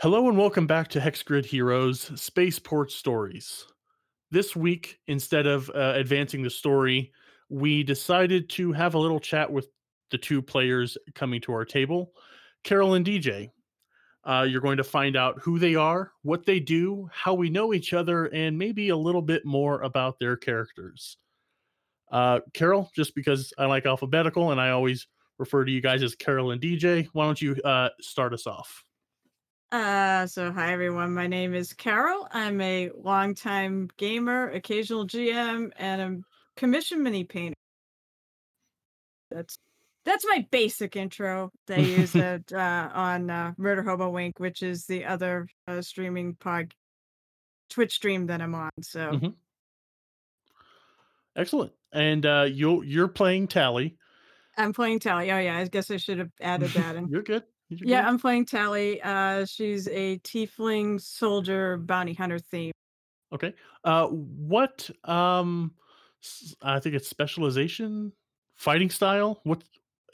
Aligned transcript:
Hello 0.00 0.28
and 0.28 0.38
welcome 0.38 0.68
back 0.68 0.86
to 0.86 1.00
Hexgrid 1.00 1.44
Heroes 1.44 2.12
Spaceport 2.14 2.92
Stories. 2.92 3.66
This 4.30 4.54
week, 4.54 5.00
instead 5.08 5.48
of 5.48 5.68
uh, 5.70 5.94
advancing 5.96 6.40
the 6.40 6.50
story, 6.50 7.10
we 7.48 7.82
decided 7.82 8.48
to 8.50 8.70
have 8.70 8.94
a 8.94 8.98
little 8.98 9.18
chat 9.18 9.52
with 9.52 9.66
the 10.12 10.18
two 10.18 10.40
players 10.40 10.96
coming 11.16 11.40
to 11.40 11.52
our 11.52 11.64
table, 11.64 12.12
Carol 12.62 12.94
and 12.94 13.04
DJ. 13.04 13.50
Uh, 14.22 14.46
you're 14.48 14.60
going 14.60 14.76
to 14.76 14.84
find 14.84 15.16
out 15.16 15.40
who 15.42 15.58
they 15.58 15.74
are, 15.74 16.12
what 16.22 16.46
they 16.46 16.60
do, 16.60 17.10
how 17.12 17.34
we 17.34 17.50
know 17.50 17.74
each 17.74 17.92
other, 17.92 18.26
and 18.26 18.56
maybe 18.56 18.90
a 18.90 18.96
little 18.96 19.20
bit 19.20 19.44
more 19.44 19.82
about 19.82 20.20
their 20.20 20.36
characters. 20.36 21.16
Uh, 22.12 22.38
Carol, 22.54 22.88
just 22.94 23.16
because 23.16 23.52
I 23.58 23.66
like 23.66 23.84
alphabetical 23.84 24.52
and 24.52 24.60
I 24.60 24.70
always 24.70 25.08
refer 25.38 25.64
to 25.64 25.72
you 25.72 25.80
guys 25.80 26.04
as 26.04 26.14
Carol 26.14 26.52
and 26.52 26.62
DJ, 26.62 27.08
why 27.14 27.24
don't 27.24 27.42
you 27.42 27.56
uh, 27.64 27.88
start 28.00 28.32
us 28.32 28.46
off? 28.46 28.84
Uh, 29.70 30.26
so 30.26 30.50
hi 30.50 30.72
everyone. 30.72 31.12
My 31.12 31.26
name 31.26 31.54
is 31.54 31.74
Carol. 31.74 32.26
I'm 32.32 32.60
a 32.60 32.90
longtime 32.96 33.90
gamer, 33.98 34.50
occasional 34.50 35.06
GM, 35.06 35.70
and 35.76 36.00
a 36.00 36.20
commission 36.58 37.02
mini 37.02 37.24
painter. 37.24 37.54
That's 39.30 39.58
that's 40.06 40.24
my 40.24 40.46
basic 40.50 40.96
intro. 40.96 41.50
They 41.66 41.84
use 41.84 42.14
it 42.14 42.50
uh, 42.50 42.88
on 42.94 43.28
uh, 43.28 43.52
Murder 43.58 43.82
Hobo 43.82 44.10
Inc, 44.14 44.32
which 44.38 44.62
is 44.62 44.86
the 44.86 45.04
other 45.04 45.46
uh, 45.66 45.82
streaming 45.82 46.34
pod 46.34 46.72
Twitch 47.68 47.94
stream 47.94 48.26
that 48.28 48.40
I'm 48.40 48.54
on. 48.54 48.70
So 48.80 49.10
Mhm. 49.12 49.34
Excellent. 51.36 51.72
And 51.92 52.24
uh, 52.24 52.46
you 52.50 52.82
you're 52.84 53.08
playing 53.08 53.48
Tally. 53.48 53.98
I'm 54.56 54.72
playing 54.72 55.00
Tally. 55.00 55.30
Oh 55.30 55.38
yeah, 55.38 55.58
I 55.58 55.66
guess 55.66 55.90
I 55.90 55.98
should 55.98 56.18
have 56.18 56.30
added 56.40 56.70
that 56.70 56.96
in. 56.96 57.08
You're 57.10 57.22
good. 57.22 57.44
Yeah. 57.70 58.06
I'm 58.06 58.18
playing 58.18 58.46
Tally. 58.46 59.00
Uh, 59.02 59.44
she's 59.44 59.88
a 59.88 60.18
tiefling 60.20 61.00
soldier 61.00 61.76
bounty 61.76 62.14
hunter 62.14 62.38
theme. 62.38 62.72
Okay. 63.32 63.54
Uh, 63.84 64.06
what 64.06 64.88
um, 65.04 65.74
I 66.62 66.80
think 66.80 66.94
it's 66.94 67.08
specialization, 67.08 68.12
fighting 68.56 68.90
style. 68.90 69.40
What 69.44 69.62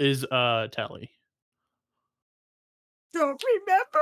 is 0.00 0.24
uh 0.24 0.68
Tally? 0.72 1.10
Don't 3.12 3.40
remember. 3.54 4.00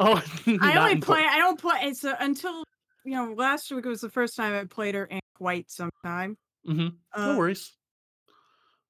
Oh, 0.00 0.22
I 0.62 0.76
only 0.76 1.00
play. 1.00 1.24
I 1.24 1.38
don't 1.38 1.60
play. 1.60 1.78
It's 1.82 2.04
uh, 2.04 2.16
until 2.18 2.64
you 3.04 3.12
know. 3.12 3.32
Last 3.34 3.70
week 3.70 3.84
was 3.84 4.00
the 4.00 4.10
first 4.10 4.36
time 4.36 4.52
I 4.52 4.64
played 4.64 4.94
her 4.96 5.04
in 5.04 5.20
quite 5.36 5.70
some 5.70 5.90
time. 6.04 6.36
hmm 6.66 6.88
No 7.16 7.34
Uh, 7.34 7.36
worries. 7.36 7.72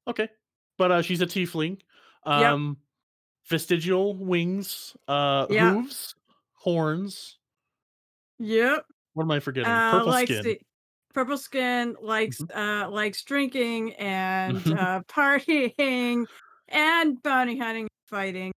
Okay, 0.06 0.28
but 0.78 0.91
uh, 0.91 1.02
she's 1.02 1.20
a 1.20 1.27
tiefling. 1.27 1.80
yep, 2.27 2.52
Um, 2.52 2.78
vestigial 3.48 4.14
wings, 4.14 4.96
uh, 5.08 5.46
yep, 5.50 5.74
hooves, 5.74 6.14
horns. 6.54 7.38
yep. 8.38 8.84
What 9.14 9.24
am 9.24 9.30
I 9.30 9.41
forgetting? 9.41 9.72
Uh, 9.72 9.91
Purple 9.91 10.12
likes 10.12 10.30
skin. 10.30 10.42
the 10.44 10.60
purple 11.14 11.38
skin. 11.38 11.96
Likes 12.00 12.38
Mhm. 12.41 12.84
uh 12.84 12.91
likes 12.91 13.22
drinking 13.24 13.94
and 13.94 14.56
uh 14.69 15.02
partying 15.08 16.26
and 16.69 17.22
bounty 17.22 17.58
hunting, 17.58 17.88
fighting, 18.06 18.52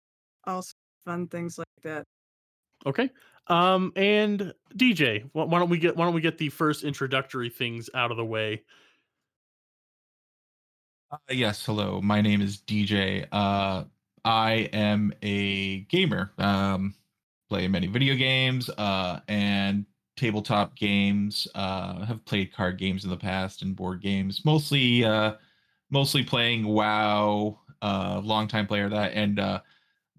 also 0.45 0.73
fun 1.05 1.29
things 1.29 1.59
like 1.59 1.67
that. 1.83 2.05
Okay. 2.87 3.11
Um, 3.49 3.93
and 3.97 4.53
DJ, 4.77 5.29
why 5.33 5.59
don't 5.59 5.71
we 5.71 5.79
get 5.79 5.97
why 5.97 6.05
don't 6.05 6.15
we 6.15 6.21
get 6.21 6.39
the 6.39 6.49
first 6.51 6.85
introductory 6.85 7.49
things 7.51 7.89
out 7.95 8.11
of 8.11 8.17
the 8.17 8.25
way? 8.25 8.65
Uh, 11.11 11.17
yes, 11.31 11.65
hello. 11.65 12.01
My 12.03 12.21
name 12.21 12.43
is 12.43 12.61
DJ. 12.61 13.27
Uh, 13.33 13.85
I 14.29 14.69
am 14.75 15.15
a 15.23 15.81
gamer. 15.85 16.31
Um, 16.37 16.95
play 17.49 17.67
many 17.67 17.87
video 17.87 18.15
games 18.15 18.69
uh, 18.69 19.21
and 19.27 19.87
tabletop 20.19 20.77
games. 20.77 21.49
Uh, 21.55 22.05
have 22.05 22.23
played 22.27 22.53
card 22.53 22.77
games 22.77 23.05
in 23.05 23.11
the 23.11 23.17
past 23.17 23.63
and 23.63 23.75
board 23.75 24.03
games. 24.03 24.45
Mostly, 24.45 25.03
uh, 25.03 25.33
mostly 25.89 26.25
playing 26.25 26.67
WoW. 26.67 27.59
Uh, 27.81 28.21
long 28.23 28.49
time 28.49 28.67
player 28.67 28.91
that. 28.91 29.13
And 29.15 29.41
uh, 29.41 29.61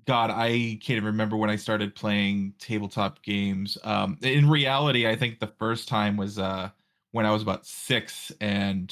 God, 0.08 0.32
I 0.32 0.80
can't 0.82 0.98
even 0.98 1.06
remember 1.06 1.38
when 1.38 1.52
I 1.52 1.56
started 1.56 1.94
playing 1.94 2.56
tabletop 2.58 3.22
games. 3.22 3.78
Um, 3.84 4.18
in 4.24 4.50
reality, 4.50 5.06
I 5.06 5.16
think 5.16 5.40
the 5.40 5.54
first 5.60 5.88
time 5.88 6.18
was 6.18 6.40
uh, 6.40 6.72
when 7.12 7.28
I 7.28 7.32
was 7.32 7.44
about 7.44 7.68
six 7.68 8.32
and 8.42 8.92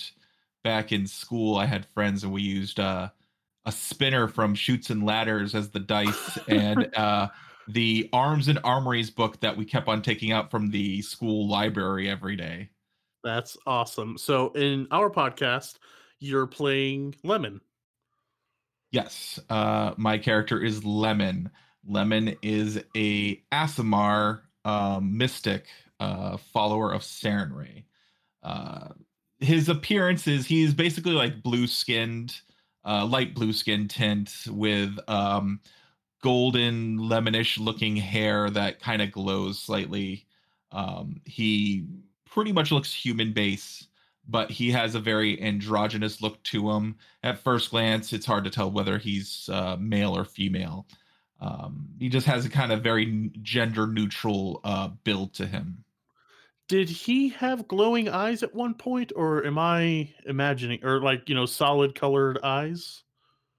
back 0.63 0.91
in 0.91 1.07
school, 1.07 1.55
I 1.55 1.65
had 1.65 1.87
friends 1.95 2.23
and 2.23 2.31
we 2.31 2.43
used 2.43 2.79
uh, 2.79 3.09
a 3.67 3.71
spinner 3.71 4.29
from 4.29 4.55
Chutes 4.55 4.89
and 4.89 5.05
Ladders 5.05 5.53
as 5.53 5.69
the 5.69 5.79
dice 5.81 6.39
and 6.47 6.89
uh, 6.95 7.27
the 7.67 8.09
Arms 8.13 8.47
and 8.47 8.59
Armories 8.63 9.11
book 9.11 9.39
that 9.41 9.55
we 9.55 9.65
kept 9.65 9.89
on 9.89 10.01
taking 10.01 10.31
out 10.31 10.49
from 10.49 10.71
the 10.71 11.01
school 11.01 11.47
library 11.47 12.09
every 12.09 12.37
day. 12.37 12.69
That's 13.25 13.57
awesome. 13.67 14.17
So 14.17 14.49
in 14.53 14.87
our 14.89 15.09
podcast, 15.09 15.75
you're 16.19 16.47
playing 16.47 17.15
Lemon. 17.23 17.59
Yes, 18.91 19.37
uh, 19.49 19.93
my 19.97 20.17
character 20.17 20.63
is 20.63 20.85
Lemon. 20.85 21.51
Lemon 21.85 22.37
is 22.41 22.81
a 22.95 23.35
Aasimar 23.51 24.43
um, 24.63 25.17
mystic 25.17 25.65
uh, 25.99 26.37
follower 26.37 26.93
of 26.93 27.01
Sarenrae. 27.01 27.83
Uh, 28.41 28.89
his 29.39 29.67
appearance 29.67 30.25
is 30.25 30.45
he's 30.45 30.73
basically 30.73 31.11
like 31.11 31.43
blue 31.43 31.67
skinned, 31.67 32.39
uh, 32.87 33.05
light 33.05 33.35
blue 33.35 33.51
skin 33.51 33.87
tint 33.87 34.33
with 34.49 34.97
um, 35.07 35.59
golden 36.23 36.97
lemonish 36.97 37.59
looking 37.59 37.95
hair 37.95 38.49
that 38.49 38.79
kind 38.79 39.01
of 39.01 39.11
glows 39.11 39.59
slightly. 39.59 40.25
Um, 40.71 41.21
he 41.25 41.85
pretty 42.25 42.51
much 42.51 42.71
looks 42.71 42.93
human 42.93 43.33
base, 43.33 43.87
but 44.27 44.49
he 44.49 44.71
has 44.71 44.95
a 44.95 44.99
very 44.99 45.41
androgynous 45.41 46.21
look 46.21 46.41
to 46.43 46.71
him. 46.71 46.95
At 47.23 47.39
first 47.39 47.71
glance, 47.71 48.13
it's 48.13 48.25
hard 48.25 48.45
to 48.45 48.49
tell 48.49 48.71
whether 48.71 48.97
he's 48.97 49.49
uh, 49.51 49.75
male 49.79 50.17
or 50.17 50.25
female. 50.25 50.87
Um, 51.39 51.89
he 51.99 52.09
just 52.09 52.25
has 52.25 52.45
a 52.45 52.49
kind 52.49 52.71
of 52.71 52.81
very 52.81 53.31
gender 53.41 53.85
neutral 53.85 54.59
uh, 54.63 54.89
build 55.03 55.33
to 55.35 55.45
him. 55.45 55.83
Did 56.67 56.89
he 56.89 57.29
have 57.29 57.67
glowing 57.69 58.09
eyes 58.09 58.43
at 58.43 58.53
one 58.53 58.73
point, 58.73 59.13
or 59.15 59.45
am 59.45 59.57
I 59.57 60.13
imagining, 60.25 60.83
or 60.83 61.01
like 61.01 61.29
you 61.29 61.35
know, 61.35 61.45
solid 61.45 61.95
colored 61.95 62.39
eyes? 62.43 63.03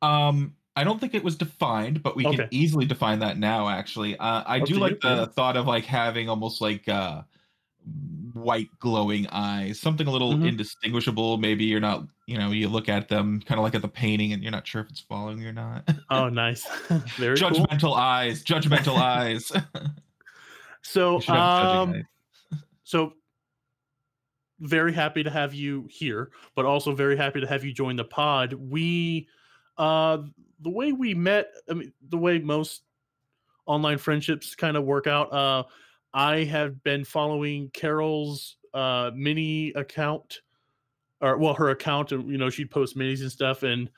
Um, 0.03 0.57
I 0.77 0.85
don't 0.85 1.01
think 1.01 1.15
it 1.15 1.25
was 1.25 1.37
defined, 1.37 2.03
but 2.03 2.17
we 2.17 2.27
Okay. 2.27 2.37
can 2.37 2.49
easily 2.51 2.85
define 2.87 3.19
that 3.21 3.39
now. 3.39 3.69
Actually, 3.69 4.17
uh, 4.19 4.45
I 4.47 4.61
Up 4.61 4.67
do 4.69 4.75
like 4.75 4.93
you, 4.93 4.99
the 5.03 5.27
thought 5.35 5.57
of 5.57 5.67
like 5.67 5.85
having 5.85 6.29
almost 6.29 6.61
like 6.61 6.89
uh, 6.89 7.23
white 8.35 8.69
glowing 8.79 9.27
eyes, 9.29 9.81
something 9.81 10.07
a 10.07 10.11
little 10.11 10.35
Mhm. 10.35 10.45
indistinguishable. 10.45 11.39
Maybe 11.39 11.65
you're 11.65 11.81
not, 11.81 12.07
you 12.27 12.39
know, 12.39 12.51
you 12.53 12.69
look 12.69 12.89
at 12.89 13.09
them 13.09 13.41
kind 13.41 13.59
of 13.59 13.65
like 13.65 13.75
at 13.75 13.83
the 13.83 13.89
painting, 13.89 14.33
and 14.33 14.43
you're 14.43 14.53
not 14.53 14.67
sure 14.67 14.83
if 14.83 14.91
it's 14.91 15.01
following 15.01 15.41
you 15.41 15.49
or 15.49 15.53
not. 15.53 15.89
Oh, 16.11 16.29
nice. 16.31 16.67
Very 17.17 17.43
cool. 17.43 17.67
judgmental 17.67 17.97
eyes, 17.97 18.45
judgmental 18.45 18.99
eyes. 19.01 19.51
So, 20.83 21.17
You 21.17 21.23
should 21.23 21.35
have 21.35 21.51
judging 21.51 21.81
um, 21.83 21.91
eyes. 21.95 22.05
So 22.88 23.12
very 24.60 24.94
happy 24.94 25.22
to 25.22 25.28
have 25.28 25.53
you 25.53 25.87
here, 25.91 26.31
but 26.56 26.65
also 26.65 26.94
very 26.94 27.19
happy 27.19 27.38
to 27.38 27.47
have 27.47 27.62
you 27.62 27.71
join 27.71 27.97
the 27.97 28.04
pod. 28.04 28.54
We, 28.54 29.28
uh, 29.76 30.22
the 30.60 30.71
way 30.71 30.93
we 30.93 31.12
met, 31.12 31.49
I 31.69 31.75
mean, 31.75 31.93
the 32.09 32.16
way 32.16 32.38
most 32.38 32.84
online 33.66 33.99
friendships 33.99 34.54
kind 34.54 34.75
of 34.75 34.84
work 34.84 35.06
out. 35.06 35.31
Uh, 35.31 35.65
I 36.15 36.44
have 36.44 36.82
been 36.82 37.04
following 37.04 37.69
Carol's 37.75 38.56
uh, 38.72 39.10
mini 39.15 39.69
account, 39.75 40.41
or 41.20 41.37
well, 41.37 41.53
her 41.53 41.69
account, 41.69 42.12
and 42.12 42.26
you 42.31 42.38
know, 42.38 42.49
she'd 42.49 42.70
post 42.70 42.97
minis 42.97 43.20
and 43.20 43.31
stuff, 43.31 43.65
and 43.65 43.91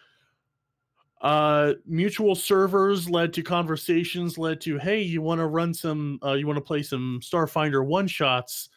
uh, 1.20 1.74
mutual 1.86 2.34
servers 2.34 3.08
led 3.08 3.32
to 3.34 3.42
conversations, 3.42 4.38
led 4.38 4.60
to, 4.62 4.78
hey, 4.78 5.02
you 5.02 5.20
want 5.20 5.38
to 5.38 5.46
run 5.46 5.74
some, 5.74 6.18
uh, 6.24 6.32
you 6.32 6.46
want 6.46 6.56
to 6.56 6.62
play 6.62 6.82
some 6.82 7.20
Starfinder 7.22 7.84
one 7.84 8.08
shots? 8.08 8.70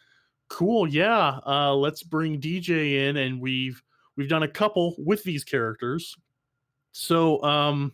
Cool, 0.48 0.86
yeah. 0.88 1.40
Uh, 1.46 1.74
let's 1.74 2.02
bring 2.02 2.40
DJ 2.40 3.08
in, 3.08 3.16
and 3.16 3.40
we've 3.40 3.82
we've 4.16 4.28
done 4.28 4.42
a 4.44 4.48
couple 4.48 4.94
with 4.98 5.22
these 5.24 5.42
characters. 5.44 6.14
So, 6.92 7.42
um, 7.42 7.92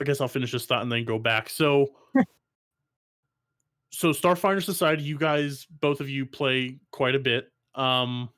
I 0.00 0.04
guess 0.04 0.20
I'll 0.20 0.28
finish 0.28 0.50
this 0.52 0.66
thought 0.66 0.82
and 0.82 0.90
then 0.90 1.04
go 1.04 1.18
back. 1.18 1.48
So, 1.48 1.86
so 3.90 4.10
Starfinder 4.10 4.62
Society, 4.62 5.04
you 5.04 5.16
guys, 5.16 5.66
both 5.80 6.00
of 6.00 6.08
you 6.08 6.26
play 6.26 6.78
quite 6.90 7.14
a 7.14 7.20
bit. 7.20 7.52
Um, 7.74 8.28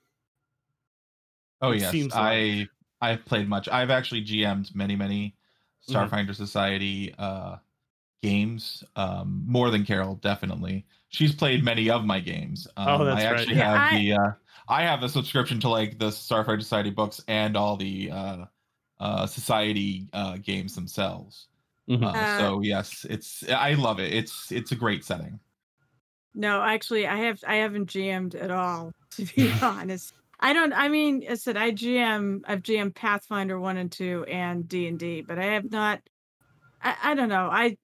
Oh 1.63 1.71
yes, 1.71 1.95
like- 1.95 2.13
I 2.15 2.69
I've 3.01 3.25
played 3.25 3.49
much. 3.49 3.69
I've 3.69 3.91
actually 3.91 4.23
GM'd 4.25 4.75
many 4.75 4.97
many 4.97 5.35
Mhm. 5.89 5.95
Starfinder 6.11 6.35
Society 6.35 7.15
uh, 7.19 7.57
games. 8.29 8.83
Um, 8.97 9.45
more 9.47 9.71
than 9.71 9.85
Carol, 9.85 10.17
definitely. 10.17 10.87
She's 11.09 11.35
played 11.35 11.63
many 11.65 11.91
of 11.91 12.05
my 12.05 12.21
games. 12.21 12.67
Um, 12.77 12.89
Oh, 13.01 13.05
that's 13.05 13.23
I 13.25 13.31
right. 13.31 13.41
actually 13.41 13.57
Yeah, 13.57 13.71
have 13.73 13.93
I- 13.93 13.99
the 13.99 14.13
uh, 14.15 14.31
I 14.69 14.83
have 14.83 15.03
a 15.03 15.09
subscription 15.09 15.61
to 15.61 15.69
like 15.69 15.99
the 15.99 16.09
Starfinder 16.11 16.63
Society 16.63 16.91
books 16.91 17.21
and 17.29 17.57
all 17.57 17.77
the 17.77 18.11
uh, 18.11 18.45
uh, 18.99 19.27
Society 19.27 20.09
uh, 20.13 20.37
games 20.39 20.75
themselves. 20.75 21.49
Mhm. 21.89 22.03
Uh, 22.03 22.17
Uh, 22.19 22.39
so 22.39 22.61
yes, 22.63 23.05
it's 23.11 23.45
I 23.51 23.75
love 23.75 24.01
it. 24.01 24.13
It's 24.13 24.51
it's 24.51 24.73
a 24.73 24.77
great 24.77 25.05
setting. 25.05 25.39
No, 26.35 26.63
actually, 26.63 27.07
I 27.07 27.17
have 27.27 27.39
I 27.47 27.57
haven't 27.57 27.91
GM'd 27.91 28.35
at 28.35 28.51
all, 28.51 28.91
to 29.17 29.25
be 29.37 29.53
honest. 29.63 30.15
I 30.41 30.53
don't. 30.53 30.73
I 30.73 30.89
mean, 30.89 31.25
I 31.31 31.35
said 31.35 31.57
I 31.57 31.71
GM. 31.73 32.41
I've 32.49 32.63
GM 32.63 32.91
Pathfinder 32.95 33.61
one 33.61 33.77
and 33.77 33.93
two 33.93 34.25
and 34.25 34.67
D 34.69 34.89
and 34.89 34.99
D, 34.99 35.21
but 35.23 35.39
I 35.39 35.45
have 35.57 35.71
not. 35.71 36.01
I 36.83 36.97
I 37.11 37.15
don't 37.15 37.29
know. 37.29 37.49
I 37.53 37.77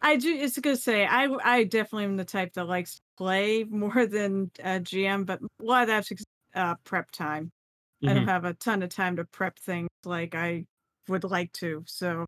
I 0.00 0.16
do. 0.16 0.32
It's 0.32 0.58
gonna 0.58 0.76
say 0.76 1.06
I 1.06 1.24
I 1.42 1.64
definitely 1.64 2.04
am 2.04 2.16
the 2.16 2.24
type 2.24 2.52
that 2.54 2.64
likes 2.68 2.96
to 2.96 3.00
play 3.16 3.64
more 3.64 4.06
than 4.06 4.50
uh, 4.62 4.78
GM, 4.80 5.24
but 5.26 5.40
a 5.42 5.64
lot 5.64 5.82
of 5.82 5.88
that's 5.88 6.12
uh, 6.54 6.74
prep 6.84 7.10
time. 7.10 7.50
I 8.06 8.14
don't 8.14 8.24
Mhm. 8.24 8.28
have 8.28 8.44
a 8.44 8.54
ton 8.54 8.82
of 8.82 8.90
time 8.90 9.16
to 9.16 9.24
prep 9.24 9.58
things 9.58 9.88
like 10.04 10.34
I 10.36 10.66
would 11.08 11.24
like 11.24 11.52
to. 11.54 11.82
So, 11.86 12.24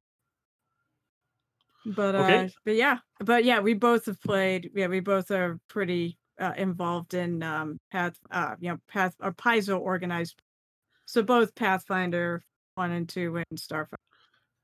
but 1.86 2.14
Okay. 2.16 2.44
uh, 2.46 2.48
but 2.64 2.74
yeah, 2.74 2.98
but 3.20 3.44
yeah, 3.44 3.60
we 3.60 3.74
both 3.74 4.06
have 4.06 4.20
played. 4.20 4.70
Yeah, 4.74 4.88
we 4.88 4.98
both 5.00 5.30
are 5.30 5.60
pretty 5.68 6.18
uh, 6.40 6.54
involved 6.56 7.14
in 7.14 7.42
um 7.44 7.78
path. 7.92 8.16
Uh, 8.30 8.56
you 8.60 8.70
know, 8.70 8.78
path 8.88 9.14
or 9.20 9.32
Paizo 9.32 9.78
organized. 9.78 10.42
So 11.06 11.22
both 11.22 11.54
Pathfinder 11.54 12.42
one 12.74 12.90
and 12.92 13.08
two 13.08 13.36
and 13.36 13.46
Starfinder. 13.58 13.94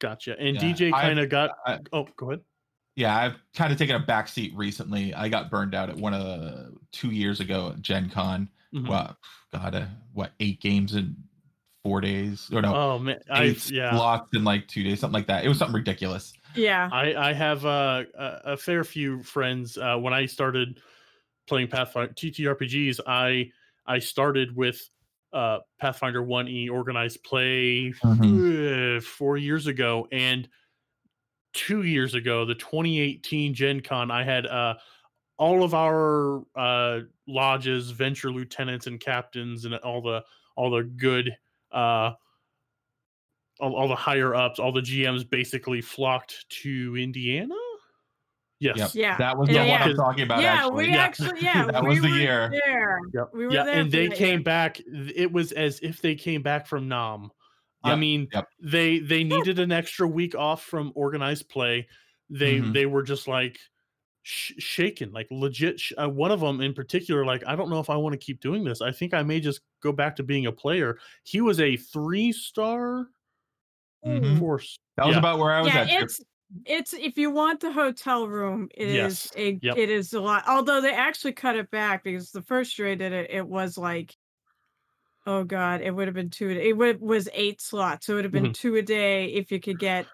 Gotcha. 0.00 0.38
And 0.38 0.56
Yeah, 0.56 0.72
DJ 0.72 0.90
kind 0.92 1.18
of 1.18 1.28
got. 1.28 1.50
I- 1.66 1.78
oh, 1.92 2.06
go 2.16 2.30
ahead. 2.32 2.44
Yeah, 2.96 3.16
I've 3.16 3.36
kind 3.54 3.72
of 3.72 3.78
taken 3.78 3.94
a 3.94 4.00
backseat 4.00 4.52
recently. 4.56 5.12
I 5.14 5.28
got 5.28 5.50
burned 5.50 5.74
out 5.74 5.90
at 5.90 5.96
one 5.96 6.14
of 6.14 6.22
the 6.24 6.74
two 6.92 7.10
years 7.10 7.40
ago 7.40 7.68
at 7.70 7.82
Gen 7.82 8.08
Con. 8.10 8.48
Mhm. 8.74 8.88
Well, 8.88 9.16
God, 9.52 9.74
uh, 9.74 9.86
what 10.14 10.32
eight 10.40 10.60
games 10.60 10.94
in 10.94 11.14
four 11.84 12.00
days? 12.00 12.50
Or 12.52 12.62
no, 12.62 12.74
Oh 12.74 12.98
man, 12.98 13.20
I 13.30 13.44
eight 13.44 13.70
yeah. 13.70 13.90
slots 13.94 14.34
in 14.34 14.44
like 14.44 14.66
two 14.66 14.82
days, 14.82 14.98
something 15.00 15.14
like 15.14 15.26
that. 15.26 15.44
It 15.44 15.48
was 15.48 15.58
something 15.58 15.74
ridiculous. 15.76 16.32
Yeah. 16.54 16.88
I 16.90 17.28
I 17.28 17.32
have 17.34 17.66
uh, 17.66 18.04
a 18.18 18.40
a 18.44 18.56
fair 18.56 18.82
few 18.82 19.22
friends. 19.22 19.76
Uh, 19.76 19.96
when 19.98 20.14
I 20.14 20.24
started 20.24 20.80
playing 21.46 21.68
Pathfinder 21.68 22.14
TTRPGs, 22.14 23.00
I 23.06 23.50
I 23.86 23.98
started 23.98 24.56
with 24.56 24.80
uh, 25.34 25.58
Pathfinder 25.78 26.22
One 26.22 26.48
E 26.48 26.70
organized 26.70 27.22
play 27.24 27.92
uh, 28.02 29.00
four 29.02 29.36
years 29.36 29.66
ago, 29.66 30.08
and 30.10 30.48
two 31.56 31.82
years 31.82 32.14
ago, 32.14 32.44
the 32.44 32.54
2018 32.54 33.54
Gen 33.54 33.80
Con, 33.80 34.10
I 34.10 34.22
had 34.22 34.46
uh, 34.46 34.74
all 35.38 35.64
of 35.64 35.74
our 35.74 36.44
uh, 36.54 37.00
lodges, 37.26 37.90
venture 37.90 38.30
lieutenants 38.30 38.86
and 38.86 39.00
captains, 39.00 39.64
and 39.64 39.74
all 39.76 40.00
the 40.02 40.22
all 40.54 40.70
the 40.70 40.84
good. 40.84 41.36
Uh, 41.72 42.12
all, 43.58 43.74
all 43.74 43.88
the 43.88 43.96
higher 43.96 44.34
ups, 44.34 44.58
all 44.58 44.70
the 44.70 44.82
GMs 44.82 45.28
basically 45.28 45.80
flocked 45.80 46.44
to 46.50 46.94
Indiana. 46.94 47.54
Yes. 48.58 48.76
Yep. 48.76 48.90
Yeah. 48.94 49.16
That 49.16 49.38
was 49.38 49.48
Yeah, 49.48 49.64
the 49.64 49.70
one 49.70 49.80
yeah. 49.80 49.84
I'm 49.86 49.96
talking 49.96 50.24
about. 50.24 50.40
yeah, 50.42 50.54
actually. 50.54 50.74
we 50.76 50.90
Yeah. 50.92 50.96
actually, 51.02 51.40
yeah, 51.42 51.64
That 51.66 51.82
we 51.82 51.88
was 51.88 52.02
the 52.02 52.10
were 52.10 52.16
year. 52.16 52.50
There. 52.50 53.00
Yep. 53.14 53.28
We 53.32 53.46
were 53.46 53.52
yeah, 53.52 53.64
there 53.64 53.74
and 53.74 53.90
they 53.90 54.08
came 54.08 54.40
yeah. 54.40 54.44
back. 54.44 54.80
It 54.86 55.32
was 55.32 55.52
as 55.52 55.80
if 55.82 56.02
they 56.02 56.14
came 56.14 56.42
back 56.42 56.66
from 56.66 56.86
Nam. 56.88 57.30
I 57.86 57.96
mean, 57.96 58.28
yep. 58.32 58.48
they 58.60 58.98
they 58.98 59.24
needed 59.24 59.58
an 59.58 59.72
extra 59.72 60.06
week 60.06 60.34
off 60.34 60.62
from 60.62 60.92
organized 60.94 61.48
play. 61.48 61.86
They 62.30 62.58
Mhm. 62.60 62.72
they 62.72 62.86
were 62.86 63.02
just 63.02 63.28
like 63.28 63.58
sh- 64.22 64.52
shaken, 64.58 65.12
like 65.12 65.28
legit. 65.30 65.78
Sh- 65.80 65.92
uh, 65.98 66.08
one 66.08 66.30
of 66.32 66.40
them 66.40 66.60
in 66.60 66.74
particular, 66.74 67.24
like 67.24 67.42
I 67.46 67.54
don't 67.56 67.70
know 67.70 67.80
if 67.80 67.88
I 67.90 67.96
want 67.96 68.12
to 68.14 68.18
keep 68.18 68.40
doing 68.40 68.64
this. 68.64 68.80
I 68.82 68.90
think 68.92 69.14
I 69.14 69.22
may 69.22 69.40
just 69.40 69.60
go 69.82 69.92
back 69.92 70.16
to 70.16 70.22
being 70.22 70.46
a 70.46 70.52
player. 70.52 70.98
He 71.24 71.40
was 71.40 71.60
a 71.60 71.76
three 71.76 72.32
star 72.32 73.08
Mhm. 74.04 74.38
force. 74.38 74.78
That 74.96 75.06
was 75.06 75.14
yeah. 75.14 75.18
about 75.20 75.38
where 75.38 75.52
I 75.52 75.60
was 75.62 75.72
yeah, 75.74 75.80
at. 75.82 75.88
Trip. 75.88 76.02
it's 76.04 76.20
it's 76.64 76.92
if 76.94 77.18
you 77.18 77.30
want 77.30 77.58
the 77.60 77.72
hotel 77.72 78.28
room, 78.28 78.68
it 78.74 78.88
is 78.88 78.94
Yes. 78.94 79.32
a 79.36 79.58
Yep. 79.62 79.76
it 79.78 79.90
is 79.90 80.12
a 80.12 80.20
lot. 80.20 80.44
Although 80.46 80.80
they 80.80 80.92
actually 80.94 81.32
cut 81.32 81.56
it 81.56 81.70
back 81.70 82.04
because 82.04 82.30
the 82.30 82.42
first 82.42 82.78
year 82.78 82.88
I 82.88 82.94
did 82.94 83.12
it, 83.12 83.30
it 83.30 83.46
was 83.46 83.76
like, 83.76 84.16
oh 85.26 85.44
god, 85.44 85.80
it 85.82 85.90
would 85.94 86.08
have 86.08 86.14
been 86.14 86.30
two. 86.30 86.50
It 86.50 86.76
would 86.76 87.00
was 87.00 87.28
eight 87.32 87.60
slots, 87.60 88.06
so 88.06 88.12
it 88.14 88.16
would 88.16 88.24
have 88.24 88.32
been 88.32 88.50
Mhm. 88.50 88.54
two 88.54 88.76
a 88.76 88.82
day 88.82 89.26
if 89.32 89.50
you 89.52 89.60
could 89.60 89.78
get 89.78 90.08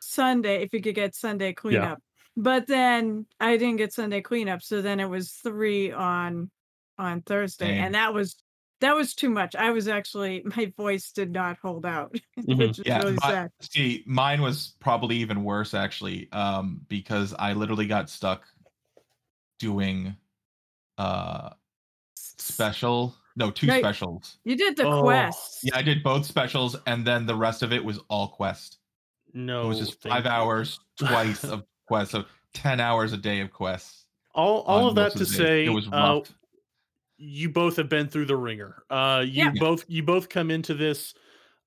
Sunday 0.00 0.62
if 0.62 0.72
you 0.72 0.80
could 0.82 0.94
get 0.94 1.14
Sunday 1.14 1.52
cleanup. 1.52 1.98
yeah. 1.98 2.42
But 2.42 2.66
then 2.66 3.26
I 3.40 3.56
didn't 3.56 3.76
get 3.76 3.92
Sunday 3.92 4.20
cleanup, 4.22 4.62
so 4.62 4.82
then 4.82 5.00
it 5.00 5.06
was 5.08 5.32
three 5.34 5.92
on 5.92 6.50
on 6.98 7.22
Thursday, 7.22 7.66
Dang. 7.68 7.78
and 7.78 7.94
that 7.94 8.14
was 8.14 8.36
that 8.80 8.94
was 8.96 9.14
too 9.14 9.30
much. 9.30 9.54
I 9.56 9.70
was 9.70 9.88
actually 9.88 10.42
my 10.56 10.72
voice 10.76 11.12
did 11.12 11.30
not 11.32 11.58
hold 11.62 11.86
out, 11.86 12.16
Mhm. 12.48 12.58
which 12.58 12.80
Yeah, 12.84 12.98
really 12.98 13.18
sad. 13.18 13.50
See, 13.60 14.02
mine 14.06 14.40
was 14.42 14.76
probably 14.80 15.16
even 15.16 15.44
worse 15.44 15.74
actually, 15.74 16.30
um, 16.32 16.84
because 16.88 17.34
I 17.38 17.52
literally 17.52 17.86
got 17.86 18.10
stuck 18.10 18.44
doing 19.58 20.16
uh 20.98 21.50
special 22.16 23.16
no 23.36 23.50
two 23.50 23.66
No, 23.66 23.78
specials. 23.78 24.38
You 24.44 24.56
did 24.56 24.76
the 24.76 24.88
Oh, 24.88 25.02
quests. 25.02 25.60
Yeah, 25.62 25.76
I 25.76 25.82
did 25.82 26.02
both 26.02 26.26
specials, 26.26 26.76
and 26.86 27.06
then 27.06 27.26
the 27.26 27.34
rest 27.36 27.62
of 27.62 27.72
it 27.72 27.84
was 27.84 27.98
all 28.08 28.28
quest. 28.28 28.78
No, 29.34 29.64
it 29.64 29.68
was 29.68 29.78
just 29.78 30.02
five 30.02 30.24
you. 30.24 30.30
hours 30.30 30.78
twice 30.98 31.44
of 31.44 31.64
quests, 31.86 32.12
so 32.12 32.24
ten 32.52 32.80
hours 32.80 33.12
a 33.12 33.16
day 33.16 33.40
of 33.40 33.50
quests. 33.52 34.06
All 34.34 34.60
all 34.62 34.88
of 34.88 34.94
that 34.96 35.14
most 35.14 35.18
to 35.18 35.18
days. 35.24 35.36
say, 35.36 35.64
it 35.66 35.70
was 35.70 35.86
uh, 35.88 35.90
rough. 35.90 36.32
you 37.16 37.48
both 37.48 37.76
have 37.76 37.88
been 37.88 38.08
through 38.08 38.26
the 38.26 38.36
ringer. 38.36 38.82
Uh, 38.90 39.24
you 39.26 39.44
Yeah. 39.46 39.52
both 39.58 39.84
you 39.88 40.02
both 40.02 40.28
come 40.28 40.50
into 40.50 40.74
this 40.74 41.14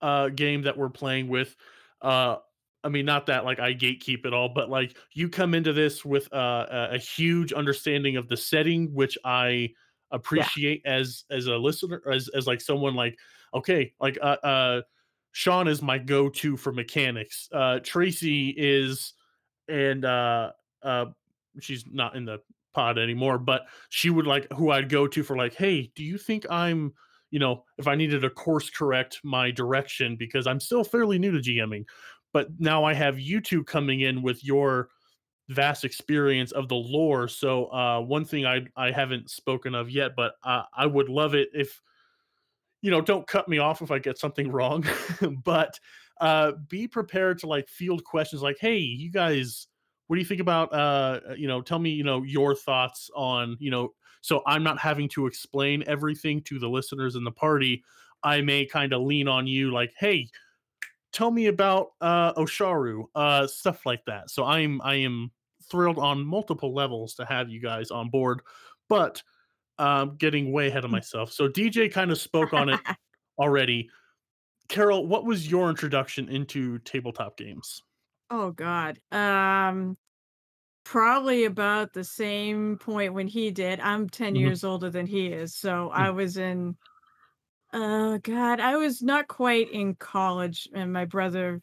uh, 0.02 0.30
game 0.30 0.62
that 0.64 0.78
we're 0.78 0.90
playing 0.90 1.28
with. 1.28 1.56
Uh, 2.02 2.38
I 2.84 2.90
mean, 2.90 3.06
not 3.06 3.26
that 3.28 3.46
like 3.46 3.60
I 3.60 3.74
gatekeep 3.74 4.26
it 4.28 4.34
all, 4.34 4.50
but 4.50 4.70
like 4.70 4.96
you 5.14 5.28
come 5.30 5.56
into 5.56 5.74
this 5.74 6.06
with 6.06 6.32
uh, 6.32 6.68
a, 6.70 6.96
a 6.96 6.98
huge 7.00 7.52
understanding 7.54 8.16
of 8.18 8.28
the 8.28 8.38
setting, 8.38 8.94
which 8.94 9.18
I 9.26 9.72
appreciate 10.12 10.82
as 10.86 11.26
as 11.30 11.48
a 11.48 11.56
listener, 11.56 12.02
as 12.12 12.30
as 12.30 12.48
like 12.48 12.62
someone 12.62 12.96
like 12.96 13.18
okay, 13.54 13.94
like 14.00 14.18
uh, 14.22 14.38
uh 14.44 14.82
Sean 15.36 15.68
is 15.68 15.82
my 15.82 15.98
go 15.98 16.30
to 16.30 16.56
for 16.56 16.72
mechanics. 16.72 17.50
Uh, 17.52 17.80
Tracy 17.84 18.54
is, 18.58 19.14
and 19.68 20.06
uh, 20.06 20.52
uh, 20.82 21.08
she's 21.60 21.84
not 21.92 22.16
in 22.16 22.24
the 22.24 22.40
pod 22.74 22.98
anymore, 22.98 23.38
but 23.38 23.64
she 23.90 24.10
would 24.10 24.26
like 24.26 24.50
who 24.54 24.72
I'd 24.72 24.88
go 24.88 25.08
to 25.08 25.24
for 25.24 25.36
like, 25.36 25.54
hey, 25.54 25.92
do 25.94 26.06
you 26.06 26.18
think 26.18 26.46
I'm, 26.50 26.94
you 27.32 27.40
know, 27.40 27.66
if 27.78 27.86
I 27.86 27.96
needed 27.96 28.22
to 28.22 28.30
course 28.30 28.70
correct 28.70 29.20
my 29.26 29.52
direction 29.52 30.16
because 30.16 30.48
I'm 30.48 30.62
still 30.62 30.86
fairly 30.86 31.20
new 31.20 31.32
to 31.32 31.40
GMing, 31.40 31.84
but 32.32 32.48
now 32.58 32.86
I 32.86 32.94
have 32.94 33.20
you 33.20 33.42
two 33.42 33.62
coming 33.66 34.02
in 34.02 34.22
with 34.22 34.42
your 34.42 34.88
vast 35.50 35.86
experience 35.86 36.52
of 36.52 36.68
the 36.68 36.76
lore. 36.76 37.28
So 37.28 37.66
uh, 37.68 38.02
one 38.02 38.26
thing 38.26 38.46
I 38.46 38.66
I 38.76 38.92
haven't 38.92 39.30
spoken 39.30 39.76
of 39.76 39.90
yet, 39.90 40.12
but 40.16 40.34
uh, 40.44 40.64
I 40.76 40.86
would 40.86 41.10
love 41.10 41.36
it 41.36 41.50
if 41.54 41.82
you 42.82 42.92
know 42.92 43.02
don't 43.02 43.28
cut 43.28 43.48
me 43.48 43.58
off 43.58 43.82
if 43.82 43.92
I 43.92 44.00
get 44.00 44.18
something 44.18 44.52
wrong, 44.52 44.86
but 45.44 45.80
uh, 46.22 46.54
be 46.70 46.88
prepared 46.88 47.40
to 47.40 47.48
like 47.48 47.68
field 47.68 48.04
questions 48.04 48.42
like, 48.42 48.58
hey, 48.60 48.78
you 48.78 49.12
guys 49.12 49.68
what 50.08 50.16
do 50.16 50.20
you 50.20 50.26
think 50.26 50.42
about 50.42 50.72
uh 50.74 51.20
you 51.38 51.48
know 51.48 51.62
tell 51.62 51.80
me 51.80 51.90
you 51.90 52.04
know 52.04 52.24
your 52.24 52.56
thoughts 52.56 53.10
on 53.16 53.58
you 53.60 53.72
know 53.72 53.94
so 54.22 54.42
i'm 54.46 54.64
not 54.64 54.80
having 54.80 55.08
to 55.10 55.26
explain 55.26 55.84
everything 55.88 56.42
to 56.42 56.60
the 56.60 56.68
listeners 56.68 57.16
in 57.16 57.24
the 57.24 57.32
party 57.32 57.84
i 58.24 58.42
may 58.42 58.66
kind 58.66 58.94
of 58.94 59.02
lean 59.02 59.28
on 59.28 59.48
you 59.48 59.72
like 59.72 59.94
hey 60.00 60.28
tell 61.12 61.32
me 61.32 61.48
about 61.48 61.90
uh 62.02 62.34
osharu 62.34 63.06
uh 63.16 63.48
stuff 63.48 63.86
like 63.86 64.04
that 64.06 64.30
so 64.30 64.44
i'm 64.46 64.82
i 64.84 64.96
am 64.96 65.32
thrilled 65.70 66.00
on 66.00 66.26
multiple 66.26 66.74
levels 66.74 67.16
to 67.16 67.26
have 67.26 67.50
you 67.50 67.60
guys 67.60 67.92
on 67.92 68.10
board 68.10 68.42
but 68.90 69.22
um 69.80 70.16
getting 70.18 70.52
way 70.52 70.68
ahead 70.68 70.86
of 70.86 70.92
myself 70.92 71.32
so 71.32 71.48
dj 71.50 71.92
kind 71.92 72.12
of 72.12 72.20
spoke 72.20 72.54
on 72.54 72.70
it 72.70 72.82
already 73.40 73.90
carol 74.70 75.08
what 75.08 75.26
was 75.26 75.50
your 75.50 75.70
introduction 75.70 76.30
into 76.30 76.80
tabletop 76.80 77.38
games 77.38 77.82
Oh 78.30 78.52
God. 78.52 79.00
Um 79.12 79.98
probably 80.86 81.46
about 81.46 81.94
the 81.94 82.04
same 82.04 82.78
point 82.80 83.14
when 83.14 83.28
he 83.28 83.52
did. 83.52 83.80
I'm 83.82 84.10
10 84.10 84.36
Mhm. 84.36 84.40
years 84.42 84.64
older 84.64 84.90
than 84.90 85.08
he 85.08 85.28
is. 85.28 85.56
So 85.56 85.90
I 85.92 86.12
was 86.12 86.38
in 86.38 86.78
oh 87.74 88.20
God, 88.20 88.60
I 88.62 88.78
was 88.78 89.02
not 89.04 89.28
quite 89.28 89.72
in 89.72 89.96
college 89.96 90.70
and 90.74 90.94
my 90.94 91.06
brother 91.06 91.62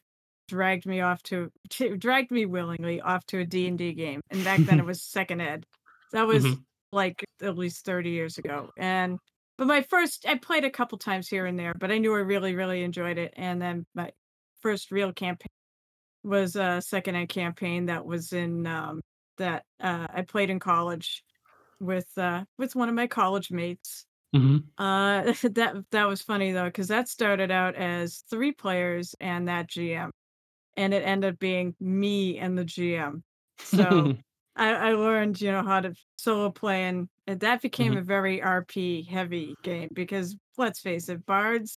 dragged 0.53 0.87
me 0.87 1.01
off 1.01 1.23
to, 1.25 1.51
to 1.71 1.97
dragged 1.97 2.31
me 2.31 2.47
willingly 2.47 3.01
off 3.01 3.25
to 3.27 3.39
a 3.41 3.45
D&D 3.47 3.95
game. 3.95 4.21
And 4.31 4.45
back 4.45 4.65
then 4.67 4.79
it 4.81 4.87
was 4.93 5.03
second 5.03 5.41
ed. 5.41 5.65
That 6.13 6.27
was 6.27 6.45
Mhm. 6.47 6.65
like 6.93 7.25
at 7.43 7.57
least 7.59 7.85
30 7.87 8.11
years 8.11 8.39
ago. 8.39 8.71
And 8.77 9.19
but 9.59 9.67
my 9.67 9.83
first 9.83 10.27
I 10.29 10.37
played 10.39 10.65
a 10.65 10.71
couple 10.71 10.99
times 10.99 11.29
here 11.29 11.47
and 11.47 11.59
there, 11.59 11.75
but 11.79 11.91
I 11.93 11.99
knew 11.99 12.15
I 12.15 12.19
really 12.21 12.55
really 12.55 12.83
enjoyed 12.85 13.19
it 13.19 13.33
and 13.37 13.61
then 13.63 13.87
my 13.95 14.11
first 14.63 14.91
real 14.93 15.13
campaign 15.13 15.49
was 16.25 16.57
a 16.57 16.81
second 16.83 17.17
ed 17.17 17.29
campaign 17.29 17.87
that 17.87 18.05
was 18.07 18.33
in 18.33 18.67
um, 18.67 19.01
that 19.39 19.65
uh, 19.81 20.07
I 20.15 20.23
played 20.23 20.51
in 20.51 20.59
college 20.61 21.25
with 21.81 22.07
uh, 22.17 22.45
with 22.59 22.77
one 22.77 22.89
of 22.89 22.95
my 22.95 23.07
college 23.09 23.51
mates. 23.51 24.07
mm-hmm. 24.35 24.59
Uh, 24.83 25.23
that 25.55 25.85
that 25.91 26.09
was 26.09 26.23
funny 26.23 26.53
though 26.53 26.67
because 26.67 26.89
that 26.89 27.09
started 27.09 27.51
out 27.51 27.75
as 27.77 28.25
three 28.31 28.53
players 28.53 29.15
and 29.21 29.49
that 29.49 29.69
GM. 29.69 30.11
And 30.77 30.95
it 30.95 31.03
ended 31.05 31.35
up 31.35 31.39
being 31.39 31.75
me 31.81 32.39
and 32.39 32.59
the 32.59 32.65
GM. 32.65 33.23
So 33.63 34.13
I, 34.57 34.73
I 34.75 34.93
learned, 34.95 35.41
you 35.41 35.53
know, 35.53 35.63
how 35.63 35.81
to 35.81 35.95
solo 36.19 36.51
play, 36.51 36.85
and, 36.85 37.09
and 37.27 37.41
that 37.41 37.63
became 37.63 37.93
Mhm. 37.93 37.99
a 37.99 38.03
very 38.03 38.41
RP 38.43 39.03
heavy 39.03 39.57
game 39.63 39.89
because 39.93 40.37
let's 40.59 40.81
face 40.81 41.09
it, 41.09 41.25
bards, 41.27 41.79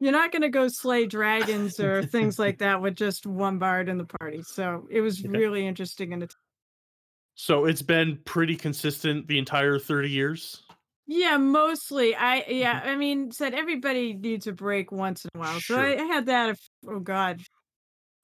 you're 0.00 0.12
not 0.12 0.32
going 0.32 0.42
to 0.42 0.48
go 0.50 0.68
slay 0.68 1.06
dragons 1.06 1.80
or 1.80 2.02
things 2.04 2.38
like 2.38 2.58
that 2.60 2.82
with 2.82 2.96
just 2.96 3.26
one 3.26 3.58
bard 3.58 3.88
in 3.88 3.98
the 3.98 4.06
party. 4.20 4.42
So 4.44 4.86
it 4.90 5.00
was 5.02 5.24
Okay. 5.24 5.40
really 5.40 5.66
interesting 5.66 6.12
and 6.12 6.22
it's 6.22 6.36
so 7.34 7.64
it's 7.64 7.82
been 7.82 8.18
pretty 8.24 8.56
consistent 8.56 9.28
the 9.28 9.38
entire 9.38 9.78
30 9.78 10.10
years. 10.10 10.62
Yeah, 11.06 11.38
mostly. 11.38 12.14
I 12.14 12.44
yeah, 12.48 12.80
I 12.84 12.94
mean, 12.96 13.30
said 13.32 13.54
everybody 13.54 14.12
needs 14.14 14.46
a 14.46 14.52
break 14.52 14.92
once 14.92 15.24
in 15.24 15.30
a 15.34 15.38
while. 15.38 15.60
So 15.60 15.76
I, 15.78 15.94
I 15.96 16.04
had 16.04 16.26
that. 16.26 16.58
Oh 16.86 17.00
God, 17.00 17.42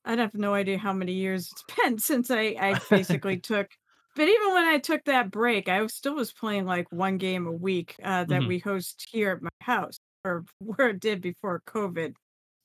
I'd 0.04 0.18
have 0.18 0.34
no 0.34 0.54
idea 0.54 0.78
how 0.78 0.92
many 0.92 1.12
years 1.14 1.50
it's 1.52 1.64
been 1.82 1.98
since 1.98 2.30
I 2.30 2.56
I 2.60 2.80
basically 2.90 3.38
took. 3.40 3.68
But 4.16 4.28
even 4.28 4.52
when 4.54 4.64
I 4.64 4.78
took 4.78 5.04
that 5.04 5.30
break, 5.30 5.68
I 5.68 5.84
still 5.88 6.14
was 6.14 6.32
playing 6.32 6.66
like 6.66 6.90
one 6.92 7.18
game 7.18 7.46
a 7.46 7.52
week 7.52 7.96
uh, 8.02 8.24
that 8.26 8.44
Mhm. 8.44 8.46
we 8.46 8.58
host 8.60 9.06
here 9.10 9.32
at 9.32 9.42
my 9.42 9.50
house, 9.60 9.98
or 10.24 10.44
where 10.60 10.90
it 10.90 11.00
did 11.00 11.20
before 11.20 11.62
COVID. 11.66 12.14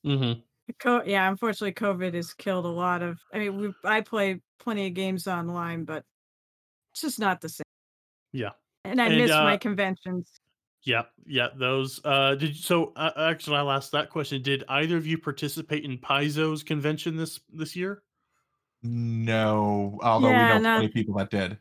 Mm-hmm. 0.04 0.40
Co- 0.78 1.02
yeah, 1.04 1.28
unfortunately, 1.28 1.72
COVID 1.74 2.14
has 2.14 2.32
killed 2.34 2.64
a 2.64 2.68
lot 2.68 3.02
of. 3.02 3.18
I 3.32 3.38
mean, 3.38 3.56
we 3.56 3.74
I 3.84 4.00
play 4.02 4.40
plenty 4.58 4.86
of 4.86 4.94
games 4.94 5.26
online, 5.26 5.84
but 5.84 6.04
it's 6.92 7.02
just 7.02 7.20
not 7.20 7.40
the 7.42 7.50
same. 7.50 7.64
Yeah. 8.32 8.52
And 8.84 9.00
I 9.00 9.08
And, 9.08 9.14
miss 9.16 9.40
my 9.40 9.56
uh, 9.56 9.58
conventions. 9.58 10.30
Yeah, 10.82 11.02
yeah, 11.26 11.48
those. 11.56 12.00
Uh, 12.04 12.34
did 12.34 12.56
so? 12.56 12.92
Uh, 12.96 13.10
actually, 13.16 13.56
I'll 13.56 13.70
ask 13.70 13.90
that 13.90 14.08
question. 14.08 14.42
Did 14.42 14.64
either 14.68 14.96
of 14.96 15.06
you 15.06 15.18
participate 15.18 15.84
in 15.84 15.98
Paizo's 15.98 16.62
convention 16.62 17.16
this 17.16 17.40
this 17.52 17.76
year? 17.76 18.02
No, 18.82 19.98
although 20.02 20.28
we 20.28 20.34
know 20.34 20.58
no. 20.58 20.74
plenty 20.76 20.86
of 20.86 20.92
people 20.92 21.14
that 21.16 21.30
did. 21.30 21.58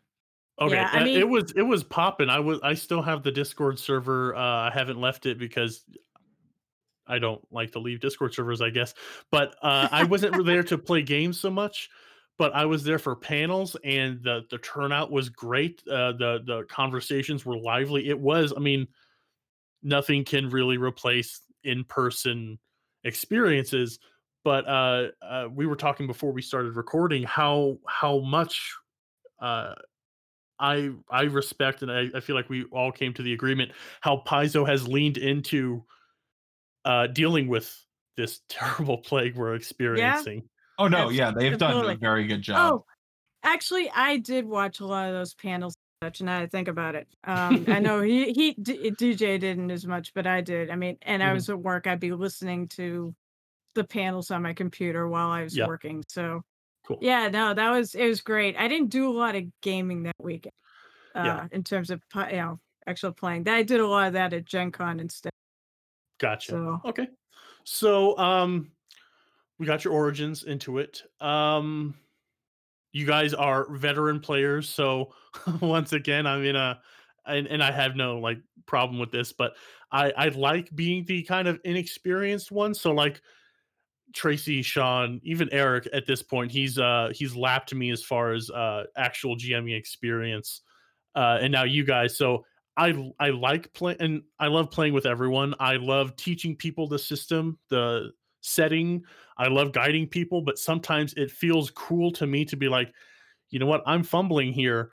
Okay, 0.61 0.75
Yeah, 0.75 0.89
I 0.91 1.01
uh, 1.01 1.03
mean- 1.03 1.19
it 1.19 1.27
was 1.27 1.51
it 1.51 1.61
was 1.61 1.83
popping. 1.83 2.29
I 2.29 2.39
was 2.39 2.59
I 2.63 2.73
still 2.73 3.01
have 3.01 3.23
the 3.23 3.31
Discord 3.31 3.77
server. 3.77 4.35
Uh, 4.35 4.39
I 4.39 4.71
haven't 4.73 4.99
left 4.99 5.25
it 5.25 5.37
because 5.37 5.83
I 7.07 7.19
don't 7.19 7.41
like 7.51 7.71
to 7.71 7.79
leave 7.79 7.99
Discord 7.99 8.33
servers, 8.33 8.61
I 8.61 8.69
guess. 8.69 8.93
But 9.31 9.55
uh, 9.61 9.89
I 9.91 10.03
wasn't 10.03 10.45
there 10.45 10.63
to 10.63 10.77
play 10.77 11.01
games 11.01 11.39
so 11.39 11.49
much. 11.49 11.89
But 12.37 12.53
I 12.55 12.65
was 12.65 12.85
there 12.85 12.99
for 12.99 13.17
panels, 13.17 13.75
and 13.83 14.23
the 14.23 14.45
the 14.49 14.59
turnout 14.59 15.11
was 15.11 15.27
great. 15.27 15.83
Uh, 15.85 16.13
the 16.13 16.41
the 16.45 16.65
conversations 16.69 17.45
were 17.45 17.57
lively. 17.57 18.07
It 18.07 18.17
was. 18.17 18.53
I 18.55 18.59
mean, 18.59 18.87
nothing 19.83 20.25
can 20.25 20.49
really 20.49 20.77
replace 20.77 21.41
in 21.63 21.83
person 21.83 22.59
experiences. 23.03 23.99
But 24.43 24.67
uh, 24.67 25.07
uh, 25.21 25.47
we 25.53 25.65
were 25.65 25.75
talking 25.75 26.07
before 26.07 26.31
we 26.31 26.41
started 26.41 26.75
recording 26.75 27.23
how 27.23 27.77
how 27.87 28.19
much 28.19 28.73
uh, 29.41 29.73
I 30.59 30.91
I 31.09 31.23
respect 31.23 31.81
and 31.81 31.91
I, 31.91 32.07
I 32.15 32.19
feel 32.19 32.35
like 32.35 32.49
we 32.49 32.63
all 32.65 32.91
came 32.91 33.13
to 33.15 33.21
the 33.21 33.33
agreement 33.33 33.71
how 34.01 34.23
Paizo 34.25 34.67
has 34.67 34.87
leaned 34.87 35.17
into 35.17 35.83
uh, 36.85 37.07
dealing 37.07 37.47
with 37.47 37.73
this 38.15 38.41
terrible 38.49 38.97
plague 38.97 39.35
we're 39.35 39.55
experiencing. 39.55 40.43
Oh 40.77 40.87
no, 40.87 41.07
Abs- 41.07 41.15
yeah, 41.15 41.31
they've 41.31 41.57
done 41.57 41.85
a 41.85 41.95
very 41.97 42.25
good 42.25 42.41
job. 42.41 42.57
Oh, 42.73 42.85
actually, 43.43 43.89
I 43.93 44.17
did 44.17 44.45
watch 44.45 44.79
a 44.79 44.85
lot 44.85 45.07
of 45.07 45.13
those 45.13 45.33
panels. 45.33 45.75
And 46.01 46.07
Such, 46.15 46.21
now 46.21 46.39
I 46.39 46.47
think 46.47 46.67
about 46.67 46.95
it, 46.95 47.07
um, 47.25 47.65
I 47.67 47.79
know 47.79 48.01
he 48.01 48.31
he 48.31 48.53
D- 48.53 48.91
DJ 48.91 49.37
didn't 49.39 49.71
as 49.71 49.85
much, 49.85 50.13
but 50.13 50.25
I 50.25 50.41
did. 50.41 50.69
I 50.69 50.75
mean, 50.75 50.97
and 51.01 51.21
I 51.21 51.31
Mhm. 51.31 51.33
was 51.33 51.49
at 51.49 51.59
work. 51.59 51.87
I'd 51.87 51.99
be 51.99 52.11
listening 52.13 52.67
to 52.69 53.13
the 53.75 53.83
panels 53.83 54.31
on 54.31 54.41
my 54.43 54.53
computer 54.53 55.07
while 55.09 55.29
I 55.29 55.43
was 55.43 55.55
Yeah. 55.57 55.67
working. 55.67 56.03
So 56.09 56.43
Cool. 56.85 56.99
yeah, 57.01 57.29
no, 57.29 57.53
that 57.53 57.71
was 57.71 57.95
it 57.95 58.07
was 58.07 58.21
great. 58.21 58.57
I 58.57 58.67
didn't 58.67 58.89
do 58.89 59.09
a 59.09 59.17
lot 59.17 59.35
of 59.35 59.43
gaming 59.61 60.03
that 60.03 60.15
weekend. 60.19 60.53
Uh, 61.15 61.25
Yeah. 61.25 61.47
in 61.51 61.63
terms 61.63 61.89
of 61.91 62.01
you 62.15 62.23
know 62.37 62.59
actual 62.87 63.13
playing, 63.13 63.47
I 63.49 63.63
did 63.63 63.79
a 63.81 63.87
lot 63.87 64.07
of 64.07 64.13
that 64.13 64.33
at 64.33 64.45
Gen 64.45 64.71
Con 64.71 64.99
instead. 64.99 65.31
Gotcha. 66.19 66.51
So 66.53 66.81
Okay. 66.85 67.07
So 67.65 68.17
um 68.17 68.71
we 69.59 69.65
got 69.65 69.85
your 69.85 69.93
origins 69.93 70.43
into 70.43 70.79
it. 70.79 71.03
Um 71.21 71.95
you 72.91 73.05
guys 73.05 73.33
are 73.33 73.71
veteran 73.75 74.19
players, 74.19 74.67
so 74.67 75.13
once 75.61 75.93
again 75.93 76.25
I'm 76.25 76.43
in 76.43 76.55
a 76.55 76.79
and, 77.25 77.47
and 77.47 77.63
I 77.63 77.71
have 77.71 77.95
no 77.95 78.17
like 78.17 78.39
problem 78.65 78.99
with 78.99 79.11
this, 79.11 79.31
but 79.31 79.53
I 79.91 80.11
I 80.11 80.27
like 80.29 80.73
being 80.75 81.05
the 81.05 81.23
kind 81.23 81.47
of 81.47 81.59
inexperienced 81.63 82.51
one. 82.51 82.73
So 82.73 82.91
like 82.91 83.21
Tracy, 84.13 84.61
Sean, 84.61 85.19
even 85.23 85.49
Eric 85.51 85.87
at 85.93 86.05
this 86.05 86.23
point, 86.23 86.51
he's 86.51 86.79
uh 86.79 87.11
he's 87.13 87.35
lapped 87.35 87.73
me 87.73 87.91
as 87.91 88.03
far 88.03 88.33
as 88.33 88.49
uh 88.49 88.85
actual 88.97 89.35
GMing 89.35 89.77
experience. 89.77 90.61
Uh 91.15 91.37
and 91.41 91.51
now 91.51 91.63
you 91.63 91.83
guys. 91.83 92.17
So 92.17 92.45
I 92.77 93.11
I 93.19 93.29
like 93.29 93.71
playing 93.73 93.97
and 94.01 94.21
I 94.39 94.47
love 94.47 94.71
playing 94.71 94.93
with 94.93 95.05
everyone. 95.05 95.53
I 95.59 95.75
love 95.75 96.15
teaching 96.15 96.55
people 96.55 96.87
the 96.87 96.99
system, 96.99 97.59
the 97.69 98.11
setting. 98.41 99.03
I 99.37 99.47
love 99.47 99.71
guiding 99.71 100.07
people, 100.07 100.41
but 100.41 100.59
sometimes 100.59 101.13
it 101.15 101.31
feels 101.31 101.71
cruel 101.71 102.11
to 102.13 102.27
me 102.27 102.45
to 102.45 102.55
be 102.55 102.69
like, 102.69 102.93
you 103.49 103.59
know 103.59 103.65
what, 103.65 103.83
I'm 103.85 104.03
fumbling 104.03 104.53
here. 104.53 104.91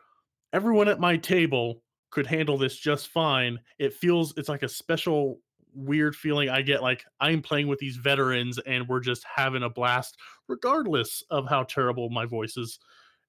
Everyone 0.53 0.89
at 0.89 1.01
my 1.01 1.17
table 1.17 1.83
could 2.11 2.27
handle 2.27 2.57
this 2.57 2.77
just 2.77 3.09
fine. 3.09 3.59
It 3.79 3.93
feels 3.93 4.33
it's 4.37 4.49
like 4.49 4.63
a 4.63 4.69
special 4.69 5.41
weird 5.75 6.17
feeling 6.17 6.49
I 6.49 6.63
get 6.63 6.83
like 6.83 7.05
I'm 7.21 7.43
playing 7.43 7.69
with 7.69 7.79
these 7.79 7.97
veterans 7.97 8.59
and 8.61 8.89
we're 8.89 9.01
just 9.01 9.25
having 9.25 9.63
a 9.63 9.69
blast 9.69 10.17
regardless 10.49 11.23
of 11.31 11.47
how 11.47 11.65
terrible 11.65 12.09
my 12.09 12.25
voice 12.25 12.57
is 12.57 12.79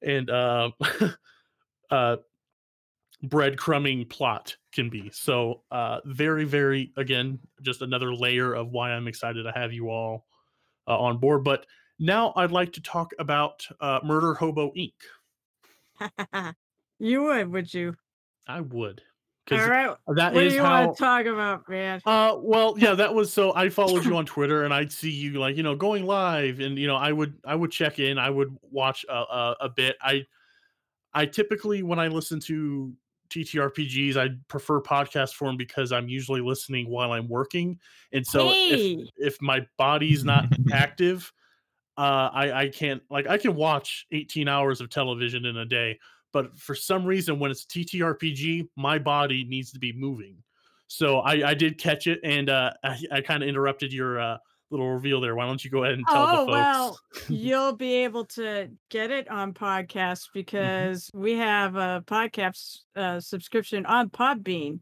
and 0.01 0.29
uh 0.29 0.71
uh 1.91 2.15
breadcrumbing 3.25 4.09
plot 4.09 4.55
can 4.71 4.89
be. 4.89 5.09
So 5.11 5.63
uh 5.71 5.99
very 6.05 6.45
very 6.45 6.93
again 6.97 7.39
just 7.61 7.81
another 7.81 8.13
layer 8.13 8.53
of 8.53 8.69
why 8.69 8.91
I'm 8.91 9.07
excited 9.07 9.43
to 9.43 9.51
have 9.51 9.73
you 9.73 9.89
all 9.89 10.27
uh, 10.87 10.97
on 10.97 11.17
board 11.17 11.43
but 11.43 11.65
now 11.99 12.31
I'd 12.35 12.51
like 12.51 12.73
to 12.73 12.81
talk 12.81 13.13
about 13.17 13.67
uh 13.79 13.99
Murder 14.03 14.35
Hobo 14.35 14.71
Inc. 14.73 14.93
you 16.99 17.23
would, 17.23 17.51
would 17.51 17.73
you? 17.73 17.95
I 18.47 18.61
would 18.61 19.01
All 19.51 19.67
right. 19.67 19.95
that 20.15 20.33
What 20.33 20.41
do 20.41 20.49
you 20.49 20.61
how 20.61 20.85
want 20.85 20.95
to 20.95 21.03
talk 21.03 21.25
about, 21.25 21.67
man? 21.69 22.01
Uh, 22.05 22.37
well, 22.39 22.75
yeah, 22.77 22.93
that 22.93 23.13
was 23.13 23.31
so 23.33 23.53
I 23.55 23.69
followed 23.69 24.05
you 24.05 24.15
on 24.17 24.25
Twitter 24.25 24.63
and 24.63 24.73
I'd 24.73 24.91
see 24.91 25.11
you 25.11 25.33
like, 25.33 25.57
you 25.57 25.63
know, 25.63 25.75
going 25.75 26.05
live 26.05 26.59
and, 26.59 26.77
you 26.77 26.87
know, 26.87 26.95
I 26.95 27.11
would, 27.11 27.39
I 27.45 27.55
would 27.55 27.71
check 27.71 27.99
in, 27.99 28.17
I 28.17 28.29
would 28.29 28.55
watch 28.61 29.05
a, 29.09 29.13
a, 29.13 29.55
a 29.61 29.69
bit. 29.69 29.95
I, 30.01 30.25
I 31.13 31.25
typically, 31.25 31.83
when 31.83 31.99
I 31.99 32.07
listen 32.07 32.39
to 32.41 32.93
TTRPGs, 33.29 34.17
I 34.17 34.29
prefer 34.47 34.81
podcast 34.81 35.33
form 35.33 35.57
because 35.57 35.91
I'm 35.91 36.07
usually 36.07 36.41
listening 36.41 36.89
while 36.89 37.11
I'm 37.11 37.27
working. 37.27 37.79
And 38.11 38.25
so 38.25 38.49
if, 38.51 39.09
if 39.17 39.41
my 39.41 39.65
body's 39.77 40.23
not 40.23 40.45
active, 40.73 41.31
uh, 41.97 42.29
I, 42.31 42.51
I 42.51 42.69
can't 42.69 43.01
like 43.09 43.27
I 43.27 43.37
can 43.37 43.55
watch 43.55 44.05
18 44.11 44.47
hours 44.47 44.81
of 44.81 44.89
television 44.89 45.45
in 45.45 45.57
a 45.57 45.65
day, 45.65 45.99
but 46.31 46.57
for 46.57 46.75
some 46.75 47.05
reason 47.05 47.39
when 47.39 47.49
it's 47.49 47.65
TTRPG, 47.65 48.67
my 48.75 48.99
body 48.99 49.43
needs 49.45 49.71
to 49.71 49.79
be 49.79 49.91
moving. 49.93 50.37
So 50.87 51.19
I, 51.19 51.49
I 51.49 51.53
did 51.53 51.77
catch 51.77 52.07
it, 52.07 52.19
and 52.23 52.49
uh, 52.49 52.71
I, 52.83 52.97
I 53.11 53.21
kind 53.21 53.43
of 53.43 53.49
interrupted 53.49 53.91
your 53.91 54.19
uh, 54.19 54.37
little 54.69 54.89
reveal 54.89 55.21
there. 55.21 55.35
Why 55.35 55.45
don't 55.45 55.63
you 55.63 55.71
go 55.71 55.83
ahead 55.83 55.95
and 55.95 56.05
tell 56.07 56.23
Oh, 56.23 56.29
the 56.31 56.35
folks? 56.37 56.49
well, 56.51 56.99
You'll 57.29 57.75
be 57.75 57.93
able 58.03 58.25
to 58.25 58.69
get 58.89 59.11
it 59.11 59.29
on 59.29 59.53
podcast 59.53 60.27
because 60.33 61.09
we 61.13 61.33
have 61.35 61.75
a 61.75 62.03
podcast 62.05 62.79
uh, 62.95 63.19
subscription 63.19 63.85
on 63.85 64.09
Podbean. 64.09 64.79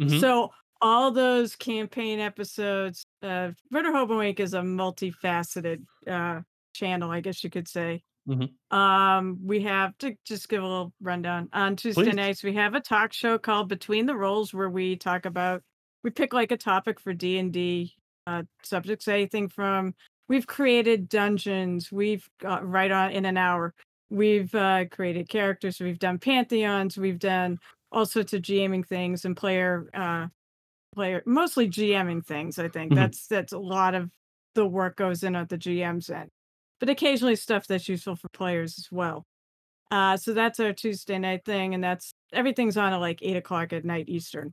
Mhm. 0.00 0.20
So 0.20 0.50
all 0.80 1.10
those 1.10 1.56
campaign 1.56 2.18
episodes, 2.20 3.06
uh, 3.22 3.50
Murder 3.70 3.92
Hobo 3.92 4.18
Inc. 4.20 4.40
is 4.40 4.54
a 4.54 4.60
multifaceted 4.60 5.84
uh, 6.06 6.40
channel, 6.74 7.10
I 7.10 7.20
guess 7.20 7.42
you 7.44 7.50
could 7.50 7.68
say. 7.68 8.02
Mhm. 8.28 8.50
Um, 8.76 9.38
we 9.42 9.62
have 9.62 9.96
to 9.98 10.16
just 10.26 10.48
give 10.48 10.62
a 10.62 10.66
little 10.66 10.92
rundown. 11.00 11.48
On 11.52 11.76
Tuesday 11.76 12.04
Please. 12.04 12.14
nights, 12.14 12.42
we 12.42 12.54
have 12.54 12.74
a 12.74 12.80
talk 12.80 13.12
show 13.12 13.38
called 13.38 13.68
Between 13.68 14.06
the 14.06 14.16
Roles 14.16 14.52
where 14.52 14.68
we 14.68 14.96
talk 14.96 15.26
about 15.26 15.62
we 16.02 16.10
pick 16.10 16.32
like 16.32 16.52
a 16.52 16.56
topic 16.56 17.00
for 17.00 17.12
D 17.14 17.38
and 17.38 17.52
D 17.52 17.94
uh, 18.26 18.42
subjects, 18.62 19.08
anything 19.08 19.48
from 19.48 19.94
we've 20.28 20.46
created 20.46 21.08
dungeons, 21.08 21.92
we've 21.92 22.28
got 22.40 22.66
right 22.68 22.90
on 22.90 23.10
in 23.12 23.24
an 23.26 23.36
hour, 23.36 23.74
we've 24.10 24.54
uh, 24.54 24.84
created 24.90 25.28
characters, 25.28 25.80
we've 25.80 25.98
done 25.98 26.18
pantheons, 26.18 26.96
we've 26.98 27.18
done 27.18 27.58
all 27.92 28.06
sorts 28.06 28.32
of 28.32 28.42
GMing 28.42 28.86
things 28.86 29.24
and 29.24 29.36
player 29.36 29.88
uh, 29.94 30.26
player 30.94 31.22
mostly 31.26 31.68
GMing 31.68 32.24
things. 32.26 32.58
I 32.58 32.68
think 32.68 32.92
Mhm. 32.92 32.96
that's 32.96 33.26
that's 33.26 33.52
a 33.52 33.58
lot 33.58 33.94
of 33.94 34.10
the 34.54 34.66
work 34.66 34.96
goes 34.96 35.22
in 35.22 35.36
at 35.36 35.48
the 35.50 35.58
GM's 35.58 36.10
end, 36.10 36.30
but 36.80 36.88
occasionally 36.90 37.36
stuff 37.36 37.66
that's 37.66 37.88
useful 37.88 38.16
for 38.16 38.28
players 38.30 38.78
as 38.78 38.88
well. 38.90 39.24
Uh, 39.90 40.16
so 40.16 40.34
that's 40.34 40.60
our 40.60 40.72
Tuesday 40.72 41.18
night 41.18 41.44
thing, 41.44 41.74
and 41.74 41.84
that's 41.84 42.12
everything's 42.32 42.76
on 42.76 42.92
at 42.92 42.96
like 43.00 43.20
eight 43.22 43.36
o'clock 43.36 43.72
at 43.72 43.84
night 43.84 44.08
Eastern. 44.08 44.52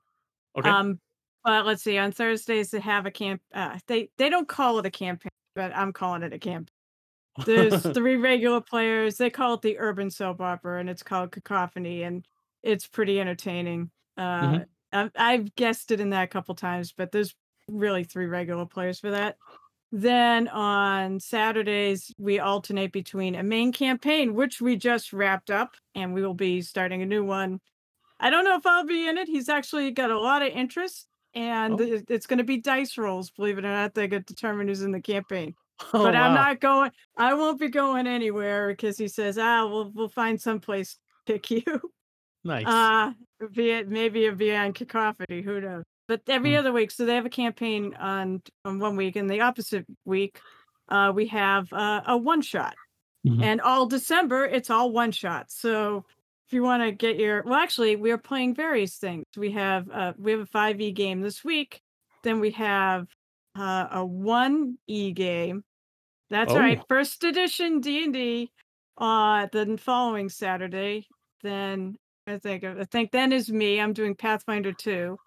Okay. 0.56 0.70
Um, 0.70 1.00
but 1.44 1.66
let's 1.66 1.84
see, 1.84 1.98
on 1.98 2.12
Thursdays 2.12 2.72
they 2.72 2.80
have 2.80 3.06
a 3.06 3.12
camp. 3.12 3.42
Uh, 3.54 3.80
they 3.88 4.10
they 4.18 4.30
don't 4.30 4.48
call 4.48 4.80
it 4.80 4.86
a 4.86 4.92
campaign, 4.92 5.30
but 5.56 5.76
I'm 5.76 5.94
calling 5.94 6.24
it 6.24 6.34
a 6.34 6.40
camp. 6.40 6.70
There's 7.46 7.82
three 7.94 8.16
regular 8.18 8.62
players. 8.62 9.18
They 9.18 9.30
call 9.30 9.56
it 9.56 9.62
the 9.62 9.80
urban 9.80 10.10
soap 10.12 10.42
opera, 10.42 10.80
and 10.80 10.90
it's 10.90 11.04
called 11.04 11.32
Cacophony, 11.32 12.04
and 12.04 12.26
it's 12.64 12.88
pretty 12.88 13.20
entertaining. 13.20 13.92
Uh, 14.18 14.22
Mhm. 14.22 14.66
I've, 14.94 15.12
I've 15.16 15.56
guessed 15.56 15.92
it 15.92 16.00
in 16.00 16.12
that 16.12 16.24
a 16.26 16.28
couple 16.28 16.54
times, 16.56 16.92
but 16.94 17.12
there's 17.12 17.36
really 17.68 18.04
three 18.04 18.28
regular 18.28 18.66
players 18.68 19.00
for 19.00 19.10
that. 19.12 19.38
Then 19.92 20.48
on 20.50 21.20
Saturdays, 21.20 22.12
we 22.18 22.40
alternate 22.40 22.92
between 22.92 23.36
a 23.36 23.44
main 23.44 23.72
campaign, 23.72 24.34
which 24.36 24.62
we 24.62 24.76
just 24.76 25.14
wrapped 25.14 25.52
up, 25.52 25.76
and 25.96 26.14
we 26.14 26.22
will 26.24 26.34
be 26.36 26.62
starting 26.62 27.02
a 27.02 27.06
new 27.08 27.24
one. 27.24 27.60
I 28.20 28.30
don't 28.30 28.46
know 28.46 28.56
if 28.58 28.66
I'll 28.66 28.86
be 28.86 29.08
in 29.08 29.18
it. 29.18 29.28
He's 29.28 29.50
actually 29.50 29.92
got 29.92 30.12
a 30.12 30.20
lot 30.20 30.42
of 30.42 30.50
interest, 30.50 31.08
and 31.36 31.80
Oh. 31.80 32.02
it's 32.10 32.28
going 32.28 32.38
to 32.40 32.44
be 32.44 32.58
dice 32.58 32.98
rolls. 32.98 33.30
Believe 33.32 33.58
it 33.58 33.66
or 33.66 33.70
not, 33.70 33.94
they 33.94 34.08
get 34.08 34.26
determined 34.26 34.70
who's 34.70 34.82
in 34.84 34.92
the 34.92 35.02
campaign. 35.02 35.56
Oh, 35.94 36.04
but 36.04 36.16
I'm 36.16 36.34
not 36.36 36.62
going. 36.62 36.92
I 37.18 37.34
won't 37.34 37.60
be 37.60 37.68
going 37.68 38.08
anywhere 38.08 38.70
because 38.70 38.98
he 38.98 39.08
says, 39.08 39.38
"Ah, 39.38 39.68
we'll 39.68 39.92
we'll 39.94 40.08
find 40.08 40.40
some 40.40 40.60
place 40.62 40.94
to 40.94 41.34
pick 41.34 41.52
you." 41.52 41.82
nice. 42.44 42.66
Uh 42.66 43.12
be 43.52 43.72
it 43.72 43.90
maybe 43.90 44.26
it'll 44.26 44.38
be 44.38 44.56
on 44.56 44.72
cacophony, 44.74 45.42
who 45.42 45.60
knows? 45.60 45.84
But 46.08 46.22
every 46.28 46.52
Hmm. 46.54 46.60
other 46.60 46.72
week, 46.72 46.92
so 46.92 47.06
they 47.06 47.16
have 47.16 47.26
a 47.26 47.30
campaign 47.30 47.96
on 47.96 48.42
on 48.64 48.80
one 48.80 48.96
week, 48.96 49.16
and 49.18 49.30
the 49.30 49.42
opposite 49.42 49.86
week, 50.06 50.40
uh, 50.90 51.12
we 51.14 51.28
have 51.28 51.72
uh, 51.74 52.02
a 52.08 52.16
one 52.18 52.42
shot, 52.44 52.76
Mhm. 53.28 53.44
and 53.44 53.60
all 53.60 53.86
December 53.88 54.46
it's 54.46 54.70
all 54.70 54.92
one 54.92 55.12
shot. 55.12 55.52
So 55.52 56.06
you 56.54 56.64
want 56.64 56.84
to 56.84 56.92
get 56.92 57.18
your, 57.18 57.44
well, 57.44 57.56
actually, 57.56 57.96
we 57.96 58.12
are 58.12 58.18
playing 58.18 58.56
various 58.56 58.98
things. 58.98 59.26
We 59.38 59.52
have 59.52 59.90
uh, 59.92 60.14
we 60.18 60.32
have 60.32 60.42
a 60.42 60.46
five 60.46 60.80
e 60.82 60.92
game 60.92 61.22
this 61.22 61.44
week. 61.44 61.82
Then 62.24 62.40
we 62.40 62.52
have 62.52 63.08
uh, 63.58 63.88
a 63.92 64.06
one 64.06 64.78
e 64.88 65.12
game. 65.12 65.64
That's 66.30 66.54
right, 66.54 66.80
Oh. 66.80 66.86
first 66.90 67.24
edition 67.24 67.80
D 67.82 68.04
and 68.06 68.14
D. 68.14 68.52
Uh, 68.98 69.48
the 69.52 69.78
following 69.80 70.30
Saturday, 70.30 71.08
then 71.42 71.96
I 72.28 72.38
think 72.38 72.64
I 72.64 72.86
think 72.86 73.12
then 73.12 73.32
is 73.34 73.52
me. 73.52 73.80
I'm 73.80 73.94
doing 73.94 74.16
Pathfinder 74.16 74.72
2. 74.74 75.18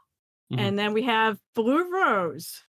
Mhm. 0.53 0.59
And 0.61 0.79
then 0.79 0.93
we 0.93 1.03
have 1.03 1.39
Blue 1.55 1.91
Rose, 1.93 2.63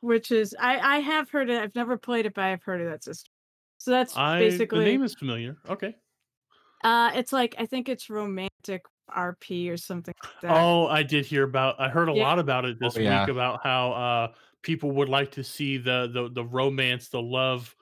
which 0.00 0.30
is 0.32 0.54
I 0.58 0.78
I 0.78 0.98
have 1.00 1.30
heard 1.30 1.48
it. 1.50 1.62
I've 1.62 1.74
never 1.74 1.96
played 1.96 2.26
it, 2.26 2.34
but 2.34 2.44
I've 2.44 2.62
heard 2.62 2.80
of 2.80 2.88
that 2.90 3.04
system. 3.04 3.30
So 3.78 3.90
that's 3.92 4.16
I 4.16 4.38
basically 4.40 4.80
the 4.80 4.84
name 4.84 5.02
is 5.04 5.14
familiar. 5.14 5.56
Okay. 5.68 5.96
Uh 6.84 7.10
it's 7.14 7.32
like 7.32 7.54
I 7.58 7.66
think 7.66 7.88
it's 7.88 8.08
romantic 8.10 8.82
RP 9.16 9.68
or 9.70 9.76
something 9.76 10.14
like 10.22 10.32
that. 10.42 10.52
Oh, 10.52 10.86
I 10.86 11.02
did 11.02 11.26
hear 11.26 11.42
about. 11.42 11.80
I 11.80 11.88
heard 11.88 12.08
a 12.08 12.12
Yeah. 12.12 12.22
lot 12.22 12.38
about 12.38 12.64
it 12.64 12.78
this 12.80 12.96
Oh, 12.96 13.00
yeah. 13.00 13.22
week 13.22 13.30
about 13.30 13.60
how 13.64 13.92
uh, 13.92 14.32
people 14.62 14.92
would 14.92 15.08
like 15.08 15.32
to 15.32 15.42
see 15.44 15.78
the 15.78 16.08
the 16.12 16.30
the 16.32 16.44
romance, 16.44 17.08
the 17.08 17.20
love 17.20 17.74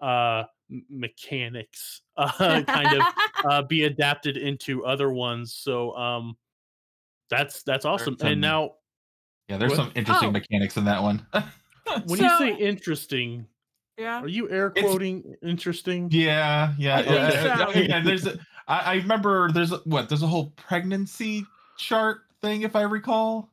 uh, 0.00 0.44
mechanics 0.90 2.02
uh, 2.16 2.62
kind 2.64 3.00
of 3.00 3.06
uh, 3.50 3.62
be 3.62 3.84
adapted 3.84 4.36
into 4.36 4.84
other 4.84 5.10
ones. 5.12 5.54
So 5.54 5.94
um, 5.96 6.36
that's 7.30 7.62
that's 7.62 7.84
awesome. 7.84 8.18
some- 8.18 8.28
And 8.28 8.40
now, 8.40 8.72
Yeah, 9.48 9.56
there's 9.58 9.70
What? 9.70 9.76
some 9.76 9.92
interesting 9.94 10.28
Oh. 10.28 10.32
mechanics 10.32 10.76
in 10.76 10.84
that 10.84 11.02
one. 11.02 11.26
when 12.06 12.20
you 12.20 12.28
say 12.38 12.54
interesting, 12.58 13.46
yeah. 13.98 14.20
are 14.20 14.28
you 14.28 14.48
air 14.50 14.68
It's- 14.76 14.84
quoting 14.84 15.36
interesting? 15.42 16.08
yeah, 16.10 16.74
yeah. 16.78 16.98
I 16.98 17.02
think 17.02 17.20
uh, 17.20 17.72
so. 17.72 17.78
yeah, 17.80 18.00
there's 18.02 18.26
a, 18.26 18.38
I, 18.66 18.78
I 18.78 18.94
remember 18.96 19.50
there's 19.52 19.72
a, 19.72 19.76
what 19.84 20.08
there's 20.08 20.22
a 20.22 20.26
whole 20.26 20.52
pregnancy 20.56 21.44
chart 21.78 22.18
thing 22.40 22.62
if 22.62 22.76
I 22.76 22.82
recall. 22.82 23.50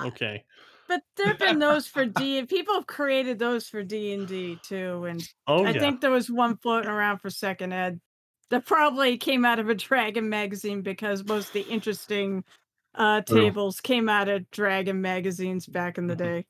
Okay. 0.00 0.44
But 0.88 1.02
there've 1.16 1.38
been 1.38 1.58
those 1.58 1.86
for 1.88 2.04
D 2.06 2.44
people 2.46 2.74
have 2.74 2.86
created 2.86 3.38
those 3.38 3.68
for 3.68 3.82
D 3.82 4.12
and 4.12 4.26
D 4.28 4.58
too. 4.62 5.04
And 5.06 5.20
Oh 5.48 5.64
I 5.64 5.70
yeah. 5.70 5.80
think 5.80 6.00
there 6.00 6.10
was 6.12 6.30
one 6.30 6.56
floating 6.58 6.88
around 6.90 7.18
for 7.18 7.28
second 7.30 7.72
ed 7.72 8.00
that 8.50 8.64
probably 8.66 9.16
came 9.18 9.44
out 9.44 9.58
of 9.58 9.68
a 9.68 9.74
dragon 9.74 10.28
magazine 10.28 10.82
because 10.82 11.24
most 11.24 11.48
of 11.48 11.52
the 11.54 11.62
interesting 11.62 12.44
uh 12.94 13.20
True. 13.22 13.40
tables 13.40 13.80
came 13.80 14.08
out 14.08 14.28
of 14.28 14.48
dragon 14.52 15.00
magazines 15.02 15.66
back 15.66 15.98
in 15.98 16.06
the 16.06 16.14
Mhm. 16.14 16.18
day. 16.18 16.46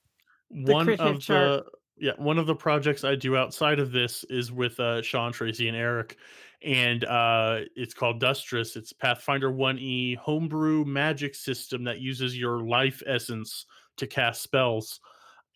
one 0.51 0.85
crit 0.85 1.01
hit 1.01 1.09
of 1.09 1.15
the 1.15 1.21
chart. 1.21 1.67
Yeah 1.99 2.13
one 2.19 2.39
of 2.39 2.47
the 2.47 2.55
projects 2.55 3.05
i 3.05 3.15
do 3.15 3.37
outside 3.37 3.79
of 3.79 3.93
this 3.93 4.25
is 4.25 4.53
with 4.53 4.79
uh 4.81 5.01
sean 5.03 5.33
tracy 5.33 5.69
and 5.69 5.77
eric 5.77 6.17
and 6.63 7.05
uh 7.05 7.61
it's 7.75 7.95
called 7.95 8.21
dustress 8.21 8.77
it's 8.77 8.93
pathfinder 8.93 9.51
1e 9.51 10.17
homebrew 10.17 10.85
magic 10.85 11.35
system 11.35 11.85
that 11.85 12.01
uses 12.01 12.37
your 12.37 12.61
life 12.61 13.03
essence 13.07 13.67
to 13.97 14.07
cast 14.07 14.43
spells. 14.43 15.01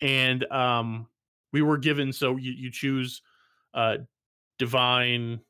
And 0.00 0.44
um 0.50 1.06
we 1.52 1.62
were 1.62 1.78
given 1.78 2.12
so 2.12 2.36
you, 2.36 2.52
you 2.52 2.70
choose 2.70 3.22
uh 3.74 3.98
divine 4.58 5.40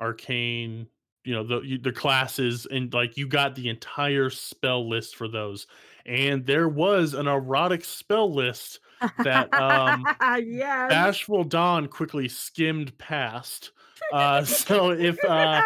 arcane 0.00 0.86
you 1.24 1.34
know 1.34 1.44
the 1.44 1.78
the 1.82 1.92
classes 1.92 2.66
and 2.70 2.92
like 2.94 3.16
you 3.16 3.28
got 3.28 3.54
the 3.54 3.68
entire 3.68 4.30
spell 4.30 4.88
list 4.88 5.16
for 5.16 5.28
those. 5.28 5.66
And 6.06 6.46
there 6.46 6.68
was 6.68 7.14
an 7.14 7.28
erotic 7.28 7.84
spell 7.84 8.32
list 8.32 8.80
That, 9.22 9.56
um, 9.58 10.08
yes. 10.46 10.88
bashful 10.88 11.44
dawn 11.44 11.88
quickly 11.88 12.28
skimmed 12.28 12.96
past 12.98 13.72
uh 14.12 14.44
so 14.46 14.90
if 14.90 15.24
uh 15.24 15.62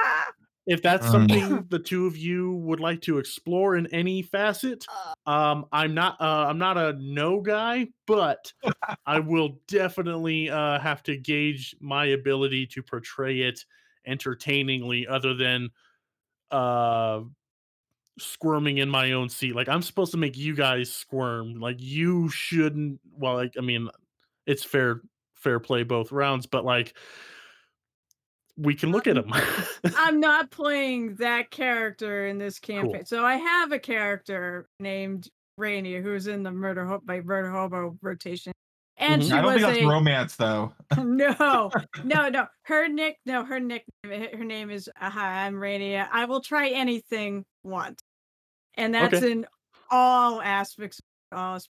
if 0.67 0.83
that's 0.83 1.07
Mm. 1.07 1.11
something 1.11 1.67
the 1.69 1.79
two 1.79 2.07
of 2.07 2.17
you 2.17 2.53
would 2.57 2.81
like 2.81 3.01
to 3.03 3.19
explore 3.19 3.77
in 3.77 3.87
any 3.89 4.23
facet 4.23 4.89
um 5.27 5.67
i'm 5.73 5.95
not 5.95 6.21
uh 6.21 6.47
i'm 6.49 6.59
not 6.59 6.79
a 6.79 6.95
no 7.01 7.41
guy 7.41 7.87
but 8.07 8.53
i 9.07 9.19
will 9.21 9.61
definitely 9.69 10.51
uh 10.51 10.79
have 10.79 11.03
to 11.03 11.17
gauge 11.17 11.77
my 11.81 12.07
ability 12.07 12.67
to 12.67 12.83
portray 12.83 13.41
it 13.41 13.65
entertainingly 14.07 15.07
other 15.07 15.35
than 15.35 15.71
uh 16.51 17.21
squirming 18.19 18.79
in 18.79 18.89
my 18.89 19.13
own 19.13 19.29
seat 19.29 19.55
like 19.57 19.69
i'm 19.69 19.83
supposed 19.83 20.13
to 20.13 20.19
make 20.19 20.37
you 20.37 20.55
guys 20.55 20.93
squirm 20.93 21.55
like 21.61 21.77
you 21.81 22.29
shouldn't 22.29 23.01
well 23.17 23.35
like 23.35 23.55
i 23.59 23.61
mean 23.61 23.89
it's 24.47 24.63
fair 24.63 25.01
fair 25.35 25.59
play 25.59 25.83
both 25.83 26.13
rounds 26.13 26.47
but 26.47 26.65
like 26.65 26.97
we 28.57 28.75
can 28.75 28.93
look 28.93 29.07
at 29.09 29.17
them 29.17 29.33
I'm 29.97 30.21
not 30.21 30.51
playing 30.51 31.17
that 31.17 31.51
character 31.51 32.27
in 32.27 32.39
this 32.39 32.59
campaign. 32.59 33.05
So 33.05 33.25
I 33.25 33.35
have 33.37 33.73
a 33.73 33.79
character 33.79 34.69
named 34.79 35.29
Rainy 35.57 35.97
who's 36.01 36.27
in 36.27 36.43
the 36.43 36.51
murder 36.53 36.85
hope 36.85 37.05
by 37.05 37.21
murder 37.21 37.51
hobo 37.51 37.97
rotation. 38.01 38.53
And 38.97 39.23
Mhm. 39.23 39.27
she 39.27 39.33
I 39.33 39.43
don't 39.43 39.55
was 39.55 39.63
think 39.63 39.67
that's 39.67 39.83
a 39.83 39.87
romance 39.89 40.37
though. 40.37 40.73
no, 40.99 41.71
no, 42.05 42.29
no. 42.29 42.47
Her 42.63 42.89
nick, 42.89 43.19
no, 43.27 43.45
her 43.45 43.61
nickname, 43.61 44.29
her 44.37 44.45
name 44.45 44.71
is 44.71 44.89
uh, 45.01 45.11
Hi, 45.11 45.45
I'm 45.47 45.55
Rainia. 45.55 46.09
I 46.13 46.25
will 46.25 46.41
try 46.41 46.69
anything 46.69 47.45
once, 47.65 48.01
and 48.77 48.95
that's 48.95 49.21
Okay. 49.21 49.33
in 49.33 49.47
all 49.91 50.41
aspects, 50.43 51.01
all, 51.33 51.61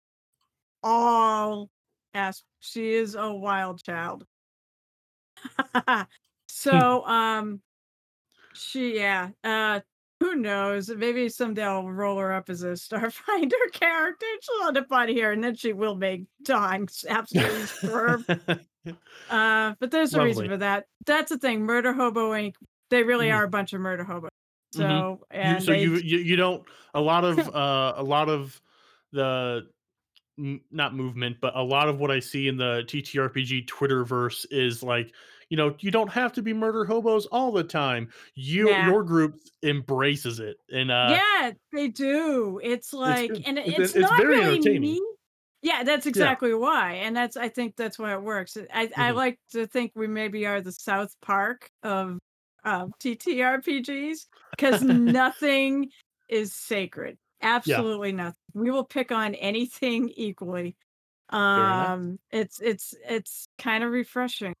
all 0.83 1.69
aspects. 2.13 2.45
She 2.61 2.93
is 2.93 3.15
a 3.15 3.33
wild 3.33 3.83
child. 3.83 4.25
so, 6.47 7.05
um, 7.05 7.61
she, 8.53 8.95
yeah, 8.97 9.31
uh, 9.43 9.81
who 10.19 10.35
knows? 10.35 10.89
Maybe 10.89 11.29
someday 11.29 11.63
I'll 11.63 11.89
roll 11.89 12.17
her 12.19 12.33
up 12.33 12.49
as 12.49 12.63
a 12.63 12.69
Starfinder 12.73 13.51
character. 13.73 14.25
She'll 14.41 14.67
end 14.67 14.77
up 14.77 14.91
on 14.91 15.09
here, 15.09 15.31
and 15.31 15.43
then 15.43 15.55
she 15.55 15.73
will 15.73 15.95
make 15.95 16.25
Dawn 16.43 16.87
absolutely 17.09 17.67
swerve. 17.67 18.25
Uh, 19.29 19.73
but 19.79 19.91
there's 19.91 20.13
a 20.13 20.21
reason 20.21 20.47
for 20.47 20.57
that. 20.57 20.85
That's 21.05 21.29
the 21.31 21.37
thing. 21.39 21.63
Murder 21.63 21.93
Hobo 21.93 22.31
Inc. 22.31 22.55
They 22.89 23.03
really 23.03 23.27
Mhm. 23.27 23.35
are 23.35 23.43
a 23.45 23.49
bunch 23.49 23.73
of 23.73 23.81
murder 23.81 24.03
hobos. 24.03 24.29
So 24.77 24.83
Mhm. 24.83 25.07
You, 25.41 25.59
so 25.59 25.71
they, 25.71 25.81
you, 25.81 25.95
you 25.97 26.19
you 26.19 26.35
don't 26.35 26.67
a 26.93 27.01
lot 27.01 27.23
of 27.25 27.47
uh 27.55 27.93
a 27.97 28.03
lot 28.03 28.29
of 28.29 28.61
the 29.11 29.69
m- 30.39 30.63
not 30.71 30.95
movement 30.95 31.37
but 31.41 31.55
a 31.55 31.63
lot 31.63 31.89
of 31.89 31.99
what 31.99 32.11
i 32.11 32.19
see 32.19 32.47
in 32.47 32.57
the 32.57 32.83
ttrpg 32.87 33.67
twitterverse 33.67 34.45
is 34.51 34.83
like 34.83 35.13
you 35.49 35.57
know 35.57 35.75
you 35.79 35.91
don't 35.91 36.09
have 36.11 36.33
to 36.33 36.41
be 36.41 36.53
murder 36.53 36.85
hobos 36.85 37.25
all 37.27 37.51
the 37.51 37.63
time 37.63 38.11
you 38.35 38.75
your 38.77 39.03
group 39.03 39.39
embraces 39.63 40.39
it 40.39 40.57
and 40.71 40.91
uh 40.91 41.19
yeah, 41.39 41.51
they 41.71 41.87
do. 41.89 42.59
It's 42.63 42.93
like, 42.93 43.31
it's- 43.31 43.45
and 43.45 43.57
it's- 43.63 43.93
it's, 43.93 43.95
it's 43.95 44.11
not 44.11 44.11
very 44.11 44.59
really 44.59 44.79
me. 44.79 45.01
Yeah, 45.61 45.83
that's 45.83 46.05
exactly 46.05 46.53
why, 46.53 46.93
and 46.95 47.15
that's 47.15 47.35
I 47.37 47.49
think 47.49 47.75
that's 47.75 47.97
why 47.99 48.13
it 48.13 48.21
works. 48.21 48.55
I 48.73 48.91
I 48.97 49.11
Mhm. 49.11 49.13
like 49.13 49.39
to 49.51 49.65
think 49.67 49.93
we 49.95 50.07
maybe 50.07 50.45
are 50.45 50.61
the 50.61 50.71
South 50.71 51.15
Park 51.21 51.69
of 51.83 52.19
um, 52.65 52.91
TTRPGs 52.99 54.25
because 54.51 54.81
nothing 54.83 55.89
is 56.29 56.53
sacred. 56.53 57.17
Absolutely 57.41 58.11
nothing. 58.11 58.41
We 58.53 58.71
will 58.71 58.83
pick 58.83 59.11
on 59.11 59.35
anything 59.35 60.09
equally. 60.15 60.75
Um, 61.29 62.19
it's 62.31 62.59
it's 62.59 62.93
it's 63.07 63.47
kind 63.57 63.83
of 63.83 63.91
refreshing. 63.91 64.53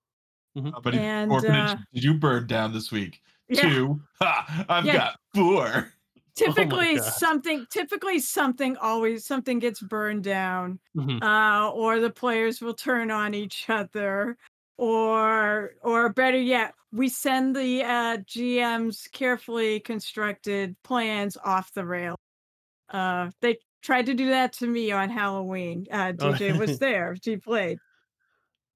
Uh, 0.55 0.71
But 0.81 0.95
And, 0.95 1.31
orphanage 1.31 1.71
uh, 1.71 1.77
did 1.93 2.03
you 2.03 2.13
burn 2.15 2.47
down 2.47 2.73
this 2.73 2.91
week? 2.91 3.21
Yeah. 3.49 3.61
Two. 3.61 4.01
Ha, 4.21 4.65
I've 4.69 4.85
Yeah. 4.85 4.93
got 4.93 5.19
four. 5.33 5.91
typically 6.35 6.95
God. 6.95 7.03
something 7.03 7.65
typically 7.69 8.19
something 8.19 8.75
always 8.77 9.25
something 9.25 9.57
gets 9.57 9.81
burned 9.81 10.23
down 10.23 10.77
mhm. 10.95 11.23
uh 11.23 11.71
or 11.71 12.01
the 12.01 12.09
players 12.09 12.59
will 12.59 12.73
turn 12.73 13.09
on 13.09 13.33
each 13.33 13.69
other 13.69 14.37
or 14.77 15.73
or 15.81 16.09
better 16.09 16.39
yet, 16.39 16.73
we 16.91 17.09
send 17.09 17.55
the 17.55 17.83
uh, 17.83 18.17
GM's 18.17 19.07
carefully 19.11 19.79
constructed 19.79 20.75
plans 20.83 21.37
off 21.43 21.73
the 21.73 21.85
rail. 21.85 22.15
Uh, 22.89 23.31
they 23.41 23.57
tried 23.81 24.07
to 24.07 24.13
do 24.13 24.29
that 24.29 24.53
to 24.53 24.67
me 24.67 24.91
on 24.91 25.09
Halloween. 25.09 25.85
Uh, 25.91 26.13
Oh. 26.19 26.31
DJ 26.33 26.57
was 26.57 26.79
there; 26.79 27.15
she 27.23 27.37
played. 27.37 27.77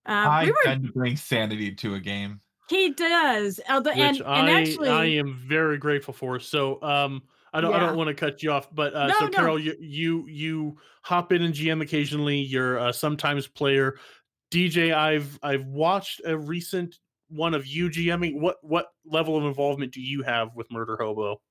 Uh, 0.07 0.11
I 0.11 0.43
we 0.45 0.51
were. 0.51 0.57
tend 0.63 0.85
to 0.85 0.91
bring 0.93 1.15
sanity 1.17 1.73
to 1.75 1.95
a 1.95 1.99
game. 1.99 2.41
He 2.69 2.91
does. 2.93 3.59
Although, 3.69 3.91
which 3.91 4.19
and, 4.19 4.23
I 4.23 4.39
and 4.39 4.49
actually, 4.49 4.89
I 4.89 5.05
am 5.05 5.33
very 5.33 5.77
grateful 5.77 6.13
for. 6.13 6.39
So 6.39 6.81
um 6.83 7.23
I 7.51 7.61
don't 7.61 7.73
I 7.73 7.79
don't 7.79 7.97
want 7.97 8.09
to 8.09 8.13
cut 8.13 8.43
you 8.43 8.51
off, 8.51 8.67
but 8.73 8.93
uh, 8.93 9.07
No, 9.07 9.13
so 9.19 9.25
no. 9.25 9.31
Carol, 9.31 9.59
you 9.59 9.75
you 9.79 10.27
you 10.27 10.77
hop 11.01 11.31
in 11.31 11.41
and 11.41 11.53
GM 11.53 11.81
occasionally. 11.81 12.37
You're 12.37 12.77
a 12.77 12.93
sometimes 12.93 13.47
player. 13.47 13.97
DJ, 14.51 14.93
I've 14.93 15.37
I've 15.43 15.65
watched 15.65 16.21
a 16.25 16.37
recent 16.37 16.99
one 17.29 17.53
of 17.53 17.67
you 17.67 17.89
GMing. 17.89 18.39
What 18.39 18.57
what 18.63 18.87
level 19.05 19.37
of 19.37 19.43
involvement 19.45 19.93
do 19.93 20.01
you 20.01 20.23
have 20.23 20.55
with 20.55 20.71
Murder 20.71 20.97
Hobo? 20.99 21.41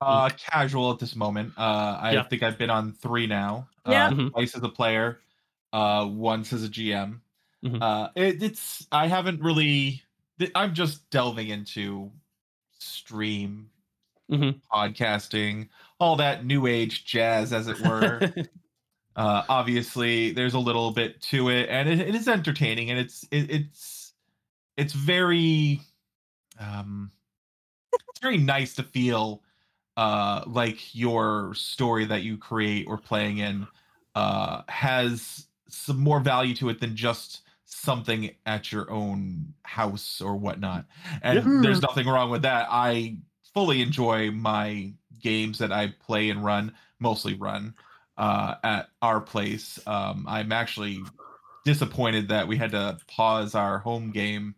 Uh, 0.00 0.28
casual 0.30 0.90
at 0.90 0.98
this 0.98 1.14
moment. 1.14 1.52
Uh, 1.56 1.96
I 2.00 2.12
Yeah. 2.14 2.22
think 2.24 2.42
I've 2.42 2.58
been 2.58 2.70
on 2.70 2.92
three 2.92 3.26
now. 3.28 3.68
Yeah. 3.86 4.06
Uh, 4.06 4.10
Mhm. 4.10 4.30
twice 4.32 4.56
as 4.56 4.62
a 4.64 4.68
player, 4.68 5.20
uh, 5.72 6.08
once 6.10 6.52
as 6.52 6.64
a 6.64 6.68
GM. 6.68 7.20
Mhm. 7.64 7.80
Uh, 7.80 8.08
it, 8.16 8.42
it's 8.42 8.86
I 8.90 9.06
haven't 9.06 9.40
really. 9.40 10.02
I'm 10.56 10.74
just 10.74 11.08
delving 11.10 11.48
into 11.50 12.10
stream 12.80 13.70
Mhm. 14.28 14.60
podcasting, 14.72 15.68
all 16.00 16.16
that 16.16 16.44
new 16.44 16.66
age 16.66 17.04
jazz, 17.04 17.52
as 17.52 17.68
it 17.68 17.78
were. 17.78 18.18
uh, 19.16 19.42
obviously, 19.48 20.32
there's 20.32 20.54
a 20.54 20.58
little 20.58 20.90
bit 20.90 21.20
to 21.22 21.50
it, 21.50 21.68
and 21.68 21.88
it, 21.88 22.00
it 22.00 22.14
is 22.14 22.28
entertaining, 22.28 22.90
and 22.90 22.98
it's 22.98 23.24
it, 23.30 23.50
it's 23.50 24.12
it's 24.76 24.92
very 24.92 25.80
um, 26.58 27.10
it's 27.92 28.20
very 28.20 28.38
nice 28.38 28.74
to 28.74 28.82
feel 28.82 29.42
uh, 29.96 30.42
like 30.46 30.94
your 30.94 31.54
story 31.54 32.06
that 32.06 32.22
you 32.22 32.38
create 32.38 32.86
or 32.88 32.96
playing 32.96 33.38
in 33.38 33.66
uh, 34.14 34.62
has 34.68 35.46
some 35.68 36.00
more 36.00 36.20
value 36.20 36.54
to 36.54 36.70
it 36.70 36.80
than 36.80 36.96
just 36.96 37.42
something 37.66 38.30
at 38.46 38.72
your 38.72 38.90
own 38.90 39.52
house 39.64 40.20
or 40.20 40.36
whatnot. 40.36 40.86
And 41.22 41.64
there's 41.64 41.82
nothing 41.82 42.06
wrong 42.06 42.30
with 42.30 42.42
that. 42.42 42.66
I 42.70 43.16
fully 43.52 43.82
enjoy 43.82 44.30
my 44.30 44.92
games 45.20 45.58
that 45.58 45.72
I 45.72 45.94
play 46.00 46.30
and 46.30 46.44
run, 46.44 46.72
mostly 46.98 47.34
run 47.34 47.74
uh, 48.16 48.54
at 48.62 48.88
our 49.00 49.20
place. 49.20 49.78
Um, 49.86 50.26
I'm 50.28 50.52
actually 50.52 51.00
disappointed 51.64 52.28
that 52.28 52.48
we 52.48 52.56
had 52.56 52.72
to 52.72 52.98
pause 53.06 53.54
our 53.54 53.78
home 53.78 54.10
game 54.10 54.54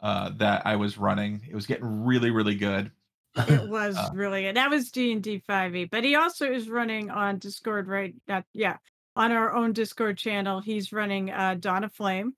uh, 0.00 0.30
that 0.36 0.66
I 0.66 0.76
was 0.76 0.96
running. 0.98 1.42
It 1.48 1.54
was 1.54 1.66
getting 1.66 2.04
really, 2.04 2.30
really 2.30 2.54
good. 2.54 2.90
it 3.36 3.68
was 3.68 3.96
Uh, 3.96 4.10
really 4.14 4.42
good. 4.42 4.56
That 4.56 4.70
was 4.70 4.90
D 4.90 5.12
and 5.12 5.22
D 5.22 5.42
five 5.46 5.76
e, 5.76 5.84
but 5.84 6.02
he 6.04 6.16
also 6.16 6.50
is 6.50 6.68
running 6.68 7.10
on 7.10 7.38
Discord 7.38 7.86
right. 7.86 8.14
That 8.26 8.44
yeah, 8.54 8.78
on 9.16 9.32
our 9.32 9.52
own 9.54 9.72
Discord 9.72 10.16
channel, 10.18 10.60
he's 10.60 10.92
running 10.92 11.30
uh, 11.30 11.54
Dawn 11.58 11.84
of 11.84 11.92
Flame, 11.92 12.34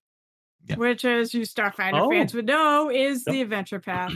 Yeah. 0.66 0.76
which, 0.76 1.04
as 1.04 1.32
you 1.32 1.42
Starfinder 1.42 2.10
fans 2.10 2.34
Oh. 2.34 2.38
would 2.38 2.46
know, 2.46 2.90
is 2.90 3.24
Yep. 3.26 3.32
the 3.32 3.40
adventure 3.42 3.80
path. 3.80 4.12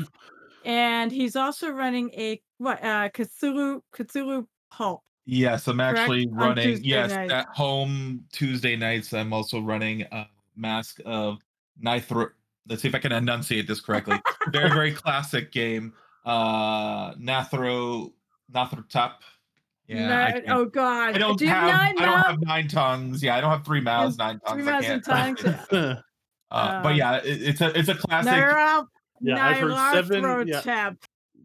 and 0.65 1.13
he's 1.13 1.37
also 1.37 1.71
running 1.71 2.11
a 2.15 2.41
what 2.59 2.83
uh, 2.83 3.09
Cthulhu 3.11 3.81
Cthulhu 3.95 4.47
Pulp. 4.71 5.03
Yes, 5.27 5.67
I'm 5.69 5.79
Correct? 5.79 5.99
actually 5.99 6.27
On 6.27 6.35
running. 6.35 6.85
Yes, 6.85 7.11
nights. 7.11 7.33
at 7.33 7.47
home 7.49 8.25
Tuesday 8.33 8.77
nights. 8.77 9.13
I'm 9.15 9.33
also 9.33 9.61
running 9.61 10.03
a 10.13 10.27
Mask 10.57 11.01
of 11.07 11.39
Nithro. 11.83 12.31
Let's 12.69 12.83
see 12.83 12.89
if 12.89 12.95
I 12.95 12.99
can 12.99 13.13
enunciate 13.13 13.67
this 13.67 13.81
correctly. 13.81 14.19
very, 14.53 14.69
very 14.71 14.93
classic 14.93 15.51
game. 15.53 15.93
Uh, 16.25 17.15
Nathro, 17.15 18.13
Nathrotep. 18.53 19.13
Yeah, 19.87 20.33
I, 20.35 20.41
No- 20.47 20.61
oh 20.61 20.65
God! 20.65 21.15
I 21.15 21.19
don't 21.19 21.39
Do 21.39 21.45
you 21.45 21.51
have. 21.51 21.69
nine 21.71 21.95
I 21.99 22.07
don't 22.07 22.21
have 22.21 22.41
nine 22.41 22.69
tongues. 22.69 23.23
Yeah, 23.23 23.37
I 23.37 23.43
don't 23.43 23.51
have 23.51 23.67
three 23.67 23.83
mouths, 23.83 24.17
nine 24.17 24.41
tongues. 24.41 24.63
Three 24.63 24.73
I 24.73 24.73
mouths 24.73 24.87
and 24.89 25.05
can't. 25.05 25.39
tongues. 25.39 26.03
Uh, 26.51 26.83
but 26.83 26.93
Um, 26.93 26.97
yeah, 26.99 27.17
it, 27.17 27.43
it's 27.43 27.61
a 27.61 27.77
it's 27.77 27.89
a 27.89 27.95
classic. 27.97 28.31
Nara- 28.31 28.87
Yeah, 29.21 29.45
I've 29.45 29.57
heard 29.57 29.93
seven- 29.93 30.47
yeah. 30.47 30.61
Yeah, 30.65 30.93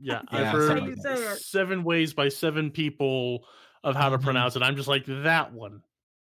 Yeah, 0.02 0.22
I've 0.32 0.48
heard 0.50 0.80
like 1.00 1.38
seven 1.38 1.84
ways 1.84 2.14
by 2.14 2.30
seven 2.30 2.70
people 2.70 3.44
of 3.84 3.96
how 3.96 4.10
to 4.10 4.18
Mhm. 4.18 4.24
pronounce 4.24 4.56
it. 4.56 4.62
I'm 4.62 4.76
just 4.76 4.88
like 4.88 5.06
that 5.08 5.52
one. 5.54 5.82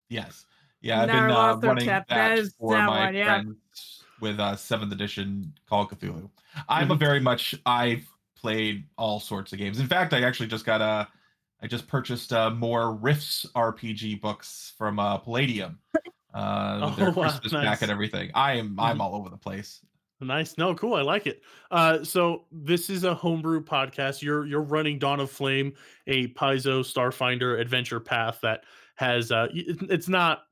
Yes. 0.09 0.47
Yeah, 0.83 1.03
I've 1.03 1.09
been 1.09 1.17
uh, 1.31 1.57
running 1.63 1.85
Nyarlathotep, 1.87 1.87
that, 1.87 2.09
that 2.09 2.39
is 2.39 2.55
for 2.59 2.75
that 2.75 2.87
my 2.87 3.05
one, 3.07 3.15
yeah. 3.15 3.25
friends 3.43 4.05
with 4.21 4.41
uh, 4.41 4.57
seventh 4.57 4.93
edition 4.93 5.53
Call 5.69 5.83
of 5.83 5.89
Cthulhu. 5.91 6.31
I'm 6.69 6.85
Mm-hmm. 6.85 6.93
a 6.93 6.97
very 6.97 7.21
much 7.21 7.55
I've 7.67 8.07
played 8.37 8.85
all 8.97 9.21
sorts 9.21 9.53
of 9.53 9.59
games. 9.59 9.79
In 9.79 9.87
fact, 9.87 10.15
I 10.15 10.23
actually 10.23 10.49
just 10.49 10.65
got 10.65 10.81
a 10.81 11.07
I 11.63 11.67
just 11.67 11.87
purchased 11.87 12.33
uh, 12.33 12.49
more 12.51 12.95
Rifts 12.95 13.45
RPG 13.55 14.21
books 14.23 14.73
from 14.79 14.99
uh, 14.99 15.19
Palladium. 15.19 15.79
Uh, 16.33 16.87
with 16.87 16.97
their 16.97 17.09
Oh, 17.09 17.13
wow, 17.13 17.29
Christmas 17.29 17.53
pack 17.53 17.83
and 17.83 17.91
everything. 17.91 18.31
I 18.35 18.55
am 18.55 18.81
I'm 18.81 18.99
Mhm. 18.99 19.01
all 19.03 19.15
over 19.17 19.29
the 19.29 19.37
place. 19.37 19.81
Nice. 20.21 20.59
No, 20.59 20.75
cool. 20.75 20.95
I 20.95 21.03
like 21.03 21.27
it. 21.27 21.43
Uh, 21.71 22.05
so 22.05 22.45
this 22.53 22.91
is 22.91 23.05
a 23.05 23.15
homebrew 23.15 23.65
podcast. 23.65 24.21
You're 24.21 24.47
you're 24.47 24.63
running 24.63 24.99
Dawn 24.99 25.19
of 25.19 25.31
Flame, 25.31 25.73
a 26.07 26.29
Paizo 26.29 26.81
Starfinder 26.81 27.59
adventure 27.59 28.01
path 28.01 28.39
that 28.43 28.65
has 28.97 29.33
uh 29.33 29.47
it's 29.55 30.09
not 30.09 30.43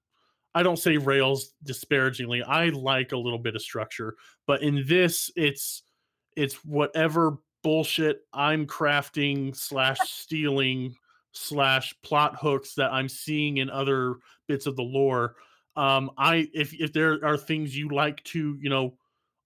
I 0.55 0.63
don't 0.63 0.79
say 0.79 0.97
rails 0.97 1.53
disparagingly. 1.63 2.43
I 2.43 2.71
like 2.71 3.13
a 3.13 3.19
little 3.19 3.39
bit 3.39 3.55
of 3.55 3.63
structure, 3.63 4.17
but 4.47 4.63
in 4.63 4.85
this 4.87 5.31
it's 5.37 5.83
it's 6.35 6.65
whatever 6.65 7.37
bullshit 7.63 8.23
I'm 8.33 8.67
crafting 8.67 9.55
slash 9.55 9.99
stealing 10.01 10.95
slash 11.33 11.95
plot 12.03 12.37
hooks 12.41 12.75
that 12.75 12.93
I'm 12.93 13.09
seeing 13.09 13.59
in 13.59 13.69
other 13.69 14.15
bits 14.47 14.67
of 14.67 14.77
the 14.77 14.83
lore. 14.83 15.37
Um, 15.77 16.11
I 16.17 16.49
if 16.55 16.73
if 16.73 16.93
there 16.93 17.25
are 17.25 17.37
things 17.37 17.77
you 17.77 17.91
like 17.91 18.25
to, 18.25 18.57
you 18.61 18.71
know, 18.71 18.95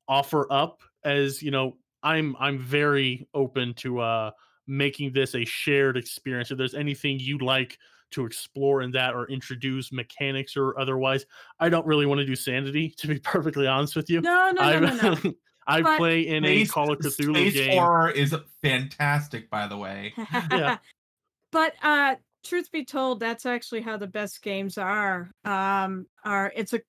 offer 0.08 0.46
up 0.52 0.80
as 1.04 1.42
you 1.42 1.50
know 1.50 1.76
i'm 2.02 2.36
i'm 2.38 2.58
very 2.58 3.26
open 3.34 3.72
to 3.74 4.00
uh 4.00 4.30
making 4.66 5.12
this 5.12 5.34
a 5.34 5.44
shared 5.44 5.96
experience 5.96 6.50
if 6.50 6.58
there's 6.58 6.74
anything 6.74 7.18
you'd 7.18 7.42
like 7.42 7.78
to 8.10 8.26
explore 8.26 8.82
in 8.82 8.90
that 8.90 9.14
or 9.14 9.26
introduce 9.28 9.90
mechanics 9.92 10.56
or 10.56 10.78
otherwise 10.78 11.24
i 11.60 11.68
don't 11.68 11.86
really 11.86 12.06
want 12.06 12.18
to 12.18 12.24
do 12.26 12.36
sanity 12.36 12.90
to 12.96 13.06
be 13.08 13.18
perfectly 13.24 13.66
honest 13.66 13.96
with 13.96 14.08
you 14.10 14.20
No, 14.20 14.52
no, 14.54 14.62
i 14.62 14.78
no, 14.78 14.94
no, 14.96 15.18
no. 15.24 15.32
I 15.66 15.80
But- 15.80 15.98
play 15.98 16.22
in 16.26 16.44
a 16.44 16.66
call 16.66 16.90
of 16.92 16.98
cthulhu 16.98 17.36
Space 17.36 17.54
game 17.54 17.78
horror 17.78 18.10
is 18.10 18.34
fantastic, 18.62 19.48
by 19.48 19.68
the 19.68 19.76
way. 19.76 20.12
Yeah. 20.50 20.78
But 21.52 21.74
uh 21.82 22.16
truth 22.44 22.72
be 22.72 22.84
told, 22.84 23.20
that's 23.20 23.46
actually 23.46 23.82
how 23.82 23.96
the 23.96 24.08
best 24.08 24.42
games 24.42 24.76
are. 24.76 25.30
Um 25.44 26.06
are 26.24 26.52
it's 26.56 26.72
a 26.72 26.80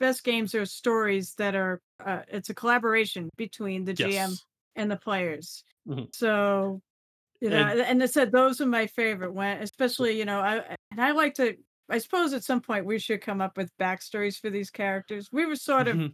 best 0.00 0.24
games 0.24 0.54
are 0.54 0.64
stories 0.66 1.34
that 1.36 1.54
are 1.54 1.80
uh, 2.04 2.22
it's 2.28 2.50
a 2.50 2.54
collaboration 2.54 3.28
between 3.36 3.84
the 3.84 3.92
GM 3.94 4.10
yes 4.10 4.44
and 4.74 4.90
the 4.90 4.96
players. 4.96 5.62
Mhm. 5.86 6.08
So 6.14 6.80
you 7.40 7.48
know, 7.48 7.56
And- 7.56 7.80
and, 7.80 8.02
I 8.02 8.06
said 8.06 8.32
those 8.32 8.60
are 8.60 8.66
my 8.66 8.86
favorite 8.86 9.32
when 9.32 9.62
especially, 9.62 10.18
you 10.18 10.24
know, 10.26 10.40
I 10.40 10.76
and 10.90 11.00
I 11.00 11.12
like 11.12 11.34
to 11.34 11.54
I 11.88 11.98
suppose 11.98 12.32
at 12.32 12.44
some 12.44 12.60
point 12.60 12.84
we 12.86 12.98
should 12.98 13.20
come 13.20 13.40
up 13.40 13.56
with 13.56 13.70
backstories 13.78 14.38
for 14.40 14.48
these 14.50 14.70
characters. 14.70 15.28
We 15.32 15.46
were 15.46 15.56
sort 15.56 15.88
of 15.88 15.96
Mhm. 15.96 16.12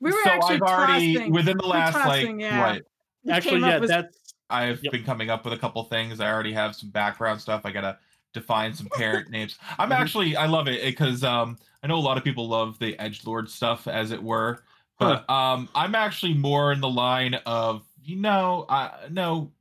we 0.00 0.10
were 0.12 0.18
so 0.24 0.30
actually 0.30 0.54
I've 0.56 0.62
already 0.62 1.14
tossing, 1.14 1.32
within 1.32 1.56
the 1.58 1.66
last 1.66 1.92
tossing, 1.94 2.36
like 2.38 2.40
yeah. 2.44 2.72
what 2.72 2.82
we 3.24 3.32
actually 3.32 3.60
yeah 3.60 3.78
with- 3.78 3.88
that's 3.90 4.18
I've 4.50 4.82
Yep. 4.84 4.92
been 4.92 5.04
coming 5.04 5.30
up 5.30 5.44
with 5.44 5.54
a 5.54 5.58
couple 5.58 5.82
things. 5.84 6.20
I 6.20 6.30
already 6.30 6.52
have 6.52 6.76
some 6.76 6.90
background 6.90 7.40
stuff. 7.40 7.62
I 7.64 7.70
gotta 7.72 7.98
define 8.34 8.74
some 8.74 8.90
parent 8.90 9.30
names. 9.30 9.58
I'm 9.78 9.90
Mhm. 9.90 10.00
actually 10.00 10.36
I 10.36 10.46
love 10.46 10.68
it 10.68 10.82
because 10.84 11.24
um 11.24 11.58
I 11.82 11.86
know 11.86 11.96
a 11.96 12.00
lot 12.00 12.18
of 12.18 12.24
people 12.24 12.48
love 12.48 12.78
the 12.78 12.98
edge 12.98 13.24
lord 13.26 13.48
stuff 13.50 13.88
as 13.88 14.10
it 14.10 14.22
were, 14.22 14.62
but 14.98 15.28
um 15.30 15.70
I'm 15.74 15.94
actually 15.94 16.34
more 16.34 16.72
in 16.72 16.80
the 16.80 16.88
line 16.90 17.34
of 17.46 17.86
you 18.02 18.16
know 18.16 18.66
uh 18.68 19.08
no 19.10 19.52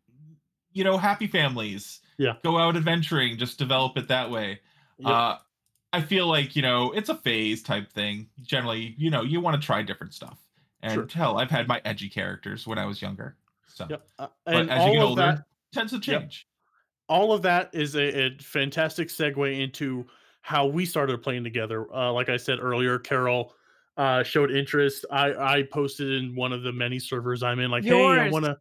you 0.74 0.84
know 0.84 0.98
happy 0.98 1.28
families 1.28 2.02
Yeah. 2.18 2.38
go 2.44 2.58
out 2.58 2.76
adventuring 2.76 3.38
just 3.38 3.58
develop 3.58 3.98
it 3.98 4.08
that 4.10 4.30
way. 4.32 4.60
Uh 5.04 5.38
I 5.94 6.02
feel 6.02 6.28
like 6.28 6.56
you 6.56 6.62
know 6.62 6.92
it's 6.94 7.10
a 7.10 7.16
phase 7.16 7.64
type 7.64 7.92
thing. 7.92 8.30
Generally, 8.42 8.96
you 8.98 9.10
know 9.12 9.24
you 9.24 9.42
want 9.42 9.62
to 9.62 9.66
try 9.66 9.84
different 9.84 10.14
stuff. 10.14 10.40
And 10.82 10.94
Sure. 10.94 11.12
hell, 11.12 11.38
I've 11.38 11.52
had 11.52 11.68
my 11.68 11.82
edgy 11.86 12.10
characters 12.10 12.68
when 12.68 12.78
I 12.78 12.86
was 12.86 13.02
younger. 13.02 13.38
So 13.68 13.90
yep 13.90 14.08
uh, 14.20 14.28
but 14.52 14.70
as 14.70 14.86
you 14.86 14.92
get 14.92 15.02
older, 15.04 15.22
that 15.24 15.46
tends 15.74 15.92
to 15.94 16.00
Yep. 16.06 16.32
Change. 17.10 17.20
all 17.22 17.34
of 17.34 17.42
that 17.44 17.70
is 17.74 17.96
a, 17.96 18.26
a 18.26 18.38
fantastic 18.39 19.10
segue 19.10 19.60
into 19.62 20.06
how 20.42 20.66
we 20.66 20.86
started 20.86 21.22
playing 21.22 21.44
together. 21.44 21.88
Uh, 21.94 22.12
like 22.12 22.30
I 22.30 22.38
said 22.38 22.60
earlier, 22.62 23.00
Carol 23.00 23.54
uh, 23.96 24.24
showed 24.24 24.52
interest. 24.52 25.06
I, 25.12 25.34
I 25.34 25.63
posted 25.72 26.12
in 26.12 26.36
one 26.36 26.52
of 26.52 26.63
the 26.63 26.74
many 26.74 27.00
servers 27.00 27.44
I'm 27.44 27.60
in, 27.60 27.72
like, 27.72 27.84
hey, 27.84 28.06
I 28.06 28.30
want 28.30 28.46
to. 28.46 28.58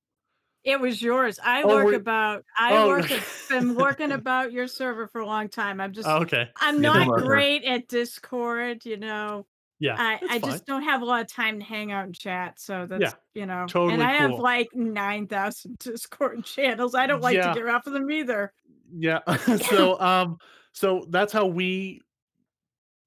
It 0.64 0.78
was 0.78 1.02
yours. 1.02 1.40
I 1.42 1.62
Oh, 1.64 1.68
work 1.68 1.84
we're- 1.86 1.96
about. 1.96 2.44
I 2.56 2.76
Oh. 2.76 2.86
work. 2.88 3.10
At, 3.10 3.20
been 3.48 3.74
working 3.74 4.12
about 4.12 4.52
your 4.52 4.68
server 4.68 5.08
for 5.08 5.20
a 5.20 5.26
long 5.26 5.48
time. 5.48 5.80
I'm 5.80 5.92
just. 5.92 6.06
Oh, 6.06 6.18
okay. 6.18 6.50
I'm 6.60 6.80
not 6.80 7.08
great 7.18 7.64
at 7.64 7.88
Discord. 7.88 8.84
You 8.86 8.96
know. 8.98 9.46
Yeah, 9.82 9.96
I, 9.98 10.18
I 10.30 10.38
fine. 10.38 10.50
just 10.52 10.64
don't 10.66 10.82
have 10.84 11.02
a 11.02 11.04
lot 11.04 11.20
of 11.22 11.26
time 11.28 11.58
to 11.58 11.64
hang 11.64 11.90
out 11.92 12.04
and 12.04 12.14
chat. 12.14 12.60
So 12.60 12.86
that's 12.88 13.14
you 13.34 13.46
know, 13.46 13.66
totally 13.68 13.94
and 13.94 14.02
I 14.02 14.12
have 14.12 14.30
cool. 14.30 14.40
like 14.40 14.68
nine 14.74 15.26
thousand 15.26 15.78
Discord 15.78 16.44
channels. 16.44 16.94
I 16.94 17.06
don't 17.06 17.20
like 17.20 17.34
Yeah. 17.36 17.52
to 17.52 17.60
get 17.60 17.68
off 17.68 17.86
of 17.86 17.92
them 17.92 18.10
either. 18.10 18.52
yeah 18.94 19.20
so 19.70 19.98
um 20.00 20.38
so 20.72 21.06
that's 21.10 21.32
how 21.32 21.46
we 21.46 22.00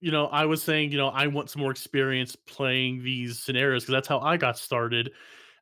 you 0.01 0.11
know 0.11 0.25
i 0.27 0.45
was 0.45 0.61
saying 0.63 0.91
you 0.91 0.97
know 0.97 1.07
i 1.09 1.27
want 1.27 1.49
some 1.49 1.61
more 1.61 1.71
experience 1.71 2.35
playing 2.35 3.03
these 3.03 3.39
scenarios 3.39 3.83
because 3.83 3.93
that's 3.93 4.07
how 4.07 4.19
i 4.19 4.35
got 4.35 4.57
started 4.57 5.11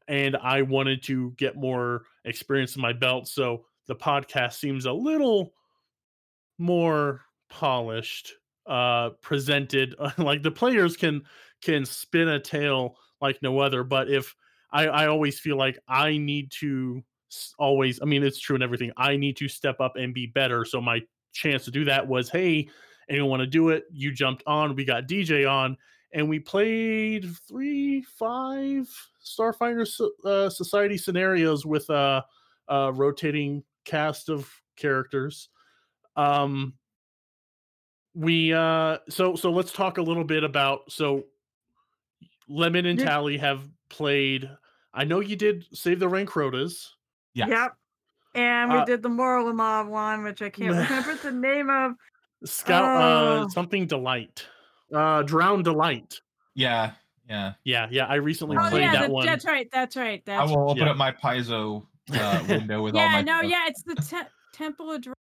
and 0.07 0.35
i 0.37 0.61
wanted 0.61 1.03
to 1.03 1.31
get 1.37 1.55
more 1.55 2.03
experience 2.25 2.75
in 2.75 2.81
my 2.81 2.91
belt 2.93 3.27
so 3.27 3.65
the 3.87 3.95
podcast 3.95 4.53
seems 4.53 4.85
a 4.85 4.91
little 4.93 5.53
more 6.57 7.21
polished 7.49 8.33
uh 8.65 9.09
presented 9.21 9.95
like 10.17 10.41
the 10.41 10.51
players 10.51 10.95
can 10.95 11.21
can 11.61 11.85
spin 11.85 12.27
a 12.29 12.39
tale 12.39 12.95
like 13.21 13.41
no 13.41 13.59
other 13.59 13.83
but 13.83 14.09
if 14.09 14.35
i 14.71 14.87
i 14.87 15.07
always 15.07 15.39
feel 15.39 15.57
like 15.57 15.77
i 15.87 16.17
need 16.17 16.51
to 16.51 17.03
always 17.57 17.99
i 18.01 18.05
mean 18.05 18.23
it's 18.23 18.39
true 18.39 18.55
in 18.55 18.61
everything 18.61 18.91
i 18.97 19.17
need 19.17 19.35
to 19.35 19.47
step 19.47 19.79
up 19.79 19.95
and 19.95 20.13
be 20.13 20.27
better 20.27 20.63
so 20.63 20.79
my 20.79 21.01
chance 21.33 21.65
to 21.65 21.71
do 21.71 21.83
that 21.83 22.07
was 22.07 22.29
hey 22.29 22.67
anyone 23.09 23.29
want 23.29 23.41
to 23.41 23.47
do 23.47 23.69
it? 23.69 23.83
You 23.91 24.11
jumped 24.11 24.43
on 24.47 24.75
we 24.75 24.85
got 24.85 25.07
dj 25.07 25.49
on 25.49 25.77
and 26.13 26.29
we 26.29 26.39
played 26.39 27.27
three 27.47 28.01
five 28.03 28.87
starfinder 29.25 29.87
uh, 30.25 30.49
society 30.49 30.97
scenarios 30.97 31.65
with 31.65 31.89
a, 31.89 32.23
a 32.67 32.93
rotating 32.93 33.63
cast 33.83 34.29
of 34.29 34.49
characters 34.75 35.49
um 36.15 36.73
we 38.15 38.53
uh 38.53 38.97
so 39.09 39.35
so 39.35 39.51
let's 39.51 39.71
talk 39.71 39.97
a 39.97 40.01
little 40.01 40.23
bit 40.23 40.43
about 40.43 40.81
so 40.91 41.23
lemon 42.47 42.85
and 42.85 42.99
Yeah. 42.99 43.05
tally 43.05 43.37
have 43.37 43.61
played 43.89 44.49
i 44.93 45.03
know 45.03 45.19
you 45.19 45.35
did 45.35 45.65
save 45.73 45.99
the 45.99 46.07
rank 46.09 46.29
rotas 46.31 46.89
Yes. 47.35 47.49
Yep. 47.49 47.73
And 48.35 48.71
we 48.71 48.77
Uh, 48.77 48.85
did 48.85 49.01
the 49.01 49.09
Morlamaw 49.09 49.87
one, 49.89 50.23
which 50.23 50.43
I 50.43 50.49
can't 50.51 50.69
remember 50.89 51.15
the 51.15 51.31
name 51.31 51.69
of. 51.71 51.93
scout 52.45 52.83
uh 52.83 53.43
Oh. 53.45 53.47
something 53.49 53.87
delight 53.87 54.45
uh 54.93 55.23
drown 55.23 55.63
delight 55.63 56.19
Yeah. 56.53 56.91
Yeah. 57.27 57.53
yeah 57.63 57.87
yeah 57.89 58.05
i 58.05 58.15
recently 58.15 58.57
Oh, 58.57 58.69
played 58.69 58.81
yeah, 58.83 58.91
that 58.93 59.07
the- 59.07 59.13
one 59.13 59.25
that's 59.25 59.45
right. 59.45 59.67
That's 59.71 59.95
right. 59.95 60.21
that's 60.25 60.51
I 60.51 60.53
will 60.55 60.69
open 60.69 60.83
Yeah. 60.83 60.91
up 60.91 60.97
my 60.97 61.11
Paizo 61.11 61.87
uh, 62.13 62.43
window 62.49 62.83
with 62.83 62.95
all 62.95 63.01
yeah. 63.01 63.11
my. 63.13 63.21
No, 63.21 63.39
stuff. 63.39 63.49
yeah, 63.51 63.67
it's 63.67 63.81
the 63.83 63.95
te- 63.95 64.29
Temple 64.53 64.91
of 64.91 65.01
Dr- 65.01 65.15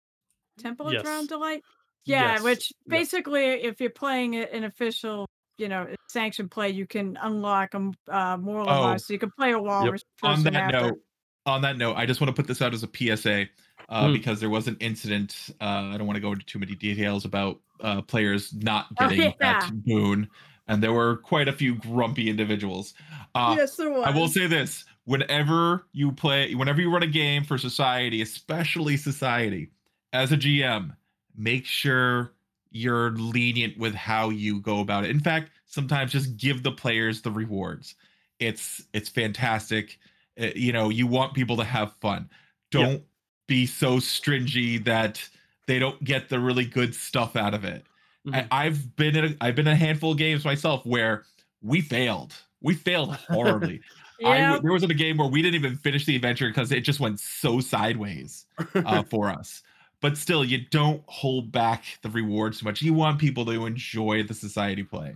Temple 0.60 0.88
of 0.88 0.94
Drowned 1.04 1.22
Yes. 1.22 1.28
Delight. 1.28 1.64
Yeah, 2.06 2.34
Yes, 2.34 2.44
which 2.44 2.74
basically, 2.88 3.46
if 3.46 3.80
you're 3.80 3.90
playing 3.90 4.36
an 4.36 4.64
official, 4.64 5.28
you 5.58 5.70
know, 5.70 5.88
sanctioned 6.10 6.50
play, 6.52 6.70
you 6.70 6.88
can 6.88 7.18
unlock 7.22 7.74
a 7.74 7.92
uh, 8.08 8.38
moral 8.38 8.70
Oh. 8.70 8.98
so 8.98 9.14
you 9.14 9.20
can 9.20 9.32
play 9.38 9.52
a 9.52 9.60
walrus 9.60 10.04
On 10.24 10.42
that 10.44 10.56
after. 10.56 10.82
note, 10.82 11.00
on 11.46 11.62
that 11.62 11.78
note, 11.78 11.96
I 11.96 12.06
just 12.06 12.20
want 12.22 12.36
to 12.36 12.40
put 12.40 12.48
this 12.48 12.62
out 12.62 12.74
as 12.74 12.84
a 12.84 12.88
PSA 12.88 13.48
uh, 13.90 14.08
Mm. 14.08 14.14
because 14.14 14.40
there 14.40 14.50
was 14.50 14.68
an 14.68 14.78
incident. 14.80 15.50
Uh, 15.60 15.92
I 15.94 15.98
don't 15.98 16.08
want 16.08 16.16
to 16.18 16.22
go 16.22 16.32
into 16.32 16.46
too 16.46 16.60
many 16.60 16.76
details 16.76 17.26
about 17.26 17.60
uh, 17.82 18.02
players 18.02 18.54
not 18.54 18.88
Oh, 19.00 19.08
getting 19.08 19.22
yeah. 19.22 19.32
that 19.40 19.72
boon, 19.86 20.30
and 20.68 20.82
there 20.82 20.94
were 20.94 21.18
quite 21.18 21.48
a 21.48 21.54
few 21.54 21.76
grumpy 21.76 22.30
individuals. 22.30 22.94
Uh, 23.36 23.56
yes, 23.58 23.76
there 23.76 23.90
was. 23.92 24.06
I 24.06 24.12
will 24.12 24.28
say 24.28 24.48
this: 24.48 24.86
whenever 25.06 25.86
you 25.94 26.12
play, 26.12 26.56
whenever 26.56 26.80
you 26.82 26.92
run 26.92 27.04
a 27.04 27.08
game 27.08 27.44
for 27.44 27.58
society, 27.58 28.22
especially 28.22 28.98
society, 28.98 29.72
as 30.14 30.32
a 30.32 30.38
GM, 30.38 30.96
make 31.36 31.66
sure 31.66 32.34
you're 32.72 33.12
lenient 33.12 33.78
with 33.78 33.94
how 33.94 34.30
you 34.30 34.60
go 34.62 34.80
about 34.80 35.04
it. 35.04 35.10
In 35.10 35.20
fact, 35.20 35.50
sometimes 35.66 36.12
just 36.12 36.38
give 36.38 36.64
the 36.64 36.72
players 36.72 37.22
the 37.22 37.32
rewards. 37.32 37.96
It's 38.40 38.84
it's 38.94 39.10
fantastic. 39.10 40.00
Uh, 40.40 40.48
you 40.56 40.72
know, 40.72 40.90
you 40.90 41.06
want 41.08 41.34
people 41.34 41.58
to 41.58 41.64
have 41.64 41.94
fun. 42.02 42.30
Don't 42.72 43.04
be 43.48 43.66
so 43.66 44.00
stringy 44.00 44.78
that 44.80 45.22
they 45.68 45.78
don't 45.80 46.02
get 46.04 46.30
the 46.30 46.40
really 46.40 46.66
good 46.66 46.96
stuff 46.96 47.36
out 47.36 47.54
of 47.54 47.66
it. 47.66 47.86
Mhm. 48.26 48.48
I, 48.52 48.66
I've 48.66 48.96
been 48.96 49.16
in 49.16 49.26
a, 49.26 49.36
I've 49.42 49.56
been 49.56 49.68
in 49.68 49.74
a 49.74 49.78
handful 49.78 50.12
of 50.14 50.18
games 50.18 50.46
myself 50.46 50.86
where 50.86 51.26
we 51.62 51.82
failed. 51.82 52.34
We 52.62 52.76
failed 52.76 53.16
horribly. 53.16 53.82
Yeah, 54.20 54.52
w- 54.52 54.62
there 54.62 54.72
was 54.72 54.84
a 54.84 54.94
game 54.94 55.18
where 55.18 55.28
we 55.28 55.42
didn't 55.42 55.56
even 55.56 55.78
finish 55.78 56.06
the 56.06 56.16
adventure 56.16 56.48
because 56.48 56.72
it 56.72 56.82
just 56.82 57.00
went 57.00 57.20
so 57.20 57.60
sideways 57.60 58.46
uh, 58.76 59.02
for 59.10 59.30
us. 59.30 59.64
But 60.02 60.18
still, 60.18 60.44
you 60.44 60.66
don't 60.72 61.04
hold 61.08 61.52
back 61.52 61.84
the 62.02 62.10
reward 62.10 62.54
too 62.54 62.66
much. 62.66 62.82
You 62.82 62.94
want 62.94 63.20
people 63.20 63.46
to 63.46 63.66
enjoy 63.68 64.24
the 64.24 64.34
society 64.34 64.84
play. 64.84 65.16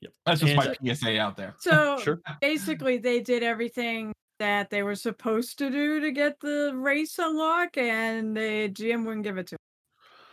Yep. 0.00 0.12
That's 0.24 0.40
just 0.40 0.52
And- 0.54 0.76
my 0.82 0.94
PSA 0.94 1.18
out 1.20 1.36
there. 1.36 1.54
so 1.58 1.98
sure 2.02 2.20
basically, 2.40 2.96
they 2.98 3.20
did 3.20 3.42
everything 3.42 4.12
that 4.38 4.70
they 4.70 4.82
were 4.82 4.94
supposed 4.94 5.58
to 5.58 5.68
do 5.70 6.00
to 6.00 6.10
get 6.12 6.40
the 6.40 6.72
race 6.74 7.18
unlock, 7.18 7.76
and 7.76 8.34
the 8.34 8.70
GM 8.70 9.04
wouldn't 9.04 9.24
give 9.24 9.36
it 9.36 9.48
to 9.48 9.56
them 9.56 9.58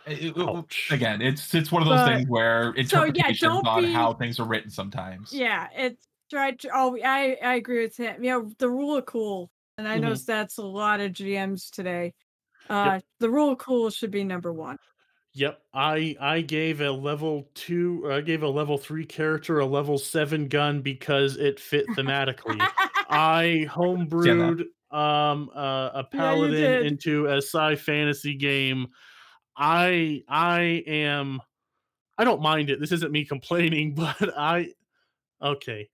it- 0.06 0.38
Ouch. 0.38 0.88
again, 0.90 1.20
it's 1.20 1.54
it's 1.54 1.70
one 1.70 1.82
of 1.82 1.88
those 1.88 1.98
But- 1.98 2.06
things 2.16 2.28
where 2.30 2.72
yeah, 2.74 2.80
interpretations 2.80 3.40
don't 3.40 3.66
on 3.66 3.82
be- 3.82 3.92
how 3.92 4.14
things 4.14 4.40
are 4.40 4.46
written 4.46 4.70
sometimes. 4.70 5.34
Yeah, 5.34 5.68
it's 5.76 6.06
tried. 6.30 6.60
To, 6.60 6.70
oh, 6.72 6.96
I 7.04 7.36
I 7.44 7.56
agree 7.56 7.82
with 7.82 7.98
him. 7.98 8.24
You 8.24 8.30
know, 8.30 8.50
the 8.58 8.70
rule 8.70 8.96
of 8.96 9.04
cool, 9.04 9.50
and 9.76 9.86
I 9.86 9.98
Mhm. 9.98 10.02
noticed 10.04 10.26
that's 10.26 10.56
a 10.56 10.64
lot 10.64 11.00
of 11.00 11.12
GMs 11.12 11.68
today. 11.68 12.14
Uh, 12.68 13.00
the 13.20 13.30
rule 13.30 13.52
of 13.52 13.58
cool 13.58 13.90
should 13.90 14.10
be 14.10 14.24
number 14.24 14.52
one. 14.52 14.78
Yep, 15.34 15.62
I 15.72 16.16
I 16.20 16.40
gave 16.40 16.80
a 16.80 16.90
level 16.90 17.50
two. 17.54 18.10
I 18.10 18.22
gave 18.22 18.42
a 18.42 18.48
level 18.48 18.78
three 18.78 19.04
character 19.04 19.60
a 19.60 19.66
level 19.66 19.98
seven 19.98 20.48
gun 20.48 20.80
because 20.82 21.36
it 21.36 21.60
fit 21.60 21.86
thematically. 21.88 22.68
I 23.08 23.66
homebrewed 23.68 24.62
um 24.90 25.50
uh, 25.54 25.90
a 25.94 26.06
Yeah, 26.12 26.34
you 26.34 26.48
paladin 26.48 26.54
did. 26.54 26.86
into 26.86 27.26
a 27.26 27.36
sci 27.36 27.76
fantasy 27.76 28.34
game. 28.34 28.88
I 29.56 30.22
I 30.28 30.82
am. 30.86 31.40
I 32.16 32.24
don't 32.24 32.42
mind 32.42 32.70
it. 32.70 32.80
This 32.80 32.92
isn't 32.92 33.12
me 33.12 33.24
complaining, 33.26 33.94
but 33.94 34.36
I 34.36 34.72
okay. 35.42 35.90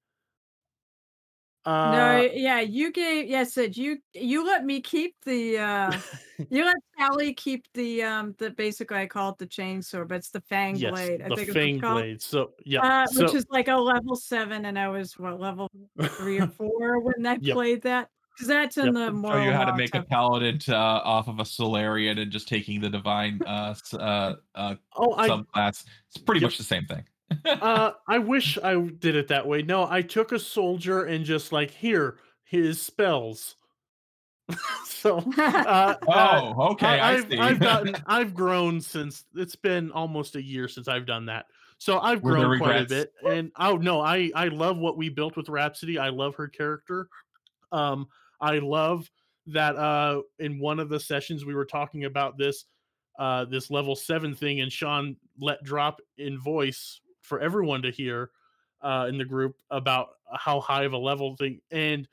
No, 1.66 1.70
Uh, 1.70 2.28
yeah, 2.32 2.60
you 2.60 2.92
gave 2.92 3.28
yes, 3.28 3.56
it 3.56 3.76
you 3.76 3.98
you 4.12 4.44
let 4.44 4.64
me 4.64 4.80
keep 4.80 5.16
the 5.24 5.58
uh 5.58 5.98
you 6.50 6.64
let 6.64 6.76
Sally 6.98 7.34
keep 7.34 7.66
the 7.74 8.02
um 8.02 8.34
the 8.38 8.50
basically 8.50 8.98
I 8.98 9.06
call 9.06 9.30
it 9.32 9.38
the 9.38 9.46
chainsaw, 9.46 10.06
but 10.06 10.16
it's 10.16 10.30
the 10.30 10.40
fang 10.42 10.78
yes, 10.78 10.92
blade. 10.92 11.22
I 11.22 11.28
the 11.28 11.36
think 11.36 11.48
it's 11.48 11.48
it's 11.48 11.54
fang 11.54 11.78
called. 11.78 11.98
blade. 11.98 12.22
So 12.22 12.52
yeah, 12.64 12.80
Uh, 12.80 13.06
so 13.06 13.24
which 13.24 13.34
is 13.34 13.46
like 13.50 13.68
a 13.68 13.76
level 13.76 14.16
seven, 14.16 14.64
and 14.66 14.78
I 14.78 14.88
was 14.88 15.18
what 15.18 15.40
level 15.40 15.70
three 16.16 16.38
or 16.40 16.48
four 16.56 17.00
when 17.00 17.26
I 17.26 17.38
Yep. 17.38 17.54
played 17.54 17.82
that 17.82 18.08
because 18.34 18.48
that's 18.48 18.76
in 18.78 18.86
Yep. 18.86 18.94
the 18.94 19.00
Show 19.10 19.12
moral 19.12 19.44
you 19.46 19.52
how 19.52 19.64
to 19.64 19.72
law 19.72 19.76
make 19.76 19.90
a 19.90 19.92
temple. 19.92 20.08
paladin 20.10 20.58
uh, 20.68 20.74
off 20.76 21.28
of 21.28 21.38
a 21.38 21.44
Solarian 21.44 22.18
and 22.18 22.30
just 22.32 22.48
taking 22.48 22.80
the 22.80 22.90
divine 22.90 23.40
uh, 23.46 23.74
uh, 23.94 24.34
uh, 24.54 24.74
oh, 24.96 25.14
I 25.16 25.28
subclass. 25.28 25.84
It's 26.08 26.18
pretty 26.18 26.40
Yep. 26.40 26.48
much 26.48 26.58
the 26.58 26.64
same 26.64 26.84
thing. 26.86 27.04
Uh, 27.44 27.92
I 28.08 28.18
wish 28.18 28.58
I 28.62 28.76
did 28.76 29.16
it 29.16 29.28
that 29.28 29.46
way. 29.46 29.62
No, 29.62 29.86
I 29.88 30.02
took 30.02 30.32
a 30.32 30.38
soldier 30.38 31.04
and 31.04 31.24
just 31.24 31.52
like 31.52 31.70
here 31.70 32.18
his 32.44 32.80
spells. 32.80 33.56
so 34.86 35.18
uh, 35.38 35.94
oh, 36.08 36.72
okay. 36.72 36.86
I, 36.86 37.10
I, 37.10 37.12
have 37.14 37.30
see. 37.30 37.38
I've 37.38 37.60
gotten 37.60 37.96
I've 38.06 38.34
grown 38.34 38.80
since 38.80 39.24
it's 39.34 39.56
been 39.56 39.90
almost 39.92 40.36
a 40.36 40.42
year 40.42 40.68
since 40.68 40.88
I've 40.88 41.06
done 41.06 41.26
that. 41.26 41.46
So 41.78 41.98
I've 41.98 42.22
Were 42.22 42.32
grown 42.32 42.58
quite 42.58 42.82
a 42.82 42.86
bit. 42.86 43.12
And 43.26 43.50
oh 43.58 43.76
no, 43.76 44.00
I 44.00 44.30
I 44.34 44.48
love 44.48 44.76
what 44.78 44.96
we 44.96 45.08
built 45.08 45.36
with 45.36 45.48
Rhapsody. 45.48 45.98
I 45.98 46.10
love 46.10 46.34
her 46.36 46.48
character. 46.48 47.08
Um 47.72 48.06
I 48.40 48.58
love 48.58 49.10
that 49.46 49.76
uh 49.76 50.22
in 50.38 50.58
one 50.58 50.78
of 50.78 50.88
the 50.88 51.00
sessions 51.00 51.44
we 51.44 51.54
were 51.54 51.64
talking 51.64 52.04
about 52.04 52.36
this 52.36 52.64
uh 53.18 53.44
this 53.46 53.70
level 53.70 53.96
7 53.96 54.34
thing 54.34 54.60
and 54.60 54.70
Sean 54.70 55.16
let 55.38 55.62
drop 55.64 56.00
in 56.18 56.38
voice 56.38 57.00
for 57.24 57.40
everyone 57.40 57.82
to 57.82 57.90
hear 57.90 58.30
uh 58.82 59.06
in 59.08 59.18
the 59.18 59.24
group 59.24 59.56
about 59.70 60.10
how 60.32 60.60
high 60.60 60.84
of 60.84 60.92
a 60.92 60.98
level 60.98 61.36
thing 61.36 61.60
and 61.70 62.08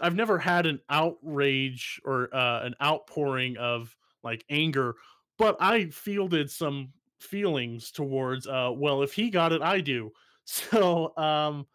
I've 0.00 0.16
never 0.16 0.38
had 0.38 0.66
an 0.66 0.80
outrage 0.90 2.00
or 2.04 2.34
uh, 2.34 2.64
an 2.64 2.74
outpouring 2.82 3.56
of 3.56 3.96
like 4.22 4.44
anger, 4.50 4.96
but 5.38 5.56
I 5.60 5.86
fielded 5.86 6.50
some 6.50 6.92
feelings 7.20 7.90
towards 7.90 8.46
uh 8.46 8.70
well 8.74 9.02
if 9.02 9.14
he 9.14 9.30
got 9.30 9.52
it 9.52 9.62
I 9.62 9.80
do. 9.80 10.12
So 10.46 11.16
um 11.16 11.66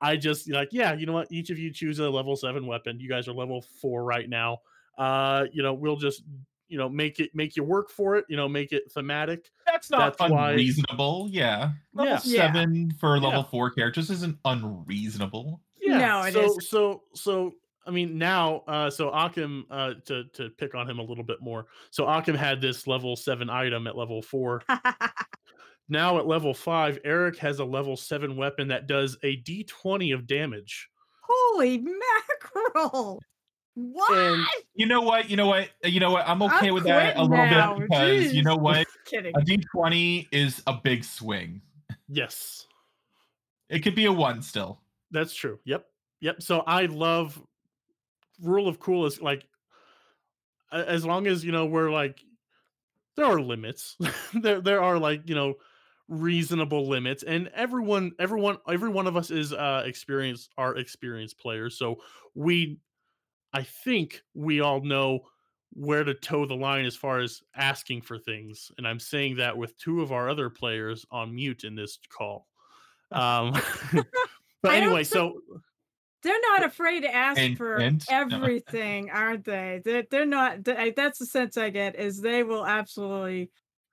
I 0.00 0.16
just 0.16 0.50
like 0.50 0.70
yeah, 0.72 0.94
you 0.94 1.06
know 1.06 1.12
what? 1.12 1.30
Each 1.30 1.50
of 1.50 1.60
you 1.60 1.72
choose 1.72 2.00
a 2.00 2.10
level 2.10 2.34
7 2.34 2.66
weapon. 2.66 2.98
You 2.98 3.08
guys 3.08 3.28
are 3.28 3.32
level 3.32 3.62
4 3.80 4.02
right 4.02 4.28
now. 4.28 4.58
Uh 4.98 5.44
you 5.52 5.62
know, 5.62 5.74
we'll 5.74 5.96
just 5.96 6.24
you 6.68 6.76
know 6.78 6.88
make 6.88 7.20
it 7.20 7.34
make 7.34 7.56
you 7.56 7.62
work 7.64 7.90
for 7.90 8.16
it, 8.16 8.24
you 8.28 8.36
know, 8.36 8.48
make 8.48 8.72
it 8.72 8.90
thematic. 8.92 9.50
That's 9.66 9.90
not 9.90 10.16
That's 10.18 10.30
why- 10.30 10.50
unreasonable. 10.52 11.28
Yeah. 11.30 11.72
Level 11.94 12.12
Yeah. 12.12 12.20
Yeah. 12.24 12.52
seven 12.52 12.90
for 12.98 13.18
level 13.20 13.40
Yeah. 13.40 13.50
four 13.50 13.70
characters 13.70 14.10
isn't 14.10 14.38
unreasonable. 14.44 15.60
Yeah. 15.80 15.98
No, 15.98 16.20
it 16.22 16.32
so 16.32 16.44
isn't. 16.44 16.62
so 16.64 17.02
so 17.14 17.54
I 17.86 17.90
mean 17.90 18.18
now 18.18 18.64
uh 18.66 18.90
so 18.90 19.10
Akim 19.10 19.66
uh 19.70 19.94
to 20.06 20.24
to 20.32 20.50
pick 20.50 20.74
on 20.74 20.88
him 20.90 20.98
a 20.98 21.02
little 21.02 21.24
bit 21.24 21.40
more. 21.40 21.66
So 21.90 22.06
Akim 22.06 22.34
had 22.34 22.60
this 22.60 22.86
level 22.86 23.14
7 23.16 23.48
item 23.48 23.86
at 23.86 23.96
level 23.96 24.20
4 24.22 24.62
now 25.88 26.18
at 26.18 26.26
level 26.26 26.52
five, 26.52 26.98
Eric 27.04 27.38
has 27.38 27.60
a 27.60 27.64
level 27.64 27.96
seven 27.96 28.36
weapon 28.36 28.66
that 28.68 28.88
does 28.88 29.16
a 29.22 29.36
d20 29.42 30.12
of 30.14 30.26
damage. 30.26 30.88
Holy 31.22 31.78
mackerel! 31.78 33.20
What? 33.76 34.10
And 34.16 34.46
You 34.74 34.86
know 34.86 35.02
what? 35.02 35.28
You 35.28 35.36
know 35.36 35.46
what? 35.48 35.68
You 35.84 36.00
know 36.00 36.10
what? 36.10 36.26
I'm 36.26 36.40
okay 36.42 36.68
I'm 36.68 36.74
with 36.74 36.84
that 36.84 37.18
a 37.18 37.22
little 37.22 37.36
now, 37.44 37.74
bit 37.78 37.88
because 37.90 38.32
you 38.32 38.42
know 38.42 38.56
what? 38.56 38.86
A 39.12 39.20
D20 39.40 40.28
is 40.32 40.62
a 40.66 40.72
big 40.72 41.04
swing. 41.04 41.60
yes, 42.08 42.66
It 43.68 43.80
could 43.80 43.94
be 43.94 44.06
a 44.06 44.12
one 44.12 44.40
still. 44.40 44.80
that's 45.10 45.34
true. 45.34 45.58
Yep. 45.64 45.86
Yep. 46.20 46.42
So 46.42 46.60
I 46.60 46.86
love 46.86 47.40
rule 48.40 48.66
of 48.66 48.80
cool 48.80 49.04
is 49.06 49.20
like 49.20 49.46
as 50.72 51.04
long 51.04 51.26
as 51.26 51.44
you 51.44 51.52
know 51.52 51.66
we're 51.66 51.90
like 51.90 52.24
there 53.16 53.26
are 53.26 53.40
limits. 53.40 53.96
there 54.34 54.62
there 54.62 54.82
are 54.82 54.98
like, 54.98 55.28
you 55.28 55.34
know, 55.34 55.54
reasonable 56.08 56.88
limits 56.88 57.24
and 57.24 57.48
everyone 57.48 58.12
everyone 58.18 58.56
every 58.68 58.88
one 58.88 59.06
of 59.06 59.16
us 59.18 59.30
is 59.30 59.52
uh 59.52 59.82
experienced 59.84 60.50
are 60.56 60.76
experienced 60.76 61.38
players. 61.38 61.76
So 61.78 62.00
we 62.34 62.78
I 63.52 63.62
think 63.62 64.22
we 64.34 64.60
all 64.60 64.80
know 64.82 65.20
where 65.72 66.04
to 66.04 66.14
toe 66.14 66.46
the 66.46 66.54
line 66.54 66.84
as 66.86 66.96
far 66.96 67.20
as 67.20 67.42
asking 67.54 68.02
for 68.02 68.18
things. 68.18 68.70
And 68.78 68.86
I'm 68.88 68.98
saying 69.00 69.36
that 69.36 69.56
with 69.56 69.76
two 69.78 70.00
of 70.02 70.12
our 70.12 70.28
other 70.28 70.48
players 70.50 71.04
on 71.10 71.34
mute 71.34 71.64
in 71.64 71.74
this 71.74 71.98
call. 72.08 72.46
Um 73.12 73.52
but 74.62 74.74
anyway, 74.74 75.04
so 75.04 75.40
They're 76.22 76.40
not 76.50 76.64
afraid 76.64 77.00
to 77.02 77.14
ask 77.14 77.38
Hint, 77.38 77.56
for 77.58 77.78
hint. 77.78 78.04
No. 78.10 78.16
everything, 78.16 79.10
aren't 79.10 79.44
they? 79.44 79.80
They're, 79.84 80.04
they're 80.10 80.26
not. 80.26 80.64
th- 80.64 80.76
I- 80.76 80.92
That's 80.96 81.18
the 81.18 81.26
sense 81.26 81.56
I 81.56 81.70
get. 81.70 81.94
Is 81.96 82.20
they 82.20 82.42
will 82.42 82.66
absolutely, 82.66 83.50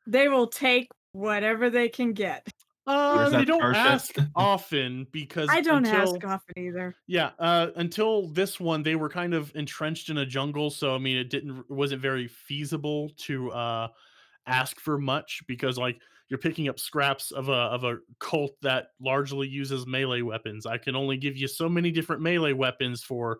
they 0.07 0.29
will 0.29 0.47
take 0.47 0.87
whatever 1.11 1.69
they 1.69 1.89
can 1.89 2.13
get. 2.13 2.47
Uh, 2.85 3.15
Where's 3.15 3.31
they 3.31 3.45
don't 3.45 3.59
Starship? 3.59 3.81
ask 3.81 4.15
often 4.35 5.07
because 5.11 5.49
I 5.49 5.61
don't 5.61 5.85
until, 5.85 6.15
ask 6.15 6.25
often 6.25 6.53
either. 6.57 6.95
Yeah, 7.07 7.31
uh, 7.39 7.67
until 7.75 8.27
this 8.27 8.59
one, 8.59 8.83
they 8.83 8.95
were 8.95 9.09
kind 9.09 9.33
of 9.33 9.55
entrenched 9.55 10.09
in 10.09 10.17
a 10.17 10.25
jungle, 10.25 10.69
so 10.69 10.93
I 10.93 10.97
mean, 10.97 11.17
it 11.17 11.29
didn't 11.29 11.69
wasn't 11.69 12.01
very 12.01 12.27
feasible 12.27 13.09
to 13.17 13.51
uh, 13.51 13.87
ask 14.47 14.79
for 14.79 14.97
much 14.97 15.41
because 15.47 15.77
like 15.77 15.99
you're 16.29 16.39
picking 16.39 16.67
up 16.67 16.79
scraps 16.79 17.31
of 17.31 17.49
a 17.49 17.51
of 17.51 17.83
a 17.83 17.97
cult 18.19 18.55
that 18.61 18.87
largely 18.99 19.47
uses 19.47 19.85
melee 19.87 20.21
weapons. 20.21 20.65
I 20.65 20.77
can 20.77 20.95
only 20.95 21.17
give 21.17 21.37
you 21.37 21.47
so 21.47 21.69
many 21.69 21.91
different 21.91 22.21
melee 22.21 22.53
weapons 22.53 23.01
for 23.01 23.39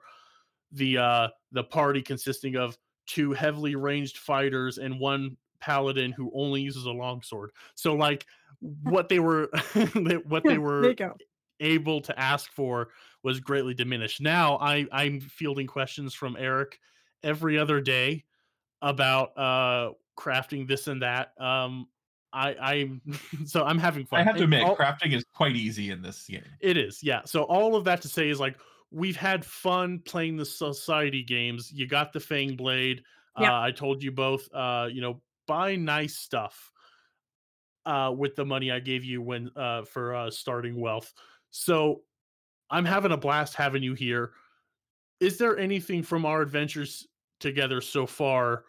the 0.71 0.97
uh, 0.97 1.27
the 1.51 1.63
party 1.63 2.01
consisting 2.01 2.55
of 2.55 2.77
two 3.05 3.33
heavily 3.33 3.75
ranged 3.75 4.17
fighters 4.17 4.77
and 4.77 4.99
one 4.99 5.35
paladin 5.59 6.11
who 6.11 6.31
only 6.35 6.61
uses 6.61 6.85
a 6.85 6.91
longsword. 6.91 7.51
So 7.75 7.95
like 7.95 8.25
what 8.83 9.09
they 9.09 9.19
were 9.19 9.49
what 10.27 10.43
they 10.43 10.57
were 10.57 10.95
able 11.59 12.01
to 12.01 12.19
ask 12.19 12.51
for 12.51 12.89
was 13.23 13.39
greatly 13.39 13.73
diminished. 13.73 14.21
Now 14.21 14.57
I 14.57 14.85
I'm 14.91 15.19
fielding 15.19 15.67
questions 15.67 16.13
from 16.13 16.35
Eric 16.39 16.79
every 17.23 17.57
other 17.57 17.81
day 17.81 18.23
about 18.81 19.37
uh 19.37 19.91
crafting 20.17 20.67
this 20.67 20.87
and 20.87 21.01
that. 21.01 21.33
Um 21.39 21.87
I 22.31 22.55
I'm 22.59 23.01
so 23.45 23.63
I'm 23.63 23.77
having 23.77 24.05
fun. 24.05 24.21
I 24.21 24.23
have 24.23 24.37
to 24.37 24.43
admit, 24.43 24.63
all- 24.63 24.77
crafting 24.77 25.13
is 25.13 25.25
quite 25.33 25.55
easy 25.55 25.91
in 25.91 26.01
this 26.01 26.25
game. 26.27 26.43
it 26.59 26.77
is, 26.77 27.03
yeah. 27.03 27.21
So 27.25 27.43
all 27.43 27.75
of 27.75 27.83
that 27.85 28.01
to 28.03 28.07
say 28.07 28.29
is 28.29 28.39
like 28.39 28.57
we've 28.91 29.17
had 29.17 29.45
fun 29.45 29.99
playing 29.99 30.37
the 30.37 30.45
society 30.45 31.23
games. 31.23 31.71
You 31.71 31.87
got 31.87 32.13
the 32.13 32.19
Fang 32.19 32.55
Blade. 32.55 33.03
Yep. 33.39 33.49
Uh, 33.49 33.59
I 33.61 33.71
told 33.71 34.03
you 34.03 34.11
both, 34.11 34.47
uh, 34.53 34.87
you 34.91 35.01
know, 35.01 35.19
buy 35.47 35.75
nice 35.75 36.15
stuff 36.15 36.71
uh, 37.85 38.13
with 38.15 38.35
the 38.35 38.45
money 38.45 38.71
I 38.71 38.79
gave 38.79 39.03
you 39.03 39.21
when 39.21 39.51
uh, 39.55 39.83
for 39.83 40.15
uh, 40.15 40.31
starting 40.31 40.79
wealth. 40.79 41.13
So 41.51 42.01
I'm 42.69 42.85
having 42.85 43.11
a 43.11 43.17
blast 43.17 43.55
having 43.55 43.83
you 43.83 43.93
here. 43.93 44.31
Is 45.19 45.37
there 45.37 45.57
anything 45.57 46.03
from 46.03 46.25
our 46.25 46.41
adventures 46.41 47.07
together 47.39 47.81
so 47.81 48.05
far 48.05 48.63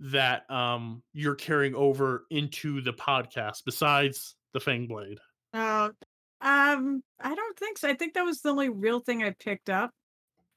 that 0.00 0.50
um, 0.50 1.02
you're 1.12 1.34
carrying 1.36 1.74
over 1.74 2.26
into 2.30 2.80
the 2.80 2.92
podcast 2.92 3.62
besides 3.64 4.34
the 4.52 4.60
Fang 4.60 4.86
Blade? 4.86 5.18
Oh, 5.52 5.92
um, 6.40 7.02
I 7.20 7.34
don't 7.34 7.58
think 7.58 7.78
so. 7.78 7.88
I 7.88 7.94
think 7.94 8.14
that 8.14 8.24
was 8.24 8.40
the 8.40 8.50
only 8.50 8.68
real 8.68 9.00
thing 9.00 9.22
I 9.22 9.30
picked 9.38 9.70
up. 9.70 9.92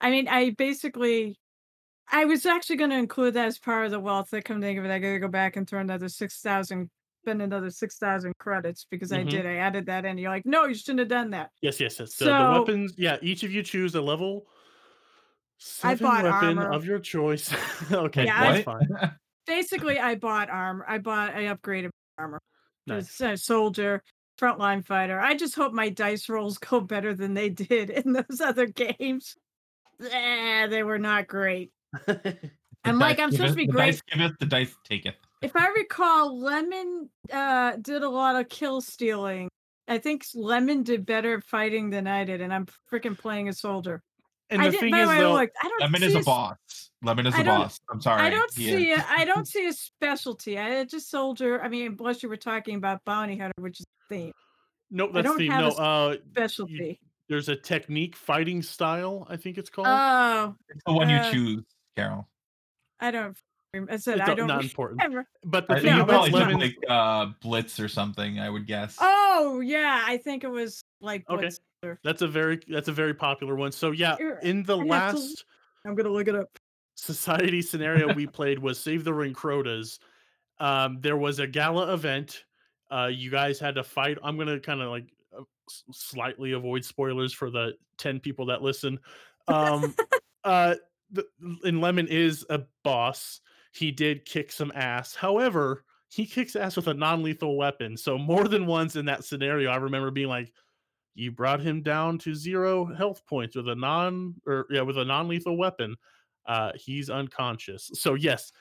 I 0.02 0.10
mean, 0.10 0.28
I 0.28 0.50
basically, 0.58 1.38
I 2.12 2.26
was 2.26 2.46
actually 2.46 2.78
going 2.78 2.90
to 2.90 2.98
include 2.98 3.36
that 3.36 3.48
as 3.48 3.60
part 3.60 3.86
of 3.86 3.92
the 3.92 4.00
wealth. 4.00 4.34
I 4.34 4.42
come 4.42 4.60
to 4.60 4.68
think 4.68 4.80
of 4.80 4.86
it, 4.86 4.92
I 4.92 5.00
got 5.00 5.12
to 5.12 5.20
go 5.20 5.28
back 5.28 5.56
and 5.56 5.68
throw 5.68 5.80
another 5.80 6.10
six 6.10 6.42
thousand, 6.42 6.90
spend 7.28 7.42
another 7.42 7.70
six 7.70 7.98
thousand 7.98 8.34
credits 8.38 8.86
because 8.90 9.12
I 9.12 9.24
Mhm. 9.24 9.30
did. 9.30 9.46
I 9.46 9.56
added 9.56 9.86
that 9.88 10.06
in. 10.06 10.18
You're 10.18 10.30
like, 10.32 10.46
no, 10.46 10.66
you 10.66 10.74
shouldn't 10.74 11.00
have 11.00 11.10
done 11.10 11.32
that. 11.32 11.50
Yes, 11.62 11.78
yes, 11.80 12.00
yes. 12.00 12.16
The, 12.16 12.26
the 12.26 12.56
weapons, 12.60 12.94
yeah, 12.98 13.18
each 13.22 13.44
of 13.44 13.52
you 13.52 13.64
choose 13.64 13.96
a 13.96 14.02
level 14.02 14.48
I 15.84 15.96
seven 15.96 16.08
bought 16.08 16.24
weapon 16.24 16.58
armor. 16.60 16.72
of 16.72 16.86
your 16.86 17.00
choice. 17.00 17.54
okay, 17.92 18.26
Yeah, 18.26 18.54
that's 18.54 18.66
what? 18.66 18.80
fine. 18.88 19.12
Basically, 19.46 20.00
I 20.00 20.16
bought 20.16 20.50
armor. 20.50 20.86
I 20.88 21.00
bought, 21.00 21.36
I 21.36 21.44
upgraded 21.54 21.90
armor. 22.18 22.40
Nice. 22.86 23.04
It's 23.10 23.22
a 23.22 23.36
soldier, 23.36 24.02
frontline 24.40 24.86
fighter. 24.86 25.20
I 25.20 25.36
just 25.36 25.56
hope 25.56 25.74
my 25.74 25.90
dice 25.90 26.30
rolls 26.30 26.58
go 26.70 26.80
better 26.80 27.14
than 27.14 27.34
they 27.34 27.50
did 27.50 27.90
in 27.90 28.14
those 28.14 28.40
other 28.42 28.68
games. 28.68 29.36
Eh, 30.02 30.68
they 30.68 30.84
were 30.84 31.00
not 31.00 31.28
great. 31.28 31.72
The 32.84 32.92
And, 32.92 33.00
like, 33.00 33.20
I'm 33.20 33.32
supposed 33.32 33.52
to 33.54 33.58
be 33.58 33.66
the 33.66 33.72
great- 33.74 33.86
Dice 33.88 34.02
giveth, 34.04 34.38
the 34.40 34.46
dice 34.46 34.74
taketh. 34.86 35.16
If 35.42 35.56
I 35.56 35.68
recall, 35.70 36.40
Lemon 36.40 37.10
uh, 37.32 37.74
did 37.82 38.04
a 38.04 38.10
lot 38.10 38.36
of 38.36 38.50
kill 38.50 38.82
stealing. 38.82 39.50
I 39.88 40.00
think 40.00 40.26
Lemon 40.34 40.84
did 40.84 41.06
better 41.06 41.42
fighting 41.42 41.90
than 41.92 42.08
I 42.08 42.24
did, 42.24 42.42
and 42.42 42.54
I'm 42.54 42.66
freaking 42.92 43.18
playing 43.18 43.48
a 43.48 43.54
soldier. 43.54 44.02
And 44.50 44.62
I 44.62 44.66
the 44.66 44.72
did. 44.72 44.80
thing 44.80 44.96
is, 44.96 45.10
though, 45.10 45.34
look, 45.34 45.50
I 45.62 45.68
don't. 45.68 45.82
Lemon 45.82 46.02
see 46.02 46.08
is 46.08 46.16
a 46.16 46.20
boss. 46.22 46.56
Lemon 47.04 47.28
is 47.28 47.36
I 47.36 47.42
a 47.42 47.44
don't- 47.44 47.60
boss. 47.60 47.80
I'm 47.92 48.02
sorry. 48.02 48.22
I 48.22 48.30
don't 48.30 48.52
He 48.56 48.66
see. 48.66 48.90
is. 48.92 49.00
A, 49.00 49.06
I 49.12 49.26
don't 49.26 49.48
see 49.48 49.68
a 49.68 49.74
specialty. 49.74 50.58
I 50.58 50.84
just 50.86 51.10
soldier. 51.10 51.62
I 51.62 51.68
mean, 51.70 51.96
unless 52.00 52.24
you 52.24 52.30
were 52.30 52.38
talking 52.38 52.76
about 52.76 53.04
bounty 53.06 53.38
hunter, 53.38 53.54
which 53.60 53.80
is 53.80 53.86
the 54.10 54.16
theme 54.16 54.34
nope, 54.90 55.12
I 55.12 55.14
that's 55.22 55.28
don't 55.28 55.38
the 55.38 55.48
have 55.50 55.60
no. 55.62 55.68
a 55.68 55.72
s- 55.72 55.80
Uh, 55.80 56.16
specialty. 56.32 57.00
there's 57.30 57.50
a 57.50 57.56
technique 57.56 58.16
fighting 58.16 58.62
style. 58.64 59.28
I 59.30 59.36
think 59.38 59.58
it's 59.58 59.70
called. 59.70 59.88
Oh, 59.90 60.56
It's 60.70 60.82
the 60.86 60.94
one 60.94 61.10
you 61.10 61.18
uh, 61.18 61.32
choose, 61.32 61.64
Carol. 61.96 62.28
I 63.00 63.12
don't. 63.12 63.38
Rem- 63.74 63.88
I 63.92 63.98
said 63.98 64.20
It's 64.20 64.30
I 64.30 64.34
don't. 64.34 64.48
not 64.48 64.64
important. 64.64 65.02
remember. 65.02 65.28
But 65.46 65.68
the 65.68 65.74
I 65.74 65.76
thing 65.78 65.84
think 65.86 65.92
you 65.94 65.98
no, 65.98 66.04
about 66.04 66.14
probably 66.14 66.30
it's 66.30 66.38
lemon, 66.38 66.60
like 66.60 66.78
uh, 66.90 67.26
Blitz 67.42 67.80
or 67.80 67.88
something. 67.88 68.40
I 68.40 68.50
would 68.50 68.66
guess. 68.68 68.98
Oh 69.00 69.60
yeah, 69.62 70.04
I 70.06 70.18
think 70.18 70.44
it 70.44 70.50
was 70.52 70.84
like. 71.02 71.24
Okay. 71.30 71.48
Blitzer. 71.84 71.98
that's 72.04 72.22
a 72.22 72.28
very 72.28 72.60
that's 72.68 72.88
a 72.88 72.92
very 72.92 73.14
popular 73.14 73.56
one. 73.56 73.72
So 73.72 73.92
yeah, 73.92 74.16
in 74.42 74.64
the 74.64 74.78
I 74.78 74.80
have 74.80 75.12
to- 75.14 75.18
last 75.20 75.46
I'm 75.86 75.96
gonna 75.96 76.10
look 76.10 76.28
it 76.28 76.36
up. 76.36 76.58
society 76.96 77.62
scenario 77.62 78.14
we 78.14 78.26
played 78.40 78.60
was 78.60 78.80
Save 78.80 79.04
the 79.04 79.14
Ring 79.14 79.34
Crotas. 79.34 80.00
Um, 80.60 81.00
there 81.02 81.18
was 81.18 81.40
a 81.40 81.46
gala 81.48 81.94
event. 81.94 82.44
Uh, 82.92 83.10
you 83.14 83.30
guys 83.30 83.60
had 83.60 83.76
to 83.76 83.84
fight. 83.84 84.18
I'm 84.24 84.38
gonna 84.38 84.60
kind 84.60 84.82
of 84.82 84.90
like 84.90 85.06
uh, 85.38 85.44
slightly 85.92 86.54
avoid 86.54 86.84
spoilers 86.84 87.32
for 87.34 87.52
the 87.52 87.74
ten 87.98 88.20
people 88.20 88.46
that 88.48 88.62
listen. 88.62 89.00
Um, 89.50 89.96
uh, 90.44 90.76
the, 91.10 91.24
and 91.64 91.80
Lemon 91.80 92.10
is 92.10 92.46
a 92.50 92.64
boss. 92.84 93.40
He 93.74 93.92
did 93.92 94.26
kick 94.26 94.52
some 94.52 94.72
ass. 94.76 95.16
However, 95.16 95.86
he 96.10 96.26
kicks 96.26 96.56
ass 96.56 96.76
with 96.76 96.88
a 96.88 96.94
non-lethal 96.94 97.58
weapon. 97.58 97.98
So 97.98 98.18
more 98.18 98.48
than 98.48 98.66
once 98.66 98.96
in 98.96 99.06
that 99.06 99.26
scenario, 99.26 99.70
I 99.72 99.78
remember 99.78 100.12
being 100.12 100.30
like, 100.30 100.54
"You 101.16 101.32
brought 101.32 101.60
him 101.62 101.82
down 101.84 102.18
to 102.20 102.34
zero 102.36 102.86
health 102.86 103.26
points 103.26 103.56
with 103.56 103.68
a 103.70 103.76
non 103.76 104.36
or 104.46 104.68
yeah 104.70 104.82
with 104.82 104.98
a 104.98 105.06
non-lethal 105.06 105.58
weapon." 105.58 105.96
uh, 106.48 106.72
he's 106.76 107.10
unconscious. 107.10 107.92
So 107.94 108.14
yes, 108.14 108.52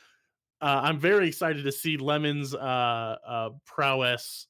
uh, 0.60 0.80
I'm 0.82 0.98
very 0.98 1.28
excited 1.28 1.64
to 1.64 1.72
see 1.72 1.96
Lemon's 1.96 2.54
uh, 2.54 3.16
uh, 3.26 3.50
prowess 3.64 4.48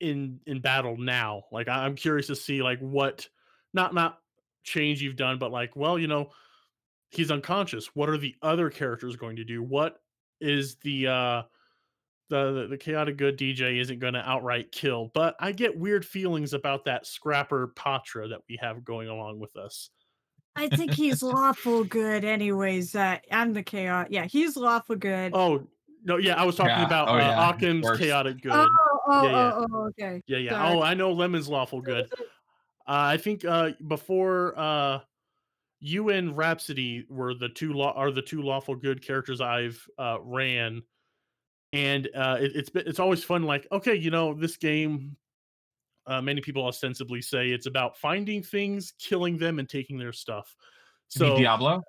in 0.00 0.40
in 0.46 0.60
battle 0.60 0.96
now. 0.96 1.44
Like 1.52 1.68
I- 1.68 1.84
I'm 1.84 1.94
curious 1.96 2.26
to 2.28 2.36
see 2.36 2.62
like 2.62 2.78
what 2.80 3.28
not 3.74 3.94
not 3.94 4.18
change 4.62 5.02
you've 5.02 5.16
done, 5.16 5.38
but 5.38 5.50
like 5.50 5.76
well, 5.76 5.98
you 5.98 6.06
know, 6.06 6.30
he's 7.10 7.30
unconscious. 7.30 7.94
What 7.94 8.08
are 8.08 8.18
the 8.18 8.34
other 8.42 8.70
characters 8.70 9.16
going 9.16 9.36
to 9.36 9.44
do? 9.44 9.62
What 9.62 10.00
is 10.40 10.76
the 10.76 11.06
uh 11.08 11.42
the 12.28 12.52
the, 12.52 12.66
the 12.70 12.78
chaotic 12.78 13.16
good 13.16 13.36
DJ 13.36 13.80
isn't 13.80 13.98
going 13.98 14.14
to 14.14 14.28
outright 14.28 14.72
kill, 14.72 15.10
but 15.12 15.36
I 15.40 15.52
get 15.52 15.76
weird 15.76 16.04
feelings 16.04 16.54
about 16.54 16.84
that 16.86 17.06
scrapper 17.06 17.72
Patra 17.76 18.28
that 18.28 18.40
we 18.48 18.58
have 18.60 18.84
going 18.84 19.08
along 19.08 19.40
with 19.40 19.56
us. 19.56 19.90
I 20.56 20.68
think 20.68 20.92
he's 20.94 21.22
lawful 21.22 21.84
good, 21.84 22.24
anyways. 22.24 22.94
Uh, 22.94 23.18
I'm 23.30 23.52
the 23.52 23.62
chaos. 23.62 24.08
Yeah, 24.10 24.26
he's 24.26 24.56
lawful 24.56 24.96
good. 24.96 25.32
Oh 25.34 25.66
no, 26.04 26.16
yeah, 26.16 26.34
I 26.34 26.44
was 26.44 26.56
talking 26.56 26.70
Yeah, 26.70 26.86
about 26.86 27.08
oh, 27.08 27.14
uh, 27.14 27.18
yeah, 27.18 27.48
of 27.48 27.54
Occam's 27.56 27.98
chaotic 27.98 28.40
good. 28.40 28.52
oh, 28.52 28.68
oh, 29.06 29.22
yeah, 29.22 29.30
yeah. 29.30 29.52
oh, 29.54 29.66
oh, 29.72 29.86
okay. 29.88 30.22
yeah, 30.26 30.38
yeah. 30.38 30.50
sorry. 30.50 30.76
Oh, 30.76 30.82
I 30.82 30.94
know 30.94 31.12
Lemon's 31.12 31.48
lawful 31.48 31.80
good. 31.80 32.10
Uh, 32.86 33.14
I 33.14 33.18
think 33.18 33.44
uh, 33.44 33.70
before 33.86 34.58
uh, 34.58 34.98
you 35.80 36.10
and 36.10 36.36
Rhapsody 36.36 37.06
were 37.08 37.34
the 37.34 37.48
two 37.48 37.72
law 37.72 37.92
are 37.94 38.10
the 38.10 38.22
two 38.22 38.42
lawful 38.42 38.74
good 38.74 39.02
characters 39.04 39.40
I've 39.40 39.82
uh, 39.98 40.18
ran. 40.22 40.82
and 41.72 42.08
uh, 42.14 42.36
it, 42.40 42.52
it's 42.54 42.68
been, 42.68 42.86
it's 42.86 42.98
always 43.00 43.24
fun. 43.24 43.44
Like, 43.44 43.66
okay, 43.72 43.94
you 43.94 44.10
know, 44.10 44.34
this 44.34 44.56
game. 44.56 45.16
Uh, 46.06 46.20
many 46.20 46.40
people 46.40 46.66
ostensibly 46.66 47.22
say 47.22 47.50
it's 47.50 47.66
about 47.66 47.96
finding 47.96 48.42
things, 48.42 48.94
killing 48.98 49.36
them, 49.38 49.58
and 49.58 49.68
taking 49.68 49.96
their 49.98 50.12
stuff. 50.12 50.56
You 51.14 51.22
mean 51.22 51.30
So 51.32 51.38
Diablo. 51.38 51.82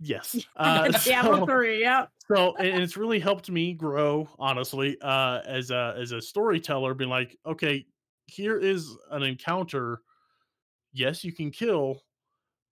yes, 0.00 0.36
uh, 0.56 0.88
Diablo 1.04 1.40
so- 1.40 1.46
3, 1.46 1.80
yeah. 1.80 2.06
so 2.26 2.54
and 2.56 2.68
and 2.68 2.82
it's 2.82 2.96
really 2.96 3.18
helped 3.18 3.50
me 3.50 3.74
grow 3.74 4.26
honestly 4.38 4.96
uh 5.02 5.40
as 5.44 5.70
a 5.70 5.94
as 5.98 6.12
a 6.12 6.22
storyteller 6.22 6.94
being 6.94 7.10
like 7.10 7.36
okay 7.44 7.84
here 8.26 8.56
is 8.58 8.96
an 9.10 9.22
encounter 9.22 10.00
yes 10.94 11.22
you 11.22 11.32
can 11.32 11.50
kill 11.50 12.00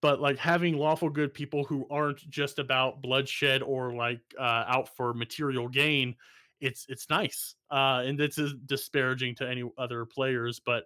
but 0.03 0.19
like 0.19 0.37
having 0.37 0.77
lawful 0.77 1.09
good 1.09 1.33
people 1.33 1.63
who 1.63 1.87
aren't 1.89 2.29
just 2.29 2.59
about 2.59 3.01
bloodshed 3.01 3.63
or 3.63 3.93
like 3.93 4.19
uh 4.37 4.65
out 4.67 4.89
for 4.95 5.13
material 5.13 5.69
gain 5.69 6.13
it's 6.59 6.85
it's 6.89 7.09
nice 7.09 7.55
uh 7.71 8.03
and 8.05 8.19
is 8.37 8.53
disparaging 8.65 9.33
to 9.33 9.49
any 9.49 9.63
other 9.77 10.05
players 10.05 10.59
but 10.59 10.83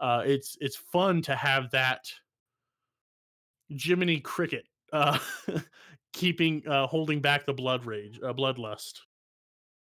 uh 0.00 0.22
it's 0.26 0.58
it's 0.60 0.76
fun 0.76 1.22
to 1.22 1.34
have 1.34 1.70
that 1.70 2.10
Jiminy 3.70 4.20
Cricket 4.20 4.64
uh 4.92 5.18
keeping 6.12 6.66
uh 6.66 6.88
holding 6.88 7.20
back 7.20 7.46
the 7.46 7.54
blood 7.54 7.86
rage 7.86 8.18
uh, 8.22 8.32
bloodlust. 8.32 9.00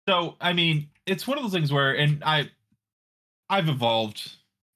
So 0.10 0.36
I 0.42 0.54
mean, 0.54 0.90
it's 1.06 1.28
one 1.28 1.38
of 1.38 1.44
those 1.44 1.54
things 1.54 1.72
where, 1.72 1.94
and 1.94 2.24
I, 2.24 2.50
I've 3.50 3.70
evolved 3.70 4.32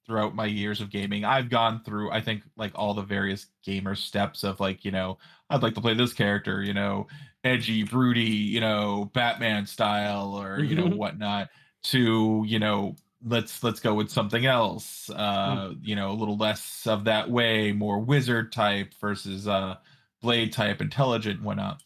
throughout 0.05 0.35
my 0.35 0.45
years 0.45 0.81
of 0.81 0.89
gaming. 0.91 1.25
I've 1.25 1.49
gone 1.49 1.83
through, 1.83 2.11
I 2.11 2.21
think, 2.21 2.43
like 2.57 2.71
all 2.75 2.93
the 2.93 3.01
various 3.03 3.47
gamer 3.63 3.95
steps 3.95 4.43
of 4.43 4.59
like, 4.59 4.85
you 4.85 4.91
know, 4.91 5.17
I'd 5.49 5.63
like 5.63 5.75
to 5.75 5.81
play 5.81 5.93
this 5.95 6.13
character, 6.13 6.61
you 6.63 6.73
know, 6.73 7.07
edgy, 7.43 7.83
broody, 7.83 8.23
you 8.23 8.59
know, 8.59 9.11
Batman 9.13 9.65
style, 9.65 10.33
or 10.35 10.63
you 10.63 10.75
know, 10.75 10.87
Mhm. 10.87 10.97
whatnot. 10.97 11.49
To 11.85 12.43
you 12.47 12.57
know, 12.59 12.95
let's 13.23 13.63
let's 13.63 13.79
go 13.79 13.93
with 13.93 14.09
something 14.09 14.45
else. 14.45 15.09
Uh, 15.09 15.73
you 15.81 15.95
know, 15.95 16.11
a 16.11 16.13
little 16.13 16.37
less 16.37 16.87
of 16.87 17.03
that 17.05 17.29
way, 17.29 17.71
more 17.73 17.99
wizard 17.99 18.51
type 18.51 18.93
versus 18.99 19.47
uh, 19.47 19.75
blade 20.21 20.51
type, 20.53 20.81
intelligent, 20.81 21.37
and 21.37 21.45
whatnot. 21.45 21.83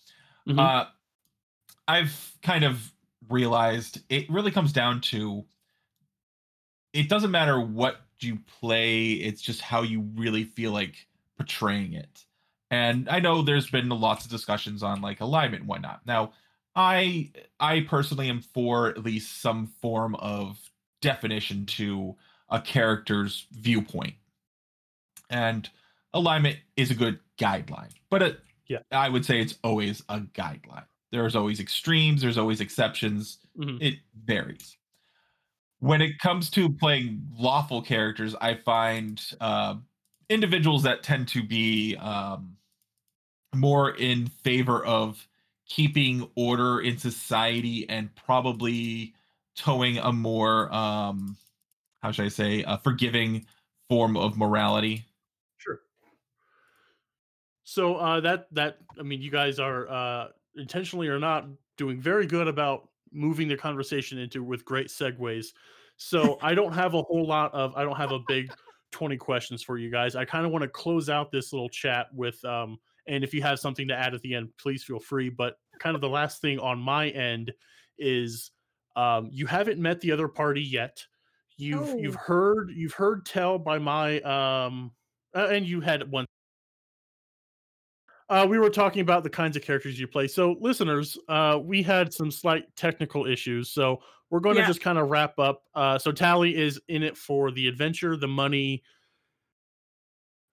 Mhm. 0.47 0.59
Uh, 0.59 0.85
I've 1.87 2.37
kind 2.41 2.63
of 2.63 2.93
realized 3.29 4.01
it 4.09 4.29
really 4.29 4.51
comes 4.51 4.71
down 4.73 5.01
to 5.01 5.45
it 6.93 7.09
doesn't 7.09 7.31
matter 7.31 7.59
what 7.59 8.01
you 8.23 8.39
play, 8.59 9.11
it's 9.13 9.41
just 9.41 9.61
how 9.61 9.81
you 9.81 10.01
really 10.15 10.43
feel 10.45 10.71
like 10.71 11.07
portraying 11.37 11.93
it. 11.93 12.25
And 12.71 13.09
I 13.09 13.19
know 13.19 13.41
there's 13.41 13.69
been 13.69 13.89
lots 13.89 14.25
of 14.25 14.31
discussions 14.31 14.83
on 14.83 15.01
like 15.01 15.21
alignment 15.21 15.61
and 15.61 15.69
whatnot. 15.69 16.05
Now, 16.05 16.33
I 16.75 17.31
I 17.59 17.81
personally 17.81 18.29
am 18.29 18.41
for 18.41 18.87
at 18.89 19.03
least 19.03 19.41
some 19.41 19.67
form 19.81 20.15
of 20.15 20.59
definition 21.01 21.65
to 21.65 22.15
a 22.49 22.61
character's 22.61 23.47
viewpoint. 23.51 24.15
And 25.29 25.69
alignment 26.13 26.57
is 26.75 26.91
a 26.91 26.95
good 26.95 27.19
guideline. 27.37 27.91
But 28.09 28.21
it, 28.23 28.39
Yeah. 28.67 28.79
I 28.91 29.09
would 29.09 29.25
say 29.25 29.39
it's 29.41 29.57
always 29.63 30.03
a 30.09 30.19
guideline. 30.19 30.85
There's 31.11 31.35
always 31.35 31.59
extremes, 31.59 32.21
there's 32.21 32.37
always 32.37 32.61
exceptions. 32.61 33.39
Mhm. 33.57 33.81
It 33.81 33.99
varies. 34.25 34.77
When 35.79 36.01
it 36.01 36.19
comes 36.19 36.49
to 36.51 36.69
playing 36.69 37.21
lawful 37.37 37.81
characters, 37.81 38.35
I 38.39 38.55
find 38.55 39.21
uh, 39.39 39.75
individuals 40.29 40.83
that 40.83 41.03
tend 41.03 41.27
to 41.29 41.43
be 41.43 41.95
um, 41.95 42.57
more 43.55 43.91
in 43.91 44.27
favor 44.27 44.85
of 44.85 45.25
keeping 45.65 46.29
order 46.35 46.81
in 46.81 46.97
society 46.97 47.87
and 47.89 48.13
probably 48.15 49.13
towing 49.55 49.97
a 49.99 50.11
more 50.11 50.73
um, 50.73 51.37
how 52.01 52.11
should 52.11 52.25
I 52.25 52.29
say 52.29 52.63
a 52.65 52.77
forgiving 52.77 53.45
form 53.89 54.15
of 54.15 54.37
morality. 54.37 55.05
Sure. 55.57 55.79
So 57.63 57.95
uh, 57.95 58.19
that 58.21 58.47
that 58.53 58.77
I 58.97 59.03
mean, 59.03 59.21
you 59.21 59.31
guys 59.31 59.59
are 59.59 59.89
uh, 59.89 60.27
intentionally 60.55 61.07
or 61.07 61.19
not 61.19 61.47
doing 61.77 61.99
very 61.99 62.25
good 62.25 62.47
about 62.47 62.88
moving 63.11 63.47
the 63.47 63.57
conversation 63.57 64.17
into 64.17 64.43
with 64.43 64.65
great 64.65 64.87
segues. 64.87 65.47
So 65.97 66.37
I 66.41 66.53
don't 66.55 66.73
have 66.73 66.93
a 66.93 67.01
whole 67.03 67.25
lot 67.25 67.53
of 67.53 67.75
I 67.75 67.83
don't 67.83 67.97
have 67.97 68.11
a 68.11 68.19
big 68.27 68.51
twenty 68.91 69.17
questions 69.17 69.61
for 69.61 69.77
you 69.77 69.89
guys. 69.91 70.15
I 70.15 70.25
kind 70.25 70.45
of 70.45 70.51
want 70.51 70.63
to 70.63 70.69
close 70.69 71.09
out 71.09 71.31
this 71.31 71.51
little 71.53 71.69
chat 71.69 72.07
with 72.13 72.43
um, 72.45 72.79
and 73.07 73.23
if 73.23 73.33
you 73.33 73.41
have 73.41 73.59
something 73.59 73.87
to 73.87 73.95
add 73.95 74.13
at 74.13 74.21
the 74.21 74.35
end, 74.35 74.49
please 74.57 74.83
feel 74.83 74.99
free. 74.99 75.29
But 75.29 75.55
kind 75.79 75.95
of 75.95 76.01
the 76.01 76.09
last 76.09 76.41
thing 76.41 76.59
on 76.59 76.79
my 76.79 77.09
end 77.09 77.51
is 77.97 78.51
um, 78.95 79.29
you 79.31 79.45
haven't 79.45 79.79
met 79.79 79.99
the 80.01 80.11
other 80.11 80.27
party 80.27 80.61
yet. 80.61 81.05
You've 81.57 81.99
you've 81.99 82.15
Oh. 82.15 82.19
heard 82.19 82.71
you've 82.73 82.93
heard 82.93 83.25
tell 83.25 83.59
by 83.59 83.77
my 83.79 84.21
um 84.21 84.91
uh, 85.35 85.47
and 85.51 85.65
you 85.65 85.81
had 85.81 86.09
one 86.09 86.25
uh, 88.29 88.45
we 88.49 88.59
were 88.59 88.69
talking 88.69 89.01
about 89.01 89.23
the 89.23 89.29
kinds 89.29 89.57
of 89.57 89.63
characters 89.63 89.99
you 89.99 90.07
play. 90.07 90.27
So, 90.27 90.55
listeners, 90.59 91.17
uh, 91.27 91.59
we 91.61 91.81
had 91.81 92.13
some 92.13 92.31
slight 92.31 92.63
technical 92.75 93.25
issues. 93.25 93.69
So, 93.69 94.01
we're 94.29 94.39
going 94.39 94.57
to 94.57 94.65
just 94.65 94.81
kind 94.81 94.97
of 94.99 95.09
wrap 95.09 95.39
up. 95.39 95.63
Uh, 95.73 95.97
so, 95.97 96.11
Tally 96.11 96.55
is 96.55 96.79
in 96.87 97.01
it 97.03 97.17
for 97.17 97.51
the 97.51 97.67
adventure, 97.67 98.15
the 98.15 98.27
money, 98.27 98.83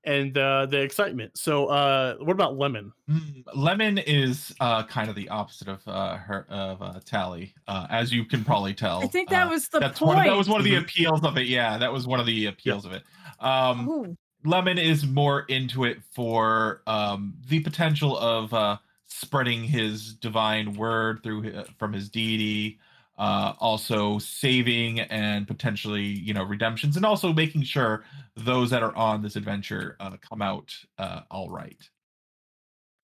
and 0.05 0.39
uh, 0.39 0.67
the 0.67 0.81
excitement. 0.81 1.37
So, 1.37 1.67
uh, 1.67 2.15
what 2.19 2.33
about 2.33 2.57
Lemon? 2.57 2.93
Mm, 3.11 3.43
Lemon 3.55 3.99
is 3.99 4.55
uh, 4.61 4.85
kind 4.85 5.11
of 5.11 5.17
the 5.17 5.29
opposite 5.29 5.69
of 5.69 5.87
uh, 5.87 6.17
her 6.17 6.47
of 6.49 6.81
uh, 6.81 7.01
Tally, 7.05 7.53
uh, 7.67 7.87
as 7.91 8.13
you 8.13 8.25
can 8.25 8.45
probably 8.45 8.73
tell. 8.73 9.03
I 9.03 9.09
think 9.09 9.29
that 9.31 9.49
Uh, 9.49 9.51
was 9.51 9.69
the 9.69 9.81
that's 9.81 9.99
point. 9.99 10.17
one. 10.17 10.19
Of, 10.21 10.33
that 10.33 10.39
was 10.39 10.49
one 10.49 10.61
of 10.61 10.65
the 10.65 10.77
appeals 10.77 11.25
of 11.25 11.37
it. 11.37 11.47
Yeah, 11.47 11.77
that 11.77 11.93
was 11.93 12.07
one 12.07 12.21
of 12.21 12.27
the 12.27 12.47
appeals 12.47 12.87
of 12.87 12.93
it. 12.93 13.03
Um, 13.41 13.89
Ooh. 13.89 14.17
Lemon 14.47 14.79
is 14.79 15.07
more 15.07 15.43
into 15.43 15.85
it 15.85 16.03
for 16.13 16.83
um, 16.87 17.35
the 17.49 17.61
potential 17.61 18.17
of 18.19 18.53
uh, 18.55 18.79
spreading 19.07 19.65
his 19.65 20.15
divine 20.15 20.75
word 20.75 21.23
through 21.23 21.43
hi- 21.53 21.65
from 21.79 21.93
his 21.93 22.09
deity, 22.09 22.79
uh, 23.19 23.55
also 23.59 24.19
saving 24.19 25.01
and 25.01 25.47
potentially 25.47 26.03
you 26.05 26.35
know 26.35 26.45
redemptions, 26.45 26.97
and 26.97 27.07
also 27.07 27.33
making 27.33 27.63
sure 27.63 28.05
those 28.37 28.71
that 28.71 28.83
are 28.83 28.95
on 28.97 29.23
this 29.23 29.37
adventure 29.37 29.97
uh, 30.01 30.17
come 30.19 30.43
out 30.43 30.75
uh, 30.99 31.23
all 31.31 31.51
right, 31.51 31.91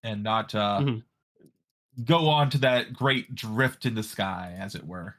and 0.03 0.22
not 0.22 0.55
uh, 0.55 0.84
Mhm. 0.84 1.03
go 2.05 2.28
on 2.28 2.51
to 2.51 2.59
that 2.59 2.93
great 2.93 3.34
drift 3.34 3.86
in 3.86 3.95
the 3.95 4.03
sky, 4.03 4.55
as 4.59 4.74
it 4.74 4.86
were. 4.86 5.16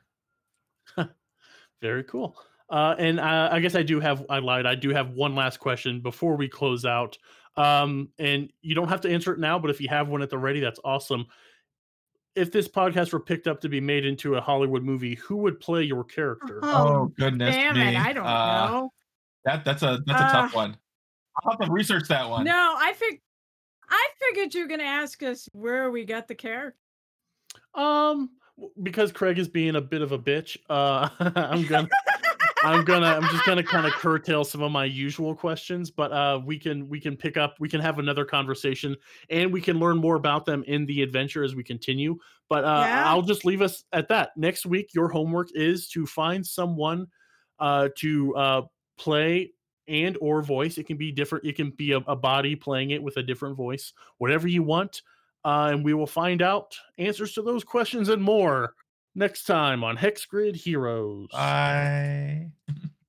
Very 1.82 2.04
cool. 2.04 2.36
Uh, 2.70 2.96
and 2.98 3.20
uh, 3.20 3.50
I 3.52 3.60
guess 3.60 3.76
I 3.76 3.84
do 3.84 4.00
have, 4.00 4.26
I 4.30 4.40
lied. 4.40 4.66
I 4.66 4.76
do 4.76 4.90
have 4.90 5.12
one 5.12 5.36
last 5.36 5.60
question 5.60 6.00
before 6.02 6.36
we 6.36 6.48
close 6.48 6.86
out. 6.86 7.18
Um, 7.56 8.10
and 8.18 8.52
you 8.62 8.74
don't 8.74 8.88
have 8.88 9.02
to 9.02 9.10
answer 9.12 9.32
it 9.34 9.40
now, 9.40 9.60
but 9.60 9.70
if 9.70 9.80
you 9.80 9.88
have 9.90 10.08
one 10.08 10.22
at 10.24 10.30
the 10.30 10.38
ready, 10.40 10.60
that's 10.60 10.80
awesome. 10.84 11.26
If 12.36 12.52
this 12.52 12.68
podcast 12.68 13.14
were 13.14 13.20
picked 13.20 13.48
up 13.48 13.62
to 13.62 13.70
be 13.70 13.80
made 13.80 14.06
into 14.06 14.36
a 14.36 14.42
Hollywood 14.42 14.84
movie, 14.84 15.14
who 15.16 15.38
would 15.38 15.60
play 15.60 15.84
your 15.84 16.04
character? 16.04 16.60
Oh, 16.64 17.12
goodness 17.20 17.56
Damn 17.56 17.76
me! 17.78 17.96
it, 17.96 18.00
I 18.00 18.12
don't 18.12 18.26
Uh, 18.26 18.68
know. 18.70 18.94
That 19.46 19.64
that's 19.66 19.84
a 19.84 20.00
that's 20.08 20.20
a 20.22 20.24
tough 20.32 20.56
Uh, 20.56 20.58
one. 20.58 20.78
I'll 21.44 21.52
have 21.52 21.60
to 21.68 21.72
research 21.72 22.08
that 22.08 22.28
one. 22.28 22.44
No, 22.46 22.76
I 22.76 22.94
fig- 22.94 23.22
I 23.88 24.08
figured 24.20 24.56
you 24.56 24.62
were 24.64 24.68
gonna 24.68 24.84
ask 24.84 25.22
us 25.22 25.48
where 25.54 25.92
we 25.92 26.06
got 26.06 26.28
the 26.28 26.34
character. 26.34 26.76
Um, 27.76 28.32
because 28.82 29.12
Craig 29.12 29.38
is 29.38 29.48
being 29.48 29.76
a 29.76 29.82
bit 29.82 30.02
of 30.02 30.12
a 30.12 30.18
bitch, 30.18 30.58
uh, 30.70 31.10
I'm 31.36 31.68
gonna, 31.68 31.88
I'm 32.64 32.84
gonna, 32.84 33.08
I'm 33.08 33.24
just 33.30 33.46
gonna 33.46 33.64
kind 33.64 33.86
of 33.86 33.94
curtail 33.94 34.44
some 34.44 34.62
of 34.62 34.72
my 34.72 34.86
usual 34.86 35.36
questions, 35.36 35.92
but 35.92 36.12
uh, 36.12 36.40
we 36.46 36.58
can, 36.58 36.88
we 36.88 37.00
can 37.00 37.16
pick 37.16 37.38
up, 37.38 37.56
we 37.60 37.70
can 37.70 37.82
have 37.82 38.00
another 38.00 38.26
conversation, 38.26 38.96
and 39.30 39.52
we 39.52 39.62
can 39.62 39.80
learn 39.80 39.98
more 39.98 40.16
about 40.16 40.46
them 40.46 40.64
in 40.68 40.86
the 40.86 41.02
adventure 41.02 41.44
as 41.44 41.56
we 41.56 41.64
continue. 41.64 42.18
But 42.50 42.64
uh, 42.64 42.84
Yeah. 42.86 43.10
I'll 43.10 43.22
just 43.22 43.46
leave 43.46 43.62
us 43.62 43.84
at 43.94 44.08
that. 44.10 44.32
Next 44.38 44.66
week, 44.66 44.92
your 44.94 45.10
homework 45.10 45.50
is 45.54 45.88
to 45.90 46.06
find 46.06 46.46
someone, 46.46 47.08
uh, 47.60 47.90
to 47.98 48.36
uh, 48.36 48.62
play 48.98 49.52
and 49.88 50.18
or 50.22 50.42
voice. 50.42 50.78
It 50.78 50.88
can 50.88 50.98
be 50.98 51.12
different. 51.12 51.46
It 51.46 51.56
can 51.56 51.72
be 51.72 51.92
a, 51.92 51.98
a 51.98 52.16
body 52.16 52.56
playing 52.56 52.92
it 52.92 53.04
with 53.04 53.18
a 53.18 53.24
different 53.24 53.58
voice, 53.58 53.94
whatever 54.18 54.48
you 54.48 54.64
want 54.64 55.02
uh, 55.46 55.70
and 55.72 55.84
we 55.84 55.94
will 55.94 56.08
find 56.08 56.42
out 56.42 56.76
answers 56.98 57.34
to 57.34 57.42
those 57.42 57.64
questions 57.64 58.10
and 58.10 58.22
more 58.22 58.74
next 59.16 59.46
time 59.46 59.84
on 59.84 59.98
Hex 59.98 60.26
Grid 60.26 60.56
Heroes. 60.56 61.30
Bye. 61.32 62.52